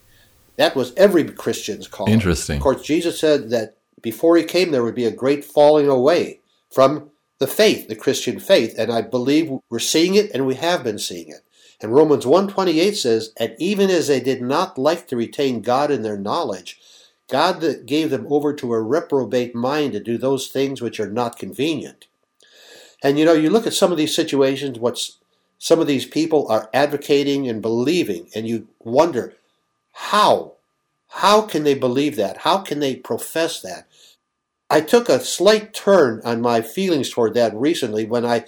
that 0.57 0.77
was 0.77 0.93
every 0.97 1.25
Christian's 1.25 1.89
call. 1.89 2.09
Interesting. 2.09 2.57
Of 2.57 2.63
course, 2.63 2.83
Jesus 2.83 3.19
said 3.19 3.51
that 3.51 3.77
before 4.01 4.37
he 4.37 4.45
came, 4.45 4.71
there 4.71 4.85
would 4.85 4.95
be 4.95 5.05
a 5.05 5.11
great 5.11 5.45
falling 5.45 5.89
away 5.89 6.41
from 6.71 7.11
the 7.39 7.47
faith, 7.47 7.89
the 7.89 7.97
Christian 7.97 8.39
faith. 8.39 8.75
And 8.79 8.93
I 8.93 9.03
believe 9.03 9.51
we're 9.71 9.79
seeing 9.79 10.15
it 10.15 10.31
and 10.33 10.47
we 10.47 10.55
have 10.57 10.85
been 10.85 10.99
seeing 10.99 11.29
it. 11.29 11.41
And 11.81 11.93
Romans 11.93 12.27
128 12.27 12.93
says, 12.93 13.33
And 13.37 13.57
even 13.59 13.91
as 13.91 14.07
they 14.09 14.21
did 14.21 14.41
not 14.41 14.79
like 14.79 15.09
to 15.09 15.17
retain 15.17 15.63
God 15.63 15.91
in 15.91 16.03
their 16.03 16.19
knowledge, 16.19 16.81
God 17.29 17.61
that 17.61 17.87
gave 17.87 18.11
them 18.11 18.27
over 18.31 18.53
to 18.55 18.73
a 18.73 18.81
reprobate 18.81 19.55
mind 19.55 19.93
to 19.93 20.01
do 20.01 20.17
those 20.17 20.49
things 20.49 20.81
which 20.81 21.01
are 21.01 21.11
not 21.11 21.39
convenient. 21.39 22.07
And 23.03 23.19
you 23.19 23.25
know, 23.25 23.33
you 23.33 23.51
look 23.51 23.67
at 23.67 23.73
some 23.73 23.91
of 23.91 23.99
these 23.99 24.15
situations, 24.15 24.79
what 24.79 25.01
some 25.59 25.81
of 25.81 25.87
these 25.87 26.07
people 26.07 26.47
are 26.49 26.71
advocating 26.73 27.49
and 27.49 27.61
believing, 27.61 28.29
and 28.35 28.47
you 28.47 28.69
wonder, 28.79 29.35
how? 29.93 30.52
How 31.17 31.43
can 31.43 31.65
they 31.65 31.75
believe 31.75 32.17
that? 32.17 32.39
How 32.39 32.59
can 32.59 32.81
they 32.81 32.97
profess 32.97 33.61
that? 33.61 33.87
I 34.71 34.81
took 34.81 35.09
a 35.09 35.21
slight 35.21 35.75
turn 35.75 36.23
on 36.25 36.41
my 36.41 36.63
feelings 36.63 37.11
toward 37.11 37.35
that 37.35 37.55
recently 37.55 38.07
when 38.07 38.25
I 38.25 38.47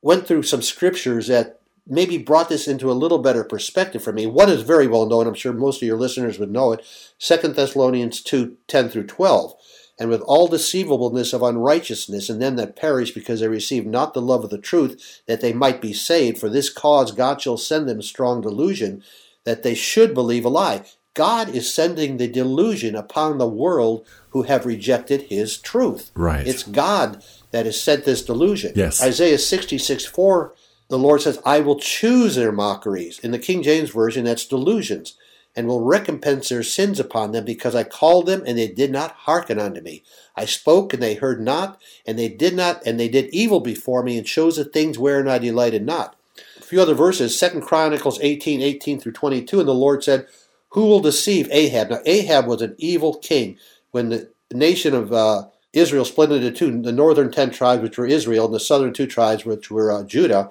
went 0.00 0.26
through 0.26 0.44
some 0.44 0.62
scriptures 0.62 1.26
that 1.26 1.60
maybe 1.86 2.16
brought 2.16 2.48
this 2.48 2.66
into 2.66 2.90
a 2.90 2.94
little 2.94 3.18
better 3.18 3.44
perspective 3.44 4.02
for 4.02 4.12
me. 4.12 4.24
One 4.24 4.48
is 4.48 4.62
very 4.62 4.86
well 4.86 5.06
known, 5.06 5.26
I'm 5.26 5.34
sure 5.34 5.52
most 5.52 5.82
of 5.82 5.86
your 5.86 5.98
listeners 5.98 6.38
would 6.38 6.50
know 6.50 6.72
it, 6.72 6.84
2 7.18 7.36
Thessalonians 7.48 8.22
2, 8.22 8.56
10 8.68 8.88
through 8.88 9.06
12. 9.06 9.54
And 10.00 10.08
with 10.08 10.22
all 10.22 10.48
deceivableness 10.48 11.34
of 11.34 11.42
unrighteousness 11.42 12.30
in 12.30 12.38
them 12.38 12.56
that 12.56 12.74
perish 12.74 13.12
because 13.12 13.40
they 13.40 13.48
receive 13.48 13.84
not 13.84 14.14
the 14.14 14.22
love 14.22 14.42
of 14.42 14.50
the 14.50 14.58
truth, 14.58 15.22
that 15.26 15.42
they 15.42 15.52
might 15.52 15.82
be 15.82 15.92
saved, 15.92 16.38
for 16.38 16.48
this 16.48 16.70
cause 16.70 17.12
God 17.12 17.42
shall 17.42 17.58
send 17.58 17.88
them 17.88 18.00
strong 18.00 18.40
delusion, 18.40 19.04
that 19.44 19.62
they 19.62 19.74
should 19.74 20.14
believe 20.14 20.46
a 20.46 20.48
lie. 20.48 20.84
God 21.14 21.50
is 21.50 21.72
sending 21.72 22.16
the 22.16 22.28
delusion 22.28 22.94
upon 22.94 23.38
the 23.38 23.48
world 23.48 24.06
who 24.30 24.42
have 24.42 24.64
rejected 24.64 25.22
his 25.22 25.58
truth. 25.58 26.10
Right. 26.14 26.46
It's 26.46 26.62
God 26.62 27.22
that 27.50 27.66
has 27.66 27.80
sent 27.80 28.04
this 28.04 28.24
delusion. 28.24 28.72
Yes. 28.74 29.02
Isaiah 29.02 29.38
66 29.38 30.06
4, 30.06 30.54
the 30.88 30.98
Lord 30.98 31.20
says, 31.20 31.38
I 31.44 31.60
will 31.60 31.78
choose 31.78 32.34
their 32.34 32.52
mockeries. 32.52 33.18
In 33.18 33.30
the 33.30 33.38
King 33.38 33.62
James 33.62 33.90
Version, 33.90 34.24
that's 34.24 34.46
delusions, 34.46 35.14
and 35.54 35.66
will 35.66 35.84
recompense 35.84 36.48
their 36.48 36.62
sins 36.62 36.98
upon 36.98 37.32
them, 37.32 37.44
because 37.44 37.74
I 37.74 37.84
called 37.84 38.26
them, 38.26 38.42
and 38.46 38.56
they 38.56 38.68
did 38.68 38.90
not 38.90 39.12
hearken 39.12 39.58
unto 39.58 39.82
me. 39.82 40.02
I 40.34 40.46
spoke, 40.46 40.94
and 40.94 41.02
they 41.02 41.14
heard 41.14 41.42
not, 41.42 41.80
and 42.06 42.18
they 42.18 42.28
did 42.28 42.54
not, 42.54 42.82
and 42.86 42.98
they 42.98 43.08
did 43.08 43.32
evil 43.34 43.60
before 43.60 44.02
me, 44.02 44.16
and 44.16 44.26
chose 44.26 44.56
the 44.56 44.64
things 44.64 44.98
wherein 44.98 45.28
I 45.28 45.38
delighted 45.38 45.84
not. 45.84 46.16
A 46.58 46.62
few 46.62 46.80
other 46.80 46.94
verses, 46.94 47.38
Second 47.38 47.62
Chronicles 47.62 48.18
18, 48.22 48.62
18 48.62 48.98
through 48.98 49.12
22, 49.12 49.60
and 49.60 49.68
the 49.68 49.74
Lord 49.74 50.02
said, 50.02 50.26
Who 50.72 50.86
will 50.86 51.00
deceive 51.00 51.48
Ahab? 51.50 51.90
Now, 51.90 52.00
Ahab 52.06 52.46
was 52.46 52.62
an 52.62 52.74
evil 52.78 53.14
king. 53.14 53.58
When 53.90 54.08
the 54.08 54.32
nation 54.52 54.94
of 54.94 55.12
uh, 55.12 55.48
Israel 55.72 56.04
split 56.04 56.32
into 56.32 56.50
two, 56.50 56.80
the 56.82 56.92
northern 56.92 57.30
ten 57.30 57.50
tribes, 57.50 57.82
which 57.82 57.98
were 57.98 58.06
Israel, 58.06 58.46
and 58.46 58.54
the 58.54 58.60
southern 58.60 58.92
two 58.92 59.06
tribes, 59.06 59.44
which 59.44 59.70
were 59.70 59.92
uh, 59.92 60.02
Judah, 60.02 60.50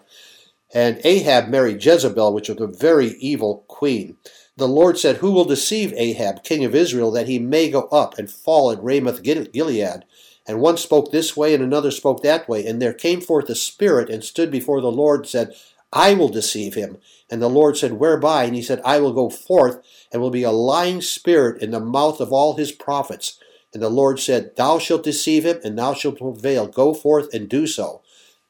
and 0.73 1.01
Ahab 1.03 1.49
married 1.49 1.83
Jezebel, 1.83 2.33
which 2.33 2.49
was 2.49 2.61
a 2.61 2.67
very 2.67 3.09
evil 3.19 3.65
queen. 3.67 4.17
The 4.57 4.67
Lord 4.67 4.97
said, 4.97 5.17
Who 5.17 5.31
will 5.31 5.45
deceive 5.45 5.93
Ahab, 5.95 6.43
king 6.43 6.63
of 6.63 6.75
Israel, 6.75 7.11
that 7.11 7.27
he 7.27 7.39
may 7.39 7.69
go 7.69 7.83
up 7.91 8.17
and 8.17 8.29
fall 8.29 8.71
at 8.71 8.83
Ramoth 8.83 9.23
Gilead? 9.23 10.05
And 10.47 10.59
one 10.59 10.77
spoke 10.77 11.11
this 11.11 11.35
way, 11.35 11.53
and 11.53 11.63
another 11.63 11.91
spoke 11.91 12.21
that 12.23 12.47
way. 12.47 12.65
And 12.65 12.81
there 12.81 12.93
came 12.93 13.21
forth 13.21 13.49
a 13.49 13.55
spirit 13.55 14.09
and 14.09 14.23
stood 14.23 14.51
before 14.51 14.81
the 14.81 14.91
Lord, 14.91 15.21
and 15.21 15.29
said, 15.29 15.55
I 15.93 16.13
will 16.13 16.29
deceive 16.29 16.75
him. 16.75 16.97
And 17.29 17.41
the 17.41 17.49
Lord 17.49 17.77
said, 17.77 17.93
Whereby? 17.93 18.45
And 18.45 18.55
he 18.55 18.61
said, 18.61 18.81
I 18.85 18.99
will 18.99 19.13
go 19.13 19.29
forth, 19.29 19.79
and 20.11 20.21
will 20.21 20.29
be 20.29 20.43
a 20.43 20.51
lying 20.51 21.01
spirit 21.01 21.61
in 21.61 21.71
the 21.71 21.79
mouth 21.79 22.19
of 22.19 22.33
all 22.33 22.55
his 22.55 22.71
prophets. 22.71 23.39
And 23.73 23.81
the 23.81 23.89
Lord 23.89 24.19
said, 24.19 24.55
Thou 24.55 24.79
shalt 24.79 25.03
deceive 25.03 25.45
him, 25.45 25.59
and 25.63 25.77
thou 25.77 25.93
shalt 25.93 26.17
prevail. 26.17 26.67
Go 26.67 26.93
forth 26.93 27.33
and 27.33 27.47
do 27.47 27.67
so. 27.67 28.01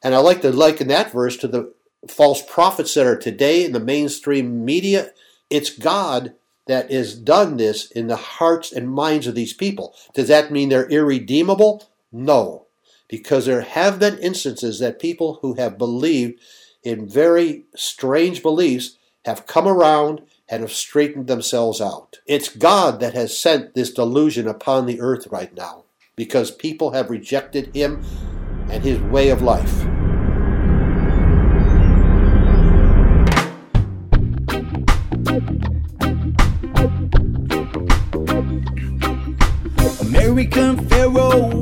And 0.02 0.14
I 0.14 0.18
like 0.18 0.42
to 0.42 0.50
liken 0.50 0.88
that 0.88 1.12
verse 1.12 1.36
to 1.38 1.48
the 1.48 1.72
false 2.08 2.42
prophets 2.42 2.94
that 2.94 3.06
are 3.06 3.16
today 3.16 3.64
in 3.64 3.72
the 3.72 3.80
mainstream 3.80 4.64
media. 4.64 5.12
It's 5.48 5.70
God 5.70 6.34
that 6.66 6.90
has 6.90 7.14
done 7.14 7.56
this 7.56 7.90
in 7.90 8.08
the 8.08 8.16
hearts 8.16 8.72
and 8.72 8.90
minds 8.90 9.26
of 9.26 9.34
these 9.34 9.52
people. 9.52 9.94
Does 10.14 10.28
that 10.28 10.50
mean 10.50 10.68
they're 10.68 10.88
irredeemable? 10.88 11.88
No. 12.10 12.66
Because 13.08 13.46
there 13.46 13.62
have 13.62 13.98
been 13.98 14.18
instances 14.18 14.78
that 14.78 15.00
people 15.00 15.38
who 15.42 15.54
have 15.54 15.78
believed 15.78 16.40
in 16.82 17.08
very 17.08 17.64
strange 17.76 18.42
beliefs 18.42 18.96
have 19.24 19.46
come 19.46 19.68
around 19.68 20.22
and 20.52 20.60
have 20.60 20.70
straightened 20.70 21.28
themselves 21.28 21.80
out. 21.80 22.18
It's 22.26 22.54
God 22.54 23.00
that 23.00 23.14
has 23.14 23.36
sent 23.36 23.72
this 23.72 23.90
delusion 23.90 24.46
upon 24.46 24.84
the 24.84 25.00
earth 25.00 25.26
right 25.28 25.52
now 25.56 25.84
because 26.14 26.50
people 26.50 26.90
have 26.90 27.08
rejected 27.08 27.74
Him 27.74 28.04
and 28.68 28.84
His 28.84 29.00
way 29.00 29.30
of 29.30 29.40
life. 29.40 29.80
American 40.02 40.86
pharaohs 40.88 41.61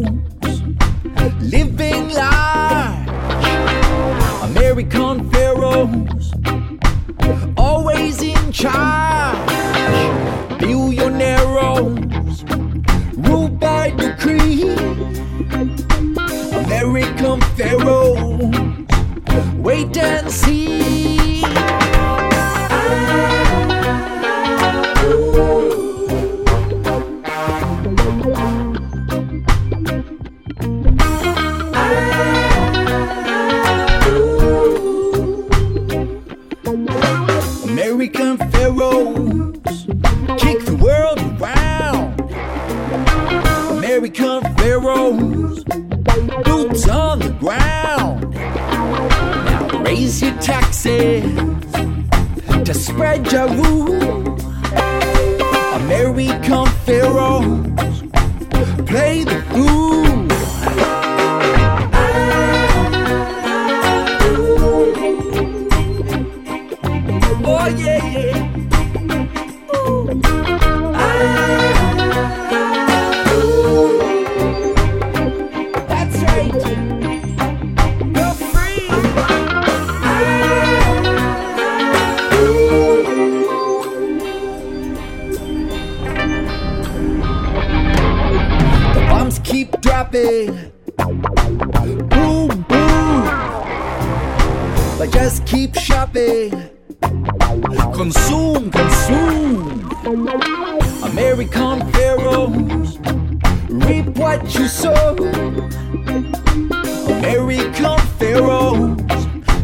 American 107.31 107.99
pharaohs, 108.19 108.99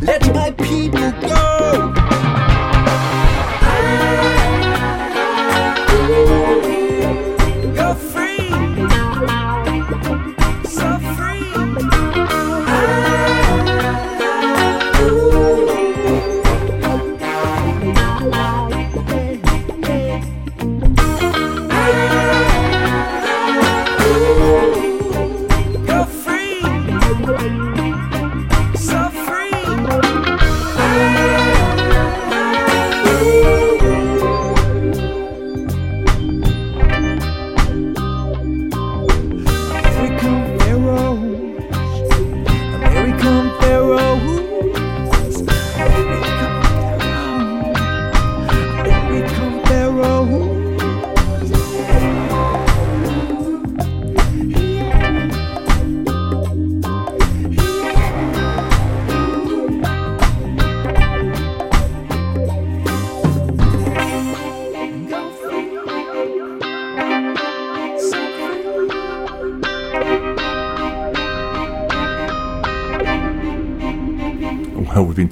let 0.01 0.25
my 0.33 0.53
people 0.53 0.96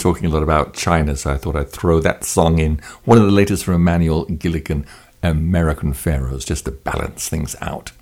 talking 0.04 0.26
a 0.26 0.28
lot 0.28 0.42
about 0.42 0.74
China, 0.74 1.16
so 1.16 1.32
I 1.32 1.38
thought 1.38 1.56
I'd 1.56 1.70
throw 1.70 1.98
that 2.00 2.24
song 2.24 2.58
in. 2.58 2.78
One 3.06 3.16
of 3.16 3.24
the 3.24 3.30
latest 3.30 3.64
from 3.64 3.76
Emmanuel 3.76 4.26
Gilligan, 4.26 4.84
American 5.22 5.94
Pharaohs, 5.94 6.44
just 6.44 6.66
to 6.66 6.72
balance 6.72 7.26
things 7.26 7.56
out. 7.62 7.92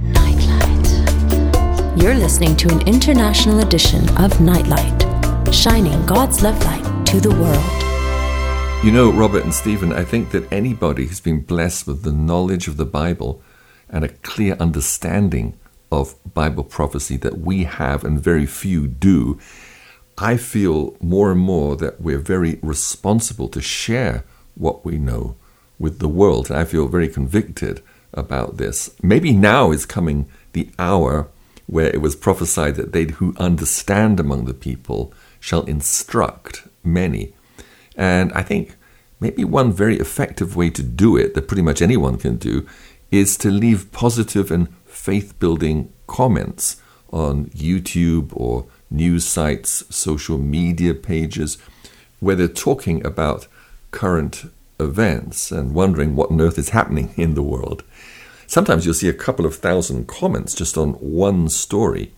Nightlight. 0.00 0.86
You're 2.00 2.14
listening 2.14 2.54
to 2.58 2.68
an 2.68 2.86
international 2.86 3.58
edition 3.58 4.08
of 4.20 4.40
Nightlight, 4.40 5.52
shining 5.52 6.06
God's 6.06 6.42
love 6.42 6.64
light 6.64 7.06
to 7.06 7.20
the 7.20 7.30
world. 7.30 8.84
You 8.84 8.92
know, 8.92 9.10
Robert 9.10 9.42
and 9.42 9.52
Steven, 9.52 9.92
I 9.92 10.04
think 10.04 10.30
that 10.30 10.52
anybody 10.52 11.06
who's 11.06 11.18
been 11.18 11.40
blessed 11.40 11.88
with 11.88 12.04
the 12.04 12.12
knowledge 12.12 12.68
of 12.68 12.76
the 12.76 12.86
Bible 12.86 13.42
and 13.88 14.04
a 14.04 14.10
clear 14.10 14.54
understanding 14.60 15.58
of 15.90 16.14
Bible 16.32 16.62
prophecy 16.62 17.16
that 17.16 17.38
we 17.38 17.64
have 17.64 18.04
and 18.04 18.20
very 18.20 18.46
few 18.46 18.86
do, 18.86 19.40
I 20.20 20.36
feel 20.36 20.96
more 21.00 21.30
and 21.30 21.40
more 21.40 21.76
that 21.76 22.00
we're 22.00 22.18
very 22.18 22.58
responsible 22.60 23.48
to 23.50 23.60
share 23.60 24.24
what 24.56 24.84
we 24.84 24.98
know 24.98 25.36
with 25.78 26.00
the 26.00 26.08
world. 26.08 26.50
And 26.50 26.58
I 26.58 26.64
feel 26.64 26.88
very 26.88 27.08
convicted 27.08 27.82
about 28.12 28.56
this. 28.56 28.90
Maybe 29.00 29.32
now 29.32 29.70
is 29.70 29.86
coming 29.86 30.28
the 30.54 30.70
hour 30.76 31.28
where 31.66 31.86
it 31.86 32.00
was 32.00 32.16
prophesied 32.16 32.74
that 32.76 32.92
they 32.92 33.04
who 33.04 33.34
understand 33.36 34.18
among 34.18 34.46
the 34.46 34.54
people 34.54 35.12
shall 35.38 35.62
instruct 35.64 36.66
many. 36.82 37.34
And 37.94 38.32
I 38.32 38.42
think 38.42 38.74
maybe 39.20 39.44
one 39.44 39.72
very 39.72 39.98
effective 39.98 40.56
way 40.56 40.70
to 40.70 40.82
do 40.82 41.16
it, 41.16 41.34
that 41.34 41.46
pretty 41.46 41.62
much 41.62 41.80
anyone 41.80 42.16
can 42.16 42.38
do, 42.38 42.66
is 43.12 43.36
to 43.38 43.50
leave 43.50 43.92
positive 43.92 44.50
and 44.50 44.74
faith 44.84 45.38
building 45.38 45.92
comments 46.06 46.80
on 47.12 47.46
YouTube 47.46 48.30
or 48.32 48.66
news 48.90 49.26
sites, 49.26 49.84
social 49.94 50.38
media 50.38 50.94
pages, 50.94 51.58
where 52.20 52.36
they're 52.36 52.48
talking 52.48 53.04
about 53.06 53.46
current 53.90 54.50
events 54.80 55.50
and 55.50 55.74
wondering 55.74 56.14
what 56.14 56.30
on 56.30 56.40
earth 56.40 56.58
is 56.58 56.70
happening 56.70 57.12
in 57.16 57.34
the 57.34 57.42
world. 57.42 57.82
Sometimes 58.46 58.84
you'll 58.84 58.94
see 58.94 59.08
a 59.08 59.14
couple 59.14 59.44
of 59.44 59.56
thousand 59.56 60.08
comments 60.08 60.54
just 60.54 60.78
on 60.78 60.92
one 60.94 61.48
story. 61.48 62.12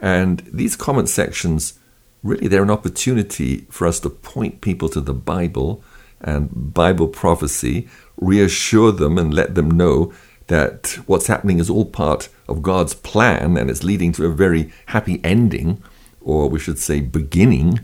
And 0.00 0.40
these 0.52 0.76
comment 0.76 1.08
sections, 1.08 1.78
really, 2.22 2.48
they're 2.48 2.62
an 2.62 2.70
opportunity 2.70 3.66
for 3.70 3.86
us 3.86 4.00
to 4.00 4.10
point 4.10 4.60
people 4.60 4.88
to 4.90 5.00
the 5.00 5.14
Bible 5.14 5.82
and 6.20 6.74
Bible 6.74 7.08
prophecy, 7.08 7.88
reassure 8.16 8.90
them 8.90 9.18
and 9.18 9.32
let 9.32 9.54
them 9.54 9.70
know 9.70 10.12
that 10.48 10.98
what's 11.06 11.26
happening 11.26 11.58
is 11.58 11.70
all 11.70 11.84
part 11.84 12.28
of 12.48 12.62
God's 12.62 12.94
plan 12.94 13.56
and 13.56 13.70
it's 13.70 13.84
leading 13.84 14.12
to 14.12 14.24
a 14.26 14.30
very 14.30 14.72
happy 14.86 15.20
ending, 15.22 15.82
or 16.28 16.46
we 16.46 16.58
should 16.58 16.78
say, 16.78 17.00
beginning 17.00 17.80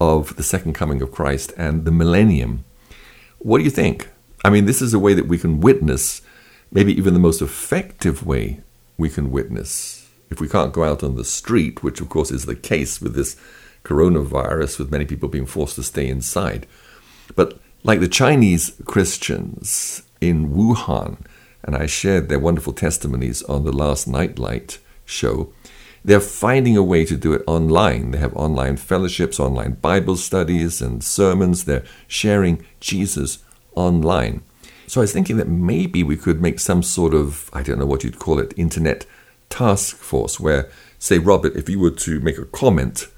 of 0.00 0.36
the 0.36 0.44
second 0.44 0.72
coming 0.72 1.02
of 1.02 1.10
Christ 1.10 1.52
and 1.56 1.84
the 1.84 1.90
millennium. 1.90 2.64
What 3.40 3.58
do 3.58 3.64
you 3.64 3.70
think? 3.70 4.08
I 4.44 4.50
mean, 4.50 4.66
this 4.66 4.80
is 4.80 4.94
a 4.94 5.00
way 5.00 5.14
that 5.14 5.26
we 5.26 5.36
can 5.36 5.58
witness, 5.58 6.22
maybe 6.70 6.92
even 6.96 7.12
the 7.12 7.18
most 7.18 7.42
effective 7.42 8.24
way 8.24 8.60
we 8.96 9.08
can 9.10 9.32
witness. 9.32 10.08
If 10.30 10.40
we 10.40 10.48
can't 10.48 10.72
go 10.72 10.84
out 10.84 11.02
on 11.02 11.16
the 11.16 11.24
street, 11.24 11.82
which 11.82 12.00
of 12.00 12.08
course 12.08 12.30
is 12.30 12.46
the 12.46 12.54
case 12.54 13.00
with 13.00 13.16
this 13.16 13.34
coronavirus, 13.84 14.78
with 14.78 14.92
many 14.92 15.04
people 15.04 15.28
being 15.28 15.46
forced 15.46 15.74
to 15.74 15.82
stay 15.82 16.06
inside. 16.06 16.68
But 17.34 17.58
like 17.82 17.98
the 17.98 18.06
Chinese 18.06 18.80
Christians 18.84 20.04
in 20.20 20.50
Wuhan, 20.50 21.18
and 21.64 21.74
I 21.74 21.86
shared 21.86 22.28
their 22.28 22.38
wonderful 22.38 22.74
testimonies 22.74 23.42
on 23.42 23.64
the 23.64 23.72
last 23.72 24.06
Nightlight 24.06 24.78
show. 25.04 25.52
They're 26.08 26.20
finding 26.20 26.74
a 26.74 26.82
way 26.82 27.04
to 27.04 27.18
do 27.18 27.34
it 27.34 27.42
online. 27.46 28.12
They 28.12 28.18
have 28.18 28.34
online 28.34 28.78
fellowships, 28.78 29.38
online 29.38 29.72
Bible 29.72 30.16
studies, 30.16 30.80
and 30.80 31.04
sermons. 31.04 31.66
They're 31.66 31.84
sharing 32.06 32.64
Jesus 32.80 33.40
online. 33.74 34.40
So 34.86 35.02
I 35.02 35.04
was 35.04 35.12
thinking 35.12 35.36
that 35.36 35.48
maybe 35.48 36.02
we 36.02 36.16
could 36.16 36.40
make 36.40 36.60
some 36.60 36.82
sort 36.82 37.12
of, 37.12 37.50
I 37.52 37.62
don't 37.62 37.78
know 37.78 37.84
what 37.84 38.04
you'd 38.04 38.18
call 38.18 38.38
it, 38.38 38.54
internet 38.56 39.04
task 39.50 39.98
force 39.98 40.40
where, 40.40 40.70
say, 40.98 41.18
Robert, 41.18 41.54
if 41.54 41.68
you 41.68 41.78
were 41.78 41.90
to 41.90 42.20
make 42.20 42.38
a 42.38 42.46
comment 42.46 43.08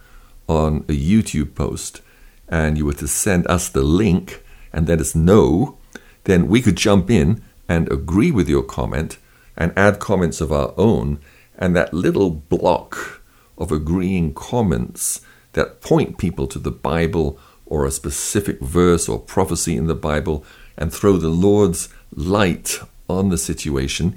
on 0.48 0.78
a 0.88 1.00
YouTube 1.00 1.54
post 1.54 2.00
and 2.48 2.76
you 2.76 2.84
were 2.84 2.94
to 2.94 3.06
send 3.06 3.46
us 3.46 3.68
the 3.68 3.82
link 3.82 4.42
and 4.72 4.88
let 4.88 4.98
us 4.98 5.14
know, 5.14 5.78
then 6.24 6.48
we 6.48 6.60
could 6.60 6.74
jump 6.74 7.08
in 7.08 7.40
and 7.68 7.86
agree 7.92 8.32
with 8.32 8.48
your 8.48 8.64
comment 8.64 9.16
and 9.56 9.72
add 9.76 10.00
comments 10.00 10.40
of 10.40 10.50
our 10.50 10.74
own. 10.76 11.20
And 11.60 11.76
that 11.76 11.94
little 11.94 12.30
block 12.30 13.22
of 13.58 13.70
agreeing 13.70 14.34
comments 14.34 15.20
that 15.52 15.80
point 15.80 16.18
people 16.18 16.46
to 16.48 16.58
the 16.58 16.70
Bible 16.70 17.38
or 17.66 17.84
a 17.84 17.90
specific 17.90 18.60
verse 18.60 19.08
or 19.08 19.18
prophecy 19.18 19.76
in 19.76 19.86
the 19.86 19.94
Bible 19.94 20.44
and 20.76 20.92
throw 20.92 21.16
the 21.16 21.28
Lord's 21.28 21.88
light 22.14 22.80
on 23.08 23.28
the 23.28 23.38
situation, 23.38 24.16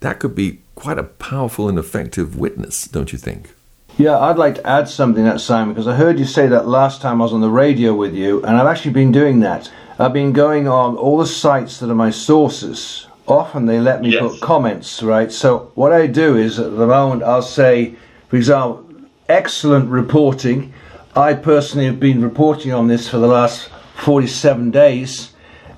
that 0.00 0.18
could 0.18 0.34
be 0.34 0.60
quite 0.74 0.98
a 0.98 1.04
powerful 1.04 1.68
and 1.68 1.78
effective 1.78 2.36
witness, 2.36 2.86
don't 2.86 3.12
you 3.12 3.18
think? 3.18 3.54
Yeah, 3.98 4.18
I'd 4.18 4.38
like 4.38 4.56
to 4.56 4.66
add 4.66 4.88
something 4.88 5.24
that 5.24 5.40
Simon 5.40 5.74
because 5.74 5.86
I 5.86 5.94
heard 5.94 6.18
you 6.18 6.24
say 6.24 6.46
that 6.48 6.66
last 6.66 7.02
time 7.02 7.20
I 7.20 7.24
was 7.24 7.34
on 7.34 7.42
the 7.42 7.50
radio 7.50 7.94
with 7.94 8.14
you, 8.14 8.42
and 8.42 8.56
I've 8.56 8.66
actually 8.66 8.92
been 8.92 9.12
doing 9.12 9.40
that. 9.40 9.70
I've 9.98 10.14
been 10.14 10.32
going 10.32 10.66
on 10.66 10.96
all 10.96 11.18
the 11.18 11.26
sites 11.26 11.78
that 11.78 11.90
are 11.90 11.94
my 11.94 12.10
sources. 12.10 13.06
Often 13.26 13.66
they 13.66 13.80
let 13.80 14.02
me 14.02 14.10
yes. 14.10 14.20
put 14.20 14.40
comments, 14.40 15.02
right? 15.02 15.30
So 15.30 15.70
what 15.74 15.92
I 15.92 16.06
do 16.06 16.36
is 16.36 16.58
at 16.58 16.76
the 16.76 16.86
moment 16.86 17.22
I'll 17.22 17.42
say, 17.42 17.94
for 18.28 18.36
example, 18.36 18.86
excellent 19.28 19.88
reporting. 19.88 20.72
I 21.14 21.34
personally 21.34 21.86
have 21.86 22.00
been 22.00 22.22
reporting 22.22 22.72
on 22.72 22.88
this 22.88 23.08
for 23.08 23.18
the 23.18 23.26
last 23.26 23.68
47 23.96 24.70
days. 24.70 25.32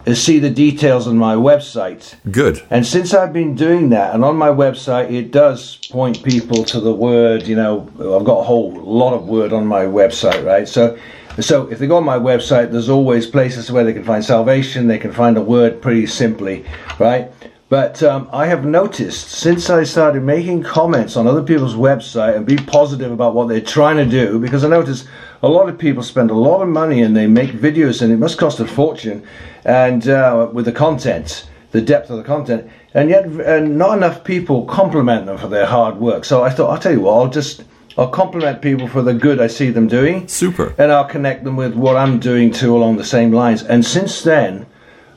Uh, 0.07 0.15
see 0.15 0.39
the 0.39 0.51
details 0.51 1.07
on 1.07 1.17
my 1.17 1.35
website. 1.35 2.15
Good. 2.31 2.63
And 2.71 2.87
since 2.87 3.15
I've 3.15 3.33
been 3.33 3.55
doing 3.55 3.89
that, 3.91 4.15
and 4.15 4.25
on 4.25 4.37
my 4.37 4.49
website, 4.49 5.11
it 5.11 5.31
does 5.31 5.77
point 5.91 6.23
people 6.23 6.63
to 6.65 6.81
the 6.81 6.93
word. 6.93 7.47
You 7.47 7.57
know, 7.57 7.89
I've 7.99 8.25
got 8.25 8.41
a 8.41 8.45
whole 8.45 8.71
lot 8.73 9.15
of 9.15 9.27
word 9.27 9.53
on 9.53 9.67
my 9.67 9.85
website, 9.85 10.45
right? 10.45 10.69
So 10.69 10.99
so 11.41 11.67
if 11.67 11.81
they 11.81 11.89
go 11.89 11.97
on 11.97 12.05
my 12.05 12.19
website, 12.19 12.71
there's 12.71 12.89
always 12.89 13.27
places 13.27 13.71
where 13.73 13.83
they 13.83 13.93
can 13.93 14.05
find 14.05 14.25
salvation. 14.25 14.87
They 14.87 14.99
can 14.99 15.13
find 15.13 15.37
a 15.37 15.41
word 15.41 15.83
pretty 15.83 16.07
simply, 16.07 16.65
right? 16.99 17.33
But 17.71 18.03
um, 18.03 18.29
I 18.31 18.47
have 18.47 18.65
noticed 18.65 19.29
since 19.29 19.71
I 19.71 19.85
started 19.85 20.23
making 20.23 20.63
comments 20.63 21.17
on 21.17 21.27
other 21.27 21.43
people's 21.43 21.75
website 21.75 22.37
and 22.37 22.45
be 22.45 22.57
positive 22.57 23.11
about 23.11 23.35
what 23.35 23.49
they're 23.49 23.61
trying 23.61 23.97
to 23.97 24.05
do, 24.05 24.39
because 24.39 24.65
I 24.65 24.69
notice 24.69 25.07
a 25.43 25.49
lot 25.49 25.69
of 25.69 25.79
people 25.79 26.03
spend 26.03 26.31
a 26.31 26.35
lot 26.35 26.61
of 26.61 26.69
money 26.69 27.03
and 27.03 27.17
they 27.17 27.27
make 27.27 27.51
videos 27.53 28.03
and 28.03 28.13
it 28.13 28.19
must 28.19 28.39
cost 28.39 28.61
a 28.61 28.67
fortune, 28.67 29.27
and 29.65 30.07
uh, 30.09 30.49
with 30.53 30.67
the 30.67 30.73
content, 30.73 31.49
the 31.73 31.81
depth 31.81 32.11
of 32.11 32.19
the 32.19 32.23
content, 32.23 32.71
and 32.93 33.09
yet 33.09 33.25
and 33.25 33.79
not 33.79 33.97
enough 33.97 34.23
people 34.25 34.67
compliment 34.67 35.25
them 35.27 35.39
for 35.39 35.49
their 35.49 35.67
hard 35.67 35.97
work. 35.97 36.25
So 36.25 36.45
I 36.45 36.51
thought, 36.51 36.71
I'll 36.71 36.79
tell 36.79 36.93
you 36.93 37.01
what, 37.01 37.15
I'll 37.15 37.31
just 37.31 37.65
I'll 37.97 38.09
compliment 38.09 38.61
people 38.61 38.89
for 38.89 39.03
the 39.03 39.15
good 39.15 39.41
I 39.41 39.47
see 39.47 39.71
them 39.71 39.89
doing. 39.89 40.29
Super. 40.29 40.75
And 40.77 40.93
I'll 40.93 41.09
connect 41.09 41.45
them 41.45 41.57
with 41.57 41.75
what 41.75 41.97
I'm 41.97 42.21
doing 42.21 42.53
too 42.53 42.77
along 42.77 42.97
the 42.99 43.05
same 43.05 43.33
lines. 43.33 43.63
And 43.63 43.85
since 43.85 44.23
then, 44.23 44.67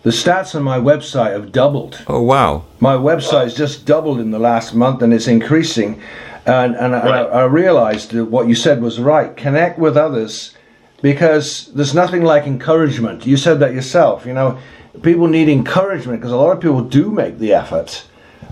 the 0.07 0.13
stats 0.13 0.55
on 0.55 0.63
my 0.63 0.79
website 0.79 1.33
have 1.33 1.51
doubled. 1.51 2.01
Oh, 2.07 2.21
wow. 2.21 2.63
My 2.79 2.93
website's 2.93 3.53
just 3.53 3.85
doubled 3.85 4.21
in 4.21 4.31
the 4.31 4.39
last 4.39 4.73
month 4.73 5.01
and 5.01 5.13
it's 5.13 5.27
increasing. 5.27 6.01
And, 6.45 6.77
and 6.77 6.93
right. 6.93 7.25
I, 7.25 7.41
I 7.41 7.43
realized 7.43 8.11
that 8.11 8.23
what 8.23 8.47
you 8.47 8.55
said 8.55 8.81
was 8.81 9.01
right. 9.01 9.35
Connect 9.35 9.77
with 9.77 9.97
others 9.97 10.55
because 11.01 11.73
there's 11.73 11.93
nothing 11.93 12.23
like 12.23 12.47
encouragement. 12.47 13.25
You 13.25 13.35
said 13.35 13.59
that 13.59 13.73
yourself. 13.73 14.25
You 14.25 14.31
know, 14.31 14.57
people 15.01 15.27
need 15.27 15.49
encouragement 15.49 16.21
because 16.21 16.31
a 16.31 16.37
lot 16.37 16.55
of 16.55 16.61
people 16.61 16.83
do 16.83 17.11
make 17.11 17.37
the 17.37 17.53
effort 17.53 18.05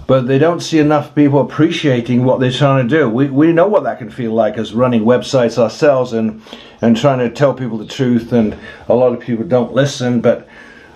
but 0.08 0.28
they 0.28 0.38
don't 0.38 0.60
see 0.60 0.78
enough 0.78 1.16
people 1.16 1.41
appreciating 1.41 2.24
what 2.24 2.39
they're 2.39 2.51
trying 2.51 2.88
to 2.88 2.97
do. 2.97 3.10
We, 3.10 3.30
we 3.30 3.51
know 3.51 3.68
what 3.68 3.84
that 3.86 3.97
can 3.97 4.12
feel 4.12 4.34
like 4.34 4.58
as 4.58 4.74
running 4.74 5.01
websites 5.01 5.58
ourselves 5.58 6.14
and, 6.14 6.43
and 6.82 6.95
trying 6.95 7.20
to 7.20 7.30
tell 7.30 7.56
people 7.56 7.80
the 7.80 7.88
truth, 7.88 8.32
and 8.32 8.56
a 8.88 8.93
lot 8.93 9.14
of 9.14 9.20
people 9.20 9.45
don't 9.45 9.74
listen. 9.74 10.22
But 10.22 10.47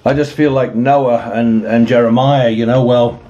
I 0.05 0.13
just 0.13 0.33
feel 0.33 0.51
like 0.51 0.75
Noah 0.75 1.31
and, 1.33 1.65
and 1.65 1.85
Jeremiah, 1.85 2.49
you 2.49 2.65
know, 2.65 2.83
well, 2.83 3.21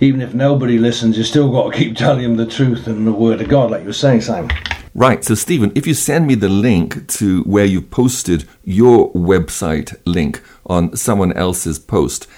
even 0.00 0.22
if 0.22 0.32
nobody 0.34 0.78
listens, 0.78 1.18
you 1.18 1.24
still 1.24 1.50
got 1.50 1.72
to 1.72 1.78
keep 1.78 1.96
telling 1.96 2.22
them 2.22 2.36
the 2.36 2.46
truth 2.46 2.86
and 2.86 3.06
the 3.06 3.12
word 3.12 3.40
of 3.40 3.48
God, 3.48 3.70
like 3.70 3.82
you 3.82 3.88
were 3.88 3.92
saying, 3.92 4.22
Simon. 4.22 4.50
Right. 4.94 5.24
So, 5.24 5.34
Steven, 5.34 5.72
if 5.74 5.86
you 5.86 5.94
send 5.94 6.26
me 6.26 6.34
the 6.36 6.48
link 6.48 7.08
to 7.14 7.42
where 7.42 7.64
you 7.64 7.82
posted 7.82 8.48
your 8.62 9.12
website 9.12 9.94
link 10.06 10.40
on 10.66 10.96
someone 10.96 11.32
else's 11.32 11.78
post, 11.78 12.28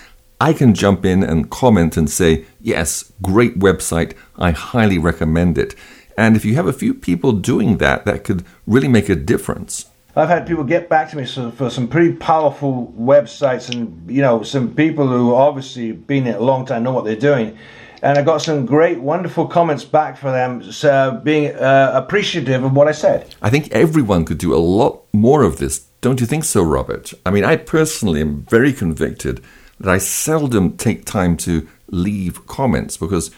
I 0.40 0.52
can 0.52 0.74
jump 0.74 1.04
in 1.04 1.22
and 1.22 1.50
comment 1.50 1.96
and 1.96 2.10
say, 2.10 2.44
yes, 2.60 3.12
great 3.22 3.58
website, 3.58 4.14
I 4.36 4.50
highly 4.50 4.98
recommend 4.98 5.58
it. 5.58 5.74
And 6.18 6.34
if 6.34 6.44
you 6.44 6.54
have 6.54 6.66
a 6.66 6.72
few 6.72 6.94
people 6.94 7.32
doing 7.32 7.76
that, 7.76 8.04
that 8.06 8.24
could 8.24 8.44
really 8.66 8.88
make 8.88 9.08
a 9.08 9.14
difference. 9.14 9.86
I've 10.18 10.30
had 10.30 10.46
people 10.46 10.64
get 10.64 10.88
back 10.88 11.10
to 11.10 11.16
me 11.18 11.26
for 11.26 11.68
some 11.68 11.88
pretty 11.88 12.14
powerful 12.14 12.92
websites 12.98 13.70
and, 13.70 14.10
you 14.10 14.22
know, 14.22 14.42
some 14.42 14.74
people 14.74 15.06
who 15.06 15.34
obviously 15.34 15.92
been 15.92 16.26
in 16.26 16.34
it 16.34 16.40
a 16.40 16.42
long 16.42 16.64
time 16.64 16.84
know 16.84 16.92
what 16.92 17.04
they're 17.04 17.16
doing. 17.16 17.58
and 18.02 18.18
I 18.18 18.22
got 18.22 18.40
some 18.40 18.64
great, 18.64 18.98
wonderful 18.98 19.46
comments 19.46 19.84
back 19.84 20.16
for 20.16 20.30
them, 20.30 20.62
uh, 20.84 21.18
being 21.20 21.54
uh, 21.54 21.92
appreciative 21.94 22.64
of 22.64 22.72
what 22.72 22.88
I 22.88 22.92
said. 22.92 23.34
I 23.42 23.50
think 23.50 23.70
everyone 23.72 24.24
could 24.24 24.38
do 24.38 24.54
a 24.54 24.56
lot 24.56 25.02
more 25.12 25.42
of 25.42 25.58
this. 25.58 25.80
Don't 26.00 26.20
you 26.20 26.26
think 26.26 26.44
so, 26.44 26.62
Robert? 26.62 27.12
I 27.26 27.30
mean, 27.30 27.44
I 27.44 27.56
personally 27.56 28.22
am 28.22 28.42
very 28.44 28.72
convicted 28.72 29.42
that 29.80 29.90
I 29.90 29.98
seldom 29.98 30.78
take 30.78 31.04
time 31.04 31.36
to 31.38 31.68
leave 31.88 32.46
comments 32.46 32.96
because 32.96 33.30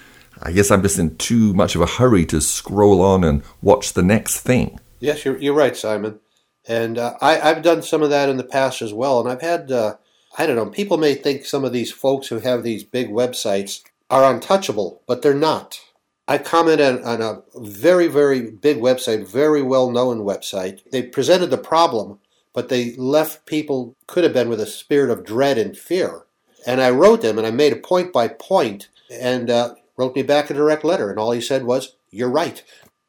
I 0.42 0.52
guess 0.52 0.70
I'm 0.70 0.82
just 0.82 0.98
in 0.98 1.16
too 1.16 1.54
much 1.54 1.74
of 1.74 1.80
a 1.80 1.86
hurry 1.86 2.24
to 2.26 2.40
scroll 2.40 3.00
on 3.00 3.24
and 3.24 3.42
watch 3.62 3.94
the 3.94 4.02
next 4.02 4.40
thing. 4.40 4.78
Yes, 5.00 5.24
you're, 5.24 5.38
you're 5.38 5.54
right, 5.54 5.76
Simon. 5.76 6.20
And 6.68 6.98
uh, 6.98 7.14
I, 7.20 7.40
I've 7.40 7.62
done 7.62 7.82
some 7.82 8.02
of 8.02 8.10
that 8.10 8.28
in 8.28 8.36
the 8.36 8.44
past 8.44 8.82
as 8.82 8.92
well. 8.92 9.20
And 9.20 9.28
I've 9.28 9.40
had, 9.40 9.72
uh, 9.72 9.96
I 10.36 10.46
don't 10.46 10.54
know, 10.54 10.66
people 10.66 10.98
may 10.98 11.14
think 11.14 11.44
some 11.46 11.64
of 11.64 11.72
these 11.72 11.90
folks 11.90 12.28
who 12.28 12.40
have 12.40 12.62
these 12.62 12.84
big 12.84 13.08
websites 13.08 13.82
are 14.10 14.30
untouchable, 14.30 15.02
but 15.06 15.22
they're 15.22 15.34
not. 15.34 15.80
I 16.28 16.36
commented 16.36 17.02
on 17.02 17.22
a 17.22 17.42
very, 17.56 18.06
very 18.06 18.50
big 18.50 18.78
website, 18.78 19.26
very 19.26 19.62
well 19.62 19.90
known 19.90 20.20
website. 20.20 20.82
They 20.90 21.02
presented 21.02 21.48
the 21.48 21.56
problem, 21.56 22.18
but 22.52 22.68
they 22.68 22.94
left 22.96 23.46
people, 23.46 23.96
could 24.06 24.24
have 24.24 24.34
been 24.34 24.50
with 24.50 24.60
a 24.60 24.66
spirit 24.66 25.10
of 25.10 25.24
dread 25.24 25.56
and 25.56 25.76
fear. 25.76 26.26
And 26.66 26.82
I 26.82 26.90
wrote 26.90 27.22
them 27.22 27.38
and 27.38 27.46
I 27.46 27.50
made 27.50 27.72
a 27.72 27.76
point 27.76 28.12
by 28.12 28.28
point 28.28 28.88
and 29.10 29.48
uh, 29.48 29.76
wrote 29.96 30.14
me 30.14 30.22
back 30.22 30.50
a 30.50 30.54
direct 30.54 30.84
letter. 30.84 31.08
And 31.08 31.18
all 31.18 31.32
he 31.32 31.40
said 31.40 31.64
was, 31.64 31.96
You're 32.10 32.28
right. 32.28 32.62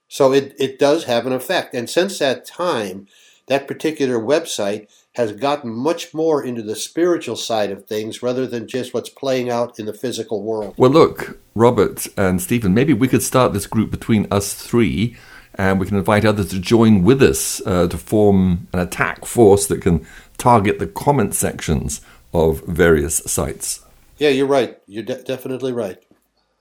So 0.07 0.31
it, 0.31 0.55
it 0.57 0.79
does 0.79 1.03
have 1.03 1.25
an 1.27 1.33
effect. 1.33 1.73
And 1.73 1.89
since 1.89 2.19
that 2.19 2.45
time, 2.45 3.07
that 3.49 3.67
particular 3.67 4.17
website 4.17 4.87
has 5.15 5.33
gotten 5.33 5.71
much 5.71 6.13
more 6.13 6.43
into 6.43 6.61
the 6.61 6.75
spiritual 6.75 7.35
side 7.35 7.71
of 7.71 7.85
things 7.85 8.23
rather 8.23 8.47
than 8.47 8.67
just 8.67 8.93
what's 8.93 9.09
playing 9.09 9.49
out 9.49 9.77
in 9.79 9.85
the 9.85 9.93
physical 9.93 10.41
world. 10.43 10.73
Well, 10.77 10.91
look, 10.91 11.37
Robert 11.55 12.07
and 12.15 12.41
Steven, 12.41 12.73
maybe 12.73 12.93
we 12.93 13.07
could 13.07 13.23
start 13.23 13.51
this 13.51 13.67
group 13.67 13.91
between 13.91 14.27
us 14.31 14.53
three 14.53 15.17
and 15.55 15.79
we 15.79 15.87
can 15.87 15.97
invite 15.97 16.23
others 16.23 16.49
to 16.51 16.59
join 16.59 17.03
with 17.03 17.21
us 17.21 17.61
uh, 17.65 17.87
to 17.87 17.97
form 17.97 18.67
an 18.71 18.79
attack 18.79 19.25
force 19.25 19.65
that 19.67 19.81
can 19.81 20.05
target 20.37 20.79
the 20.79 20.87
comment 20.87 21.33
sections 21.33 22.01
of 22.33 22.63
various 22.65 23.17
sites. 23.25 23.81
Yeah, 24.19 24.29
you're 24.29 24.45
right. 24.45 24.77
You're 24.85 25.03
de- 25.03 25.23
definitely 25.23 25.73
right. 25.73 26.01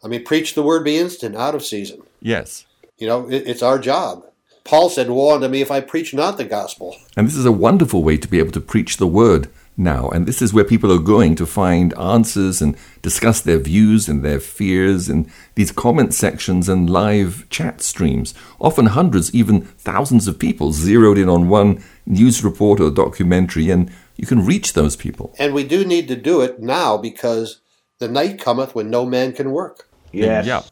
I 0.03 0.09
mean, 0.09 0.25
preach 0.25 0.55
the 0.55 0.63
word, 0.63 0.85
be 0.85 0.97
instant, 0.97 1.37
out 1.37 1.55
of 1.55 1.65
season. 1.65 2.03
Yes. 2.21 2.67
You 2.97 3.07
know, 3.07 3.29
it, 3.29 3.47
it's 3.47 3.63
our 3.63 3.79
job. 3.79 4.25
Paul 4.69 4.91
said, 4.91 5.09
Woe 5.09 5.35
unto 5.35 5.49
me 5.49 5.63
if 5.63 5.71
I 5.71 5.81
preach 5.81 6.13
not 6.13 6.37
the 6.37 6.45
gospel. 6.45 6.95
And 7.17 7.27
this 7.27 7.37
is 7.37 7.47
a 7.47 7.53
wonderful 7.53 8.03
way 8.03 8.19
to 8.19 8.29
be 8.29 8.39
able 8.39 8.53
to 8.53 8.61
preach 8.61 8.99
the 8.99 9.07
word 9.07 9.49
now. 9.79 10.11
And 10.11 10.27
this 10.27 10.43
is 10.43 10.53
where 10.53 10.63
people 10.63 10.93
are 10.93 10.99
going 10.99 11.37
to 11.37 11.47
find 11.47 11.97
answers 11.99 12.61
and 12.61 12.77
discuss 13.01 13.41
their 13.41 13.57
views 13.57 14.11
and 14.11 14.23
their 14.23 14.39
fears 14.39 15.09
in 15.09 15.33
these 15.55 15.73
comment 15.73 16.13
sections 16.13 16.69
and 16.69 16.91
live 16.91 17.47
chat 17.49 17.81
streams. 17.81 18.35
Often 18.59 18.87
hundreds, 18.87 19.35
even 19.35 19.63
thousands 19.63 20.29
of 20.29 20.39
people 20.39 20.73
zeroed 20.73 21.17
in 21.17 21.31
on 21.31 21.49
one 21.49 21.83
news 22.05 22.45
report 22.45 22.79
or 22.79 22.91
documentary, 22.91 23.71
and 23.71 23.91
you 24.17 24.27
can 24.27 24.45
reach 24.45 24.75
those 24.75 24.97
people. 24.97 25.35
And 25.39 25.55
we 25.55 25.65
do 25.65 25.83
need 25.83 26.09
to 26.09 26.17
do 26.17 26.43
it 26.43 26.61
now 26.61 26.99
because 26.99 27.63
the 28.01 28.09
night 28.09 28.39
cometh 28.39 28.75
when 28.75 28.91
no 28.91 29.07
man 29.07 29.33
can 29.33 29.51
work. 29.51 29.89
Yes. 30.13 30.45
Yeah. 30.45 30.63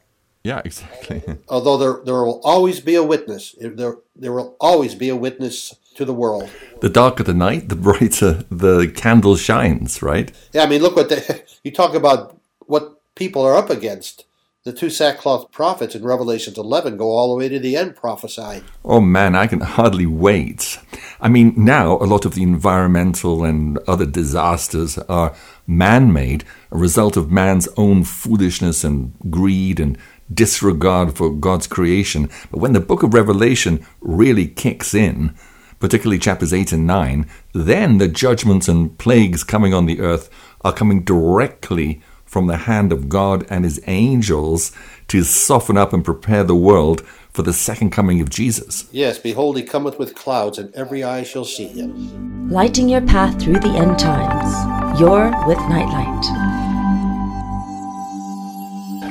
Yeah, 0.46 0.62
exactly. 0.64 1.24
Although 1.48 1.76
there, 1.76 2.04
there 2.04 2.22
will 2.22 2.40
always 2.44 2.78
be 2.78 2.94
a 2.94 3.02
witness. 3.02 3.56
There, 3.60 3.96
there 4.14 4.32
will 4.32 4.56
always 4.60 4.94
be 4.94 5.08
a 5.08 5.16
witness 5.16 5.74
to 5.96 6.04
the 6.04 6.14
world. 6.14 6.48
The 6.80 6.88
darker 6.88 7.24
the 7.24 7.34
night, 7.34 7.68
the 7.68 7.74
brighter 7.74 8.44
the 8.48 8.86
candle 8.86 9.34
shines, 9.34 10.02
right? 10.02 10.30
Yeah, 10.52 10.62
I 10.62 10.68
mean, 10.68 10.82
look 10.82 10.94
what 10.94 11.08
they, 11.08 11.42
you 11.64 11.72
talk 11.72 11.96
about 11.96 12.38
what 12.60 13.00
people 13.16 13.42
are 13.42 13.56
up 13.56 13.70
against. 13.70 14.24
The 14.62 14.72
two 14.72 14.90
sackcloth 14.90 15.50
prophets 15.52 15.94
in 15.94 16.04
Revelations 16.04 16.58
11 16.58 16.96
go 16.96 17.10
all 17.10 17.30
the 17.30 17.36
way 17.36 17.48
to 17.48 17.58
the 17.58 17.76
end 17.76 17.94
prophesying. 17.94 18.64
Oh 18.84 19.00
man, 19.00 19.36
I 19.36 19.46
can 19.46 19.60
hardly 19.60 20.06
wait. 20.06 20.78
I 21.20 21.28
mean, 21.28 21.54
now 21.56 21.98
a 21.98 22.06
lot 22.06 22.24
of 22.24 22.34
the 22.34 22.42
environmental 22.42 23.44
and 23.44 23.78
other 23.86 24.06
disasters 24.06 24.98
are 24.98 25.36
man 25.68 26.12
made, 26.12 26.44
a 26.72 26.78
result 26.78 27.16
of 27.16 27.30
man's 27.30 27.68
own 27.76 28.02
foolishness 28.02 28.82
and 28.82 29.12
greed 29.30 29.78
and 29.78 29.96
disregard 30.32 31.16
for 31.16 31.30
God's 31.30 31.66
creation. 31.66 32.28
But 32.50 32.58
when 32.58 32.72
the 32.72 32.80
book 32.80 33.02
of 33.02 33.14
Revelation 33.14 33.86
really 34.00 34.46
kicks 34.46 34.94
in, 34.94 35.34
particularly 35.78 36.18
chapters 36.18 36.52
8 36.52 36.72
and 36.72 36.86
9, 36.86 37.28
then 37.52 37.98
the 37.98 38.08
judgments 38.08 38.68
and 38.68 38.96
plagues 38.98 39.44
coming 39.44 39.74
on 39.74 39.86
the 39.86 40.00
earth 40.00 40.30
are 40.62 40.72
coming 40.72 41.02
directly 41.04 42.02
from 42.24 42.46
the 42.46 42.56
hand 42.56 42.92
of 42.92 43.08
God 43.08 43.46
and 43.48 43.64
his 43.64 43.80
angels 43.86 44.72
to 45.08 45.22
soften 45.22 45.76
up 45.76 45.92
and 45.92 46.04
prepare 46.04 46.44
the 46.44 46.56
world 46.56 47.02
for 47.32 47.42
the 47.42 47.52
second 47.52 47.90
coming 47.90 48.20
of 48.20 48.30
Jesus. 48.30 48.88
Yes, 48.92 49.18
behold, 49.18 49.56
he 49.56 49.62
cometh 49.62 49.98
with 49.98 50.14
clouds, 50.14 50.58
and 50.58 50.74
every 50.74 51.04
eye 51.04 51.22
shall 51.22 51.44
see 51.44 51.68
him. 51.68 52.50
Lighting 52.50 52.88
your 52.88 53.02
path 53.02 53.40
through 53.40 53.60
the 53.60 53.68
end 53.68 53.98
times. 53.98 54.98
You're 54.98 55.30
with 55.46 55.58
Nightlight. 55.68 56.45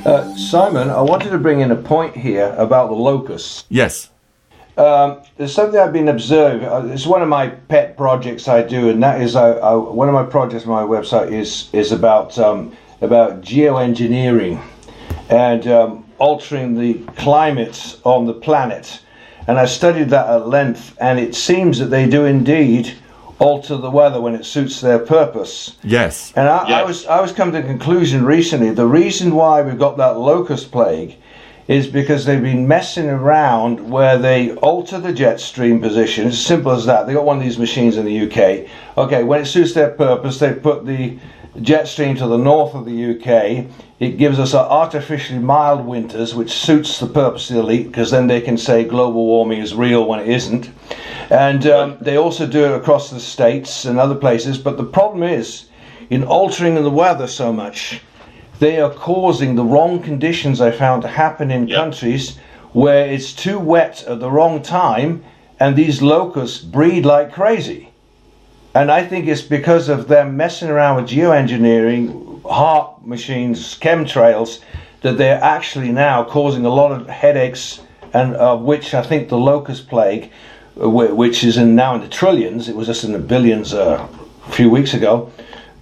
Uh, 0.05 0.35
Simon, 0.35 0.91
I 0.91 1.01
wanted 1.01 1.31
to 1.31 1.39
bring 1.39 1.61
in 1.61 1.71
a 1.71 1.75
point 1.75 2.15
here 2.15 2.53
about 2.59 2.89
the 2.89 2.95
locusts. 2.95 3.65
Yes. 3.69 4.11
Um, 4.77 5.21
there's 5.37 5.51
something 5.51 5.79
I've 5.79 5.93
been 5.93 6.09
observing. 6.09 6.67
Uh, 6.67 6.91
it's 6.93 7.07
one 7.07 7.23
of 7.23 7.27
my 7.27 7.47
pet 7.47 7.97
projects 7.97 8.47
I 8.47 8.61
do, 8.61 8.89
and 8.89 9.01
that 9.01 9.19
is 9.19 9.35
uh, 9.35 9.59
uh, 9.63 9.79
one 9.79 10.07
of 10.07 10.13
my 10.13 10.23
projects 10.23 10.67
on 10.67 10.69
my 10.69 10.83
website 10.83 11.31
is 11.31 11.69
is 11.73 11.91
about 11.91 12.37
um, 12.37 12.77
about 13.01 13.41
geoengineering 13.41 14.61
and 15.29 15.65
um, 15.67 16.05
altering 16.19 16.77
the 16.77 16.95
climate 17.15 17.99
on 18.03 18.27
the 18.27 18.33
planet. 18.33 19.01
And 19.47 19.57
I 19.57 19.65
studied 19.65 20.09
that 20.09 20.29
at 20.29 20.47
length, 20.47 20.95
and 21.01 21.19
it 21.19 21.33
seems 21.33 21.79
that 21.79 21.85
they 21.85 22.07
do 22.07 22.25
indeed 22.25 22.93
alter 23.39 23.75
the 23.77 23.91
weather 23.91 24.21
when 24.21 24.35
it 24.35 24.45
suits 24.45 24.81
their 24.81 24.99
purpose. 24.99 25.77
Yes. 25.83 26.31
And 26.35 26.47
I, 26.47 26.81
I 26.81 26.83
was 26.83 27.05
I 27.05 27.21
was 27.21 27.31
coming 27.31 27.53
to 27.55 27.61
the 27.61 27.67
conclusion 27.67 28.25
recently 28.25 28.71
the 28.71 28.87
reason 28.87 29.35
why 29.35 29.61
we've 29.61 29.79
got 29.79 29.97
that 29.97 30.17
locust 30.17 30.71
plague 30.71 31.17
is 31.67 31.87
because 31.87 32.25
they've 32.25 32.43
been 32.43 32.67
messing 32.67 33.09
around 33.09 33.89
where 33.89 34.17
they 34.19 34.53
alter 34.57 34.99
the 34.99 35.11
jet 35.11 35.39
stream 35.39 35.81
position. 35.81 36.27
It's 36.27 36.35
as 36.35 36.45
simple 36.45 36.71
as 36.71 36.85
that. 36.85 37.07
They 37.07 37.13
got 37.13 37.25
one 37.25 37.37
of 37.37 37.43
these 37.43 37.57
machines 37.57 37.97
in 37.97 38.05
the 38.05 38.21
UK. 38.21 38.69
Okay, 38.97 39.23
when 39.23 39.41
it 39.41 39.45
suits 39.45 39.73
their 39.73 39.89
purpose, 39.89 40.37
they 40.37 40.53
put 40.53 40.85
the 40.85 41.17
jet 41.61 41.87
stream 41.87 42.15
to 42.17 42.27
the 42.27 42.37
north 42.37 42.75
of 42.75 42.85
the 42.85 43.15
UK. 43.15 43.65
It 43.99 44.17
gives 44.17 44.37
us 44.37 44.53
artificially 44.53 45.39
mild 45.39 45.85
winters, 45.85 46.35
which 46.35 46.51
suits 46.51 46.99
the 46.99 47.07
purpose 47.07 47.49
of 47.49 47.55
the 47.55 47.61
elite, 47.61 47.87
because 47.87 48.11
then 48.11 48.27
they 48.27 48.41
can 48.41 48.57
say 48.57 48.83
global 48.83 49.25
warming 49.25 49.59
is 49.59 49.73
real 49.73 50.05
when 50.05 50.19
it 50.19 50.27
isn't. 50.27 50.69
And 51.29 51.65
um, 51.67 51.97
they 52.01 52.17
also 52.17 52.45
do 52.45 52.65
it 52.65 52.75
across 52.75 53.09
the 53.09 53.19
states 53.19 53.85
and 53.85 53.99
other 53.99 54.15
places. 54.15 54.57
But 54.57 54.77
the 54.77 54.83
problem 54.83 55.23
is, 55.23 55.65
in 56.09 56.23
altering 56.23 56.75
the 56.75 56.89
weather 56.89 57.27
so 57.27 57.51
much, 57.51 58.01
they 58.59 58.79
are 58.79 58.91
causing 58.91 59.55
the 59.55 59.63
wrong 59.63 60.01
conditions 60.01 60.61
I 60.61 60.71
found 60.71 61.01
to 61.01 61.07
happen 61.07 61.51
in 61.51 61.67
yep. 61.67 61.77
countries 61.77 62.37
where 62.73 63.07
it's 63.07 63.33
too 63.33 63.59
wet 63.59 64.03
at 64.03 64.19
the 64.19 64.29
wrong 64.29 64.61
time 64.61 65.23
and 65.59 65.75
these 65.75 66.01
locusts 66.01 66.59
breed 66.59 67.05
like 67.05 67.31
crazy. 67.33 67.89
And 68.73 68.91
I 68.91 69.05
think 69.05 69.27
it's 69.27 69.41
because 69.41 69.87
of 69.87 70.09
them 70.09 70.35
messing 70.35 70.69
around 70.69 70.97
with 70.97 71.09
geoengineering, 71.09 72.41
HAARP 72.41 73.05
machines, 73.05 73.79
chemtrails, 73.79 74.59
that 75.01 75.17
they're 75.17 75.41
actually 75.41 75.91
now 75.91 76.23
causing 76.25 76.65
a 76.65 76.69
lot 76.69 76.91
of 76.91 77.07
headaches, 77.07 77.79
and 78.13 78.35
of 78.35 78.61
which 78.61 78.93
I 78.93 79.01
think 79.01 79.29
the 79.29 79.37
locust 79.37 79.87
plague, 79.87 80.31
which 80.75 81.43
is 81.43 81.57
in 81.57 81.75
now 81.75 81.95
in 81.95 82.01
the 82.01 82.07
trillions, 82.07 82.67
it 82.67 82.75
was 82.75 82.87
just 82.87 83.03
in 83.03 83.13
the 83.13 83.19
billions 83.19 83.73
uh, 83.73 84.07
a 84.47 84.51
few 84.51 84.69
weeks 84.69 84.93
ago, 84.93 85.31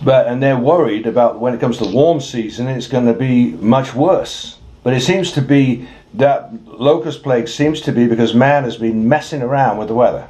but 0.04 0.28
and 0.28 0.42
they're 0.42 0.58
worried 0.58 1.08
about 1.08 1.40
when 1.40 1.54
it 1.54 1.60
comes 1.60 1.78
to 1.78 1.86
warm 1.86 2.20
season, 2.22 2.68
it's 2.68 2.88
going 2.88 3.06
to 3.06 3.14
be 3.14 3.52
much 3.54 3.94
worse. 3.94 4.60
But 4.84 4.94
it 4.94 5.02
seems 5.02 5.32
to 5.34 5.42
be 5.42 5.88
that 6.16 6.52
locust 6.68 7.24
plague 7.24 7.48
seems 7.48 7.82
to 7.82 7.92
be 7.92 8.06
because 8.08 8.34
man 8.36 8.64
has 8.64 8.78
been 8.78 9.08
messing 9.08 9.42
around 9.42 9.78
with 9.78 9.88
the 9.88 9.96
weather. 9.96 10.28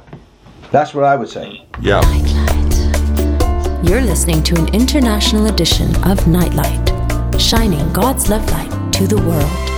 That's 0.70 0.94
what 0.94 1.04
I 1.04 1.16
would 1.16 1.28
say. 1.28 1.64
Yeah. 1.80 2.00
You're 3.82 4.00
listening 4.00 4.42
to 4.44 4.56
an 4.56 4.74
international 4.74 5.46
edition 5.46 5.94
of 6.04 6.26
Nightlight, 6.26 7.40
shining 7.40 7.92
God's 7.92 8.30
love 8.30 8.48
light 8.50 8.92
to 8.94 9.06
the 9.06 9.18
world. 9.18 9.73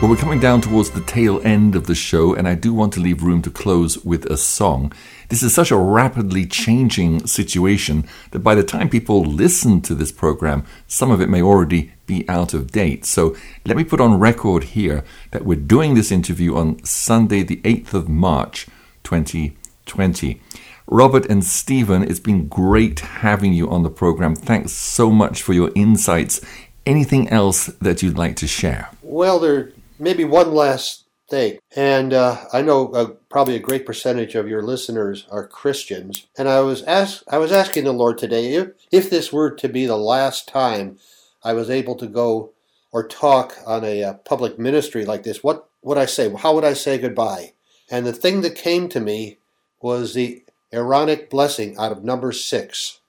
Well, 0.00 0.08
we're 0.08 0.16
coming 0.16 0.40
down 0.40 0.62
towards 0.62 0.88
the 0.88 1.02
tail 1.02 1.42
end 1.44 1.76
of 1.76 1.86
the 1.86 1.94
show, 1.94 2.32
and 2.32 2.48
I 2.48 2.54
do 2.54 2.72
want 2.72 2.94
to 2.94 3.00
leave 3.00 3.22
room 3.22 3.42
to 3.42 3.50
close 3.50 4.02
with 4.02 4.24
a 4.30 4.38
song. 4.38 4.94
This 5.28 5.42
is 5.42 5.54
such 5.54 5.70
a 5.70 5.76
rapidly 5.76 6.46
changing 6.46 7.26
situation 7.26 8.08
that 8.30 8.38
by 8.38 8.54
the 8.54 8.62
time 8.62 8.88
people 8.88 9.22
listen 9.22 9.82
to 9.82 9.94
this 9.94 10.10
program, 10.10 10.64
some 10.86 11.10
of 11.10 11.20
it 11.20 11.28
may 11.28 11.42
already 11.42 11.92
be 12.06 12.26
out 12.30 12.54
of 12.54 12.72
date. 12.72 13.04
So 13.04 13.36
let 13.66 13.76
me 13.76 13.84
put 13.84 14.00
on 14.00 14.18
record 14.18 14.64
here 14.64 15.04
that 15.32 15.44
we're 15.44 15.58
doing 15.58 15.92
this 15.92 16.10
interview 16.10 16.56
on 16.56 16.82
Sunday, 16.82 17.42
the 17.42 17.58
8th 17.58 17.92
of 17.92 18.08
March, 18.08 18.68
2020. 19.04 20.40
Robert 20.86 21.26
and 21.26 21.44
Steven, 21.44 22.02
it's 22.04 22.20
been 22.20 22.48
great 22.48 23.00
having 23.00 23.52
you 23.52 23.68
on 23.68 23.82
the 23.82 23.90
program. 23.90 24.34
Thanks 24.34 24.72
so 24.72 25.10
much 25.10 25.42
for 25.42 25.52
your 25.52 25.70
insights 25.74 26.40
anything 26.86 27.28
else 27.28 27.66
that 27.80 28.02
you'd 28.02 28.16
like 28.16 28.36
to 28.36 28.46
share? 28.46 28.88
Well, 29.02 29.38
there 29.38 29.72
maybe 30.00 30.24
one 30.24 30.52
last 30.54 31.04
thing, 31.28 31.58
and 31.76 32.12
uh, 32.12 32.46
I 32.52 32.62
know 32.62 32.88
uh, 32.92 33.06
probably 33.28 33.54
a 33.54 33.60
great 33.60 33.86
percentage 33.86 34.34
of 34.34 34.48
your 34.48 34.62
listeners 34.62 35.26
are 35.30 35.46
Christians, 35.46 36.26
and 36.36 36.48
I 36.48 36.60
was 36.60 36.82
ask 36.82 37.22
I 37.28 37.38
was 37.38 37.52
asking 37.52 37.84
the 37.84 37.92
Lord 37.92 38.18
today 38.18 38.54
if, 38.54 38.68
if 38.90 39.10
this 39.10 39.32
were 39.32 39.50
to 39.50 39.68
be 39.68 39.86
the 39.86 39.96
last 39.96 40.48
time 40.48 40.98
I 41.44 41.52
was 41.52 41.70
able 41.70 41.94
to 41.96 42.06
go 42.06 42.52
or 42.90 43.06
talk 43.06 43.56
on 43.66 43.84
a 43.84 44.02
uh, 44.02 44.14
public 44.14 44.58
ministry 44.58 45.04
like 45.04 45.22
this, 45.22 45.44
what 45.44 45.68
would 45.82 45.98
I 45.98 46.06
say? 46.06 46.32
How 46.34 46.54
would 46.54 46.64
I 46.64 46.74
say 46.74 46.98
goodbye? 46.98 47.52
And 47.90 48.06
the 48.06 48.12
thing 48.12 48.40
that 48.40 48.54
came 48.54 48.88
to 48.88 49.00
me 49.00 49.38
was 49.80 50.14
the 50.14 50.44
Aaronic 50.72 51.30
blessing 51.30 51.76
out 51.78 51.92
of 51.92 52.04
number 52.04 52.32
six. 52.32 53.00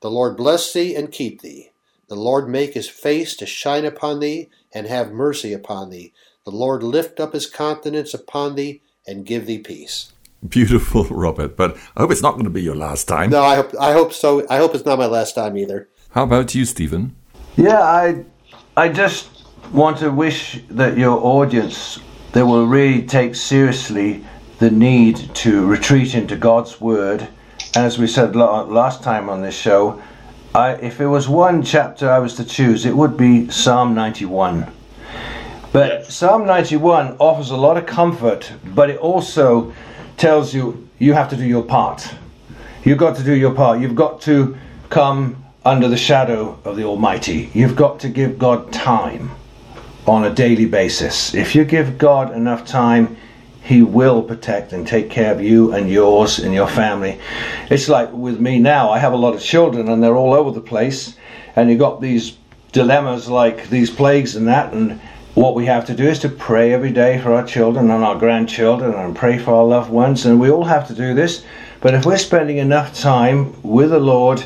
The 0.00 0.10
Lord 0.10 0.36
bless 0.36 0.72
thee 0.72 0.94
and 0.94 1.10
keep 1.10 1.40
thee. 1.40 1.70
The 2.08 2.16
Lord 2.16 2.48
make 2.48 2.74
his 2.74 2.88
face 2.88 3.34
to 3.36 3.46
shine 3.46 3.84
upon 3.84 4.20
thee 4.20 4.50
and 4.74 4.86
have 4.86 5.12
mercy 5.12 5.52
upon 5.52 5.90
thee. 5.90 6.12
The 6.44 6.50
Lord 6.50 6.82
lift 6.82 7.20
up 7.20 7.32
his 7.32 7.48
countenance 7.48 8.12
upon 8.12 8.56
thee 8.56 8.82
and 9.06 9.24
give 9.24 9.46
thee 9.46 9.58
peace. 9.58 10.12
Beautiful, 10.46 11.04
Robert. 11.10 11.56
But 11.56 11.76
I 11.96 12.00
hope 12.02 12.10
it's 12.10 12.22
not 12.22 12.32
going 12.32 12.44
to 12.44 12.50
be 12.50 12.62
your 12.62 12.74
last 12.74 13.08
time. 13.08 13.30
No, 13.30 13.42
I 13.42 13.56
hope 13.56 13.74
I 13.80 13.92
hope 13.92 14.12
so. 14.12 14.46
I 14.50 14.58
hope 14.58 14.74
it's 14.74 14.84
not 14.84 14.98
my 14.98 15.06
last 15.06 15.34
time 15.34 15.56
either. 15.56 15.88
How 16.10 16.24
about 16.24 16.54
you, 16.54 16.64
Steven? 16.64 17.14
Yeah, 17.56 17.80
I, 17.80 18.24
I 18.76 18.88
just 18.88 19.46
want 19.72 19.98
to 19.98 20.10
wish 20.10 20.60
that 20.70 20.98
your 20.98 21.18
audience 21.18 21.98
they 22.32 22.42
will 22.42 22.66
really 22.66 23.02
take 23.06 23.36
seriously 23.36 24.24
the 24.58 24.70
need 24.70 25.16
to 25.36 25.64
retreat 25.66 26.14
into 26.14 26.36
God's 26.36 26.80
Word. 26.80 27.22
And 27.74 27.86
as 27.86 27.96
we 27.96 28.06
said 28.06 28.34
last 28.36 29.02
time 29.02 29.28
on 29.28 29.40
this 29.40 29.56
show, 29.56 30.02
I, 30.54 30.74
if 30.74 31.00
it 31.00 31.08
was 31.08 31.28
one 31.28 31.64
chapter 31.64 32.08
I 32.08 32.20
was 32.20 32.36
to 32.36 32.44
choose, 32.44 32.86
it 32.86 32.94
would 32.94 33.16
be 33.16 33.50
Psalm 33.50 33.92
91. 33.92 34.70
But 35.72 36.06
Psalm 36.06 36.46
91 36.46 37.16
offers 37.18 37.50
a 37.50 37.56
lot 37.56 37.76
of 37.76 37.86
comfort, 37.86 38.52
but 38.64 38.88
it 38.88 38.98
also 38.98 39.74
tells 40.16 40.54
you 40.54 40.88
you 41.00 41.12
have 41.12 41.28
to 41.30 41.36
do 41.36 41.44
your 41.44 41.64
part. 41.64 42.14
You've 42.84 42.98
got 42.98 43.16
to 43.16 43.24
do 43.24 43.34
your 43.34 43.52
part. 43.52 43.80
You've 43.80 43.96
got 43.96 44.20
to 44.22 44.56
come 44.90 45.44
under 45.64 45.88
the 45.88 45.96
shadow 45.96 46.56
of 46.64 46.76
the 46.76 46.84
Almighty. 46.84 47.50
You've 47.52 47.74
got 47.74 47.98
to 48.00 48.08
give 48.08 48.38
God 48.38 48.72
time 48.72 49.32
on 50.06 50.22
a 50.22 50.32
daily 50.32 50.66
basis. 50.66 51.34
If 51.34 51.56
you 51.56 51.64
give 51.64 51.98
God 51.98 52.32
enough 52.32 52.64
time, 52.64 53.16
He 53.64 53.80
will 53.80 54.22
protect 54.22 54.74
and 54.74 54.86
take 54.86 55.08
care 55.08 55.32
of 55.32 55.40
you 55.40 55.72
and 55.72 55.88
yours 55.88 56.38
and 56.38 56.52
your 56.52 56.68
family. 56.68 57.18
It's 57.70 57.88
like 57.88 58.12
with 58.12 58.38
me 58.38 58.58
now, 58.58 58.90
I 58.90 58.98
have 58.98 59.14
a 59.14 59.16
lot 59.16 59.34
of 59.34 59.42
children 59.42 59.88
and 59.88 60.02
they're 60.02 60.16
all 60.16 60.34
over 60.34 60.50
the 60.50 60.60
place, 60.60 61.16
and 61.56 61.70
you've 61.70 61.78
got 61.78 62.02
these 62.02 62.36
dilemmas 62.72 63.26
like 63.26 63.70
these 63.70 63.90
plagues 63.90 64.36
and 64.36 64.46
that, 64.48 64.74
and 64.74 65.00
what 65.34 65.54
we 65.54 65.64
have 65.64 65.86
to 65.86 65.94
do 65.94 66.04
is 66.04 66.18
to 66.20 66.28
pray 66.28 66.74
every 66.74 66.92
day 66.92 67.18
for 67.20 67.32
our 67.32 67.44
children 67.46 67.90
and 67.90 68.04
our 68.04 68.16
grandchildren 68.16 68.92
and 68.92 69.16
pray 69.16 69.38
for 69.38 69.54
our 69.54 69.64
loved 69.64 69.90
ones, 69.90 70.26
and 70.26 70.38
we 70.38 70.50
all 70.50 70.64
have 70.64 70.86
to 70.88 70.94
do 70.94 71.14
this. 71.14 71.44
But 71.80 71.94
if 71.94 72.04
we're 72.04 72.18
spending 72.18 72.58
enough 72.58 72.94
time 72.98 73.60
with 73.62 73.90
the 73.90 73.98
Lord 73.98 74.44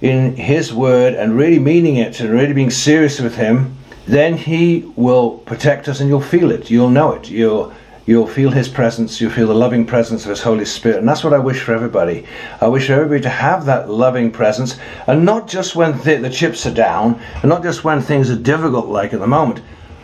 in 0.00 0.34
His 0.36 0.74
Word 0.74 1.14
and 1.14 1.36
really 1.36 1.60
meaning 1.60 1.96
it 1.96 2.18
and 2.20 2.30
really 2.30 2.52
being 2.52 2.70
serious 2.70 3.20
with 3.20 3.36
Him, 3.36 3.76
then 4.06 4.36
He 4.36 4.90
will 4.96 5.38
protect 5.46 5.88
us 5.88 6.00
and 6.00 6.08
you'll 6.08 6.20
feel 6.20 6.50
it. 6.50 6.68
You'll 6.68 6.90
know 6.90 7.12
it. 7.12 7.30
You'll 7.30 7.72
you'll 8.06 8.26
feel 8.26 8.50
His 8.50 8.68
presence. 8.68 9.20
You'll 9.20 9.32
feel 9.32 9.48
the 9.48 9.54
loving 9.54 9.84
presence 9.84 10.24
of 10.24 10.30
His 10.30 10.42
Holy 10.42 10.64
Spirit, 10.64 10.98
and 10.98 11.08
that's 11.08 11.22
what 11.22 11.34
I 11.34 11.38
wish 11.38 11.60
for 11.60 11.74
everybody. 11.74 12.24
I 12.60 12.68
wish 12.68 12.86
for 12.86 12.94
everybody 12.94 13.20
to 13.22 13.28
have 13.28 13.66
that 13.66 13.90
loving 13.90 14.30
presence, 14.30 14.78
and 15.06 15.24
not 15.24 15.48
just 15.48 15.76
when 15.76 16.00
th- 16.00 16.22
the 16.22 16.30
chips 16.30 16.64
are 16.66 16.74
down, 16.74 17.20
and 17.42 17.48
not 17.48 17.62
just 17.62 17.84
when 17.84 18.00
things 18.00 18.30
are 18.30 18.36
difficult, 18.36 18.86
like 18.86 19.12
at 19.12 19.20
the 19.20 19.26
moment, 19.26 19.60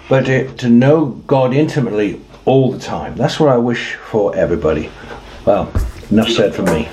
but 0.09 0.27
to, 0.27 0.53
to 0.57 0.69
know 0.69 1.07
God 1.27 1.55
intimately 1.55 2.21
all 2.45 2.73
the 2.73 2.79
time. 2.79 3.15
That's 3.15 3.39
what 3.39 3.49
I 3.49 3.57
wish 3.57 3.95
for 3.95 4.35
everybody. 4.37 4.91
Well, 5.47 5.73
enough 6.11 6.29
said 6.29 6.55
from 6.55 6.67
me. 6.67 6.89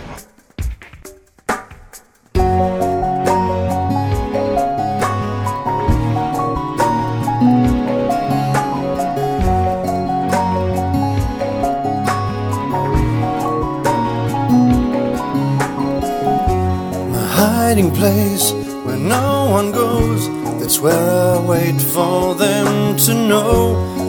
Place 18.09 18.51
where 18.85 18.97
no 18.97 19.49
one 19.51 19.71
goes 19.71 20.21
that's 20.59 20.79
where 20.79 21.09
I 21.35 21.39
wait 21.53 21.79
for 21.95 22.33
them 22.33 22.97
to 23.05 23.13
know 23.13 23.55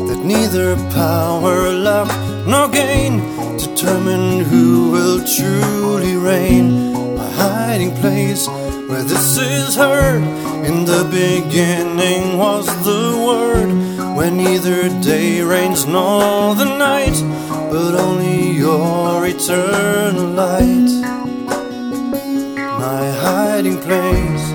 that 0.09 0.21
neither 0.25 0.77
power, 1.05 1.71
luck, 1.89 2.11
nor 2.47 2.67
gain 2.69 3.13
determine 3.59 4.41
who 4.51 4.91
will 4.95 5.19
truly 5.37 6.17
reign. 6.17 6.67
My 7.21 7.31
hiding 7.43 7.95
place 8.03 8.49
where 8.89 9.05
this 9.13 9.37
is 9.37 9.77
heard 9.77 10.23
in 10.69 10.77
the 10.93 11.05
beginning 11.23 12.39
was 12.39 12.67
the 12.91 13.05
word 13.29 13.71
where 14.17 14.31
neither 14.31 14.81
day 15.01 15.43
reigns 15.43 15.85
nor 15.87 16.55
the 16.55 16.71
night, 16.89 17.19
but 17.73 17.93
only 18.07 18.51
your 18.65 19.27
eternal 19.27 20.29
light. 20.43 21.30
My 23.61 23.67
hiding 23.67 23.83
place. 23.83 24.53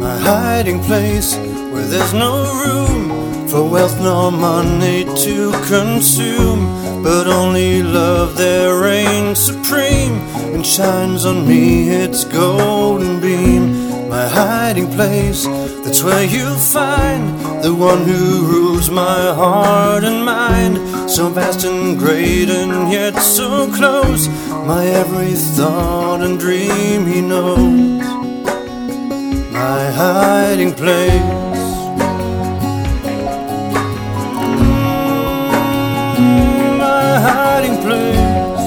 My 0.00 0.18
hiding 0.20 0.80
place 0.84 1.36
where 1.36 1.86
there's 1.86 2.14
no 2.14 2.44
room 2.64 3.46
for 3.46 3.68
wealth 3.68 4.00
nor 4.00 4.32
money 4.32 5.04
to 5.04 5.52
consume, 5.68 7.02
but 7.02 7.26
only 7.26 7.82
love 7.82 8.38
there 8.38 8.80
reigns 8.80 9.38
supreme 9.38 10.16
and 10.54 10.64
shines 10.64 11.26
on 11.26 11.46
me 11.46 11.90
its 11.90 12.24
golden 12.24 13.20
beam. 13.20 14.08
My 14.08 14.26
hiding 14.26 14.90
place, 14.92 15.44
that's 15.84 16.02
where 16.02 16.24
you'll 16.24 16.56
find 16.56 17.62
the 17.62 17.74
one 17.74 18.04
who 18.04 18.46
rules 18.46 18.88
my 18.88 19.34
heart 19.34 20.04
and 20.04 20.24
mind. 20.24 20.95
So 21.08 21.30
vast 21.30 21.64
and 21.64 21.98
great 21.98 22.50
and 22.50 22.92
yet 22.92 23.14
so 23.20 23.70
close, 23.72 24.28
my 24.66 24.84
every 24.86 25.32
thought 25.32 26.20
and 26.20 26.38
dream 26.38 27.06
he 27.06 27.22
knows 27.22 27.96
my 29.50 29.90
hiding 29.90 30.74
place. 30.74 31.22
Mm, 36.18 36.76
my 36.76 37.20
hiding 37.26 37.78
place. 37.78 38.64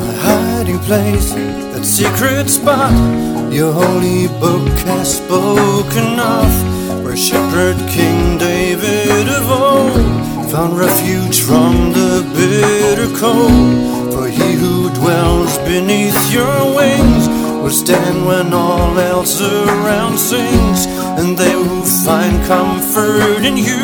My 0.00 0.14
hiding 0.26 0.78
place, 0.80 1.32
that 1.72 1.84
secret 1.84 2.48
spot 2.48 3.33
your 3.54 3.72
holy 3.72 4.26
book 4.40 4.68
has 4.88 5.18
spoken 5.18 6.18
of, 6.18 7.04
where 7.04 7.16
shepherd 7.16 7.76
King 7.88 8.36
David 8.36 9.28
of 9.28 9.48
old 9.48 10.50
found 10.50 10.76
refuge 10.76 11.40
from 11.40 11.92
the 11.92 12.26
bitter 12.34 13.06
cold. 13.16 14.12
For 14.12 14.26
he 14.26 14.54
who 14.54 14.90
dwells 14.94 15.56
beneath 15.58 16.18
your 16.32 16.74
wings 16.74 17.28
will 17.62 17.70
stand 17.70 18.26
when 18.26 18.52
all 18.52 18.98
else 18.98 19.40
around 19.40 20.18
sings. 20.18 20.86
And 21.18 21.38
they 21.38 21.52
who 21.52 21.82
find 22.04 22.44
comfort 22.46 23.44
in 23.44 23.56
you 23.56 23.78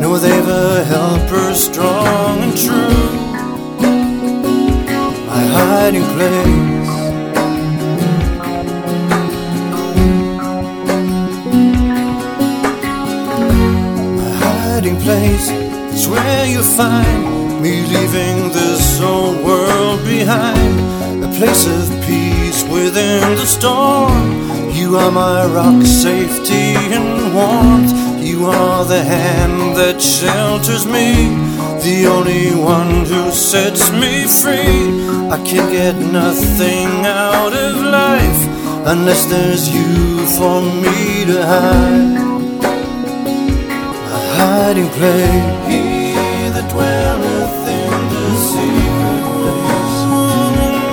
know 0.00 0.16
they've 0.16 0.48
a 0.48 0.84
helper 0.84 1.54
strong 1.54 2.38
and 2.38 2.56
true. 2.56 3.10
My 5.26 5.42
hiding 5.56 6.04
place. 6.14 6.85
Place 15.06 15.50
is 15.94 16.08
where 16.08 16.46
you 16.46 16.62
find 16.64 17.62
me 17.62 17.74
leaving 17.94 18.38
this 18.58 19.00
old 19.00 19.36
world 19.46 20.00
behind. 20.04 20.74
A 21.22 21.30
place 21.38 21.64
of 21.76 21.84
peace 22.04 22.64
within 22.64 23.22
the 23.40 23.46
storm. 23.46 24.24
You 24.72 24.96
are 24.96 25.12
my 25.12 25.46
rock, 25.46 25.80
safety, 25.86 26.74
and 26.98 27.32
warmth. 27.36 27.92
You 28.20 28.46
are 28.46 28.84
the 28.84 29.04
hand 29.04 29.76
that 29.76 30.02
shelters 30.02 30.84
me, 30.86 31.10
the 31.86 31.98
only 32.14 32.50
one 32.76 33.06
who 33.10 33.30
sets 33.30 33.92
me 34.02 34.26
free. 34.40 34.82
I 35.36 35.38
can 35.50 35.66
get 35.70 35.94
nothing 36.20 36.90
out 37.06 37.52
of 37.66 37.74
life 38.00 38.42
unless 38.92 39.24
there's 39.26 39.68
you 39.68 40.26
for 40.36 40.62
me 40.82 41.24
to 41.30 41.46
hide 41.46 42.25
hiding 44.46 44.90
place. 44.90 45.46
He 45.66 45.82
that 46.54 46.66
dwelleth 46.70 47.68
in 47.78 47.90
the 48.14 48.26
secret 48.50 49.22
place. 49.34 49.96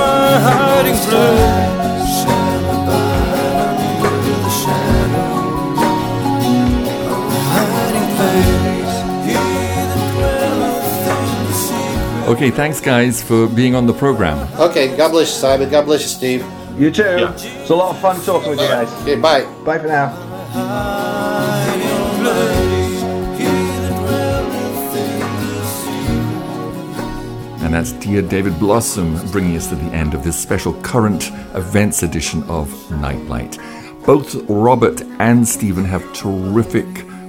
My 0.01 0.29
hiding 0.47 0.99
place 1.07 2.09
shall 2.19 2.61
the 4.45 4.53
shadow 4.61 5.29
of 7.11 7.25
the 7.33 7.41
hiding 7.53 8.09
place. 8.17 8.95
He 9.27 9.37
that 9.89 10.03
dwelleth 10.15 11.07
in 11.13 11.27
the 11.45 11.53
secret 11.53 12.33
Okay, 12.33 12.49
thanks, 12.51 12.79
guys, 12.81 13.21
for 13.21 13.47
being 13.47 13.75
on 13.75 13.85
the 13.85 13.93
program. 13.93 14.37
Okay, 14.59 14.97
God 14.97 15.11
bless 15.11 15.29
you, 15.29 15.39
Simon. 15.41 15.69
God 15.69 15.85
bless 15.85 16.01
you, 16.01 16.07
Steve. 16.07 16.43
You 16.75 16.89
too. 16.89 17.29
It's 17.37 17.69
a 17.69 17.75
lot 17.75 17.93
of 17.95 18.01
fun 18.01 18.19
talking 18.21 18.49
with 18.49 18.59
you 18.59 18.67
guys. 18.67 18.91
Okay, 19.03 19.15
bye. 19.15 19.45
Bye 19.63 19.77
for 19.77 19.87
now. 19.87 21.02
And 27.73 27.83
that's 27.83 27.93
dear 28.05 28.21
David 28.21 28.59
Blossom 28.59 29.17
bringing 29.31 29.57
us 29.57 29.65
to 29.69 29.75
the 29.75 29.91
end 29.95 30.13
of 30.13 30.23
this 30.23 30.39
special 30.39 30.79
current 30.83 31.31
events 31.55 32.03
edition 32.03 32.43
of 32.43 32.69
Nightlight. 32.91 33.57
Both 34.05 34.35
Robert 34.47 35.01
and 35.17 35.47
Steven 35.47 35.85
have 35.85 36.13
terrific 36.13 36.85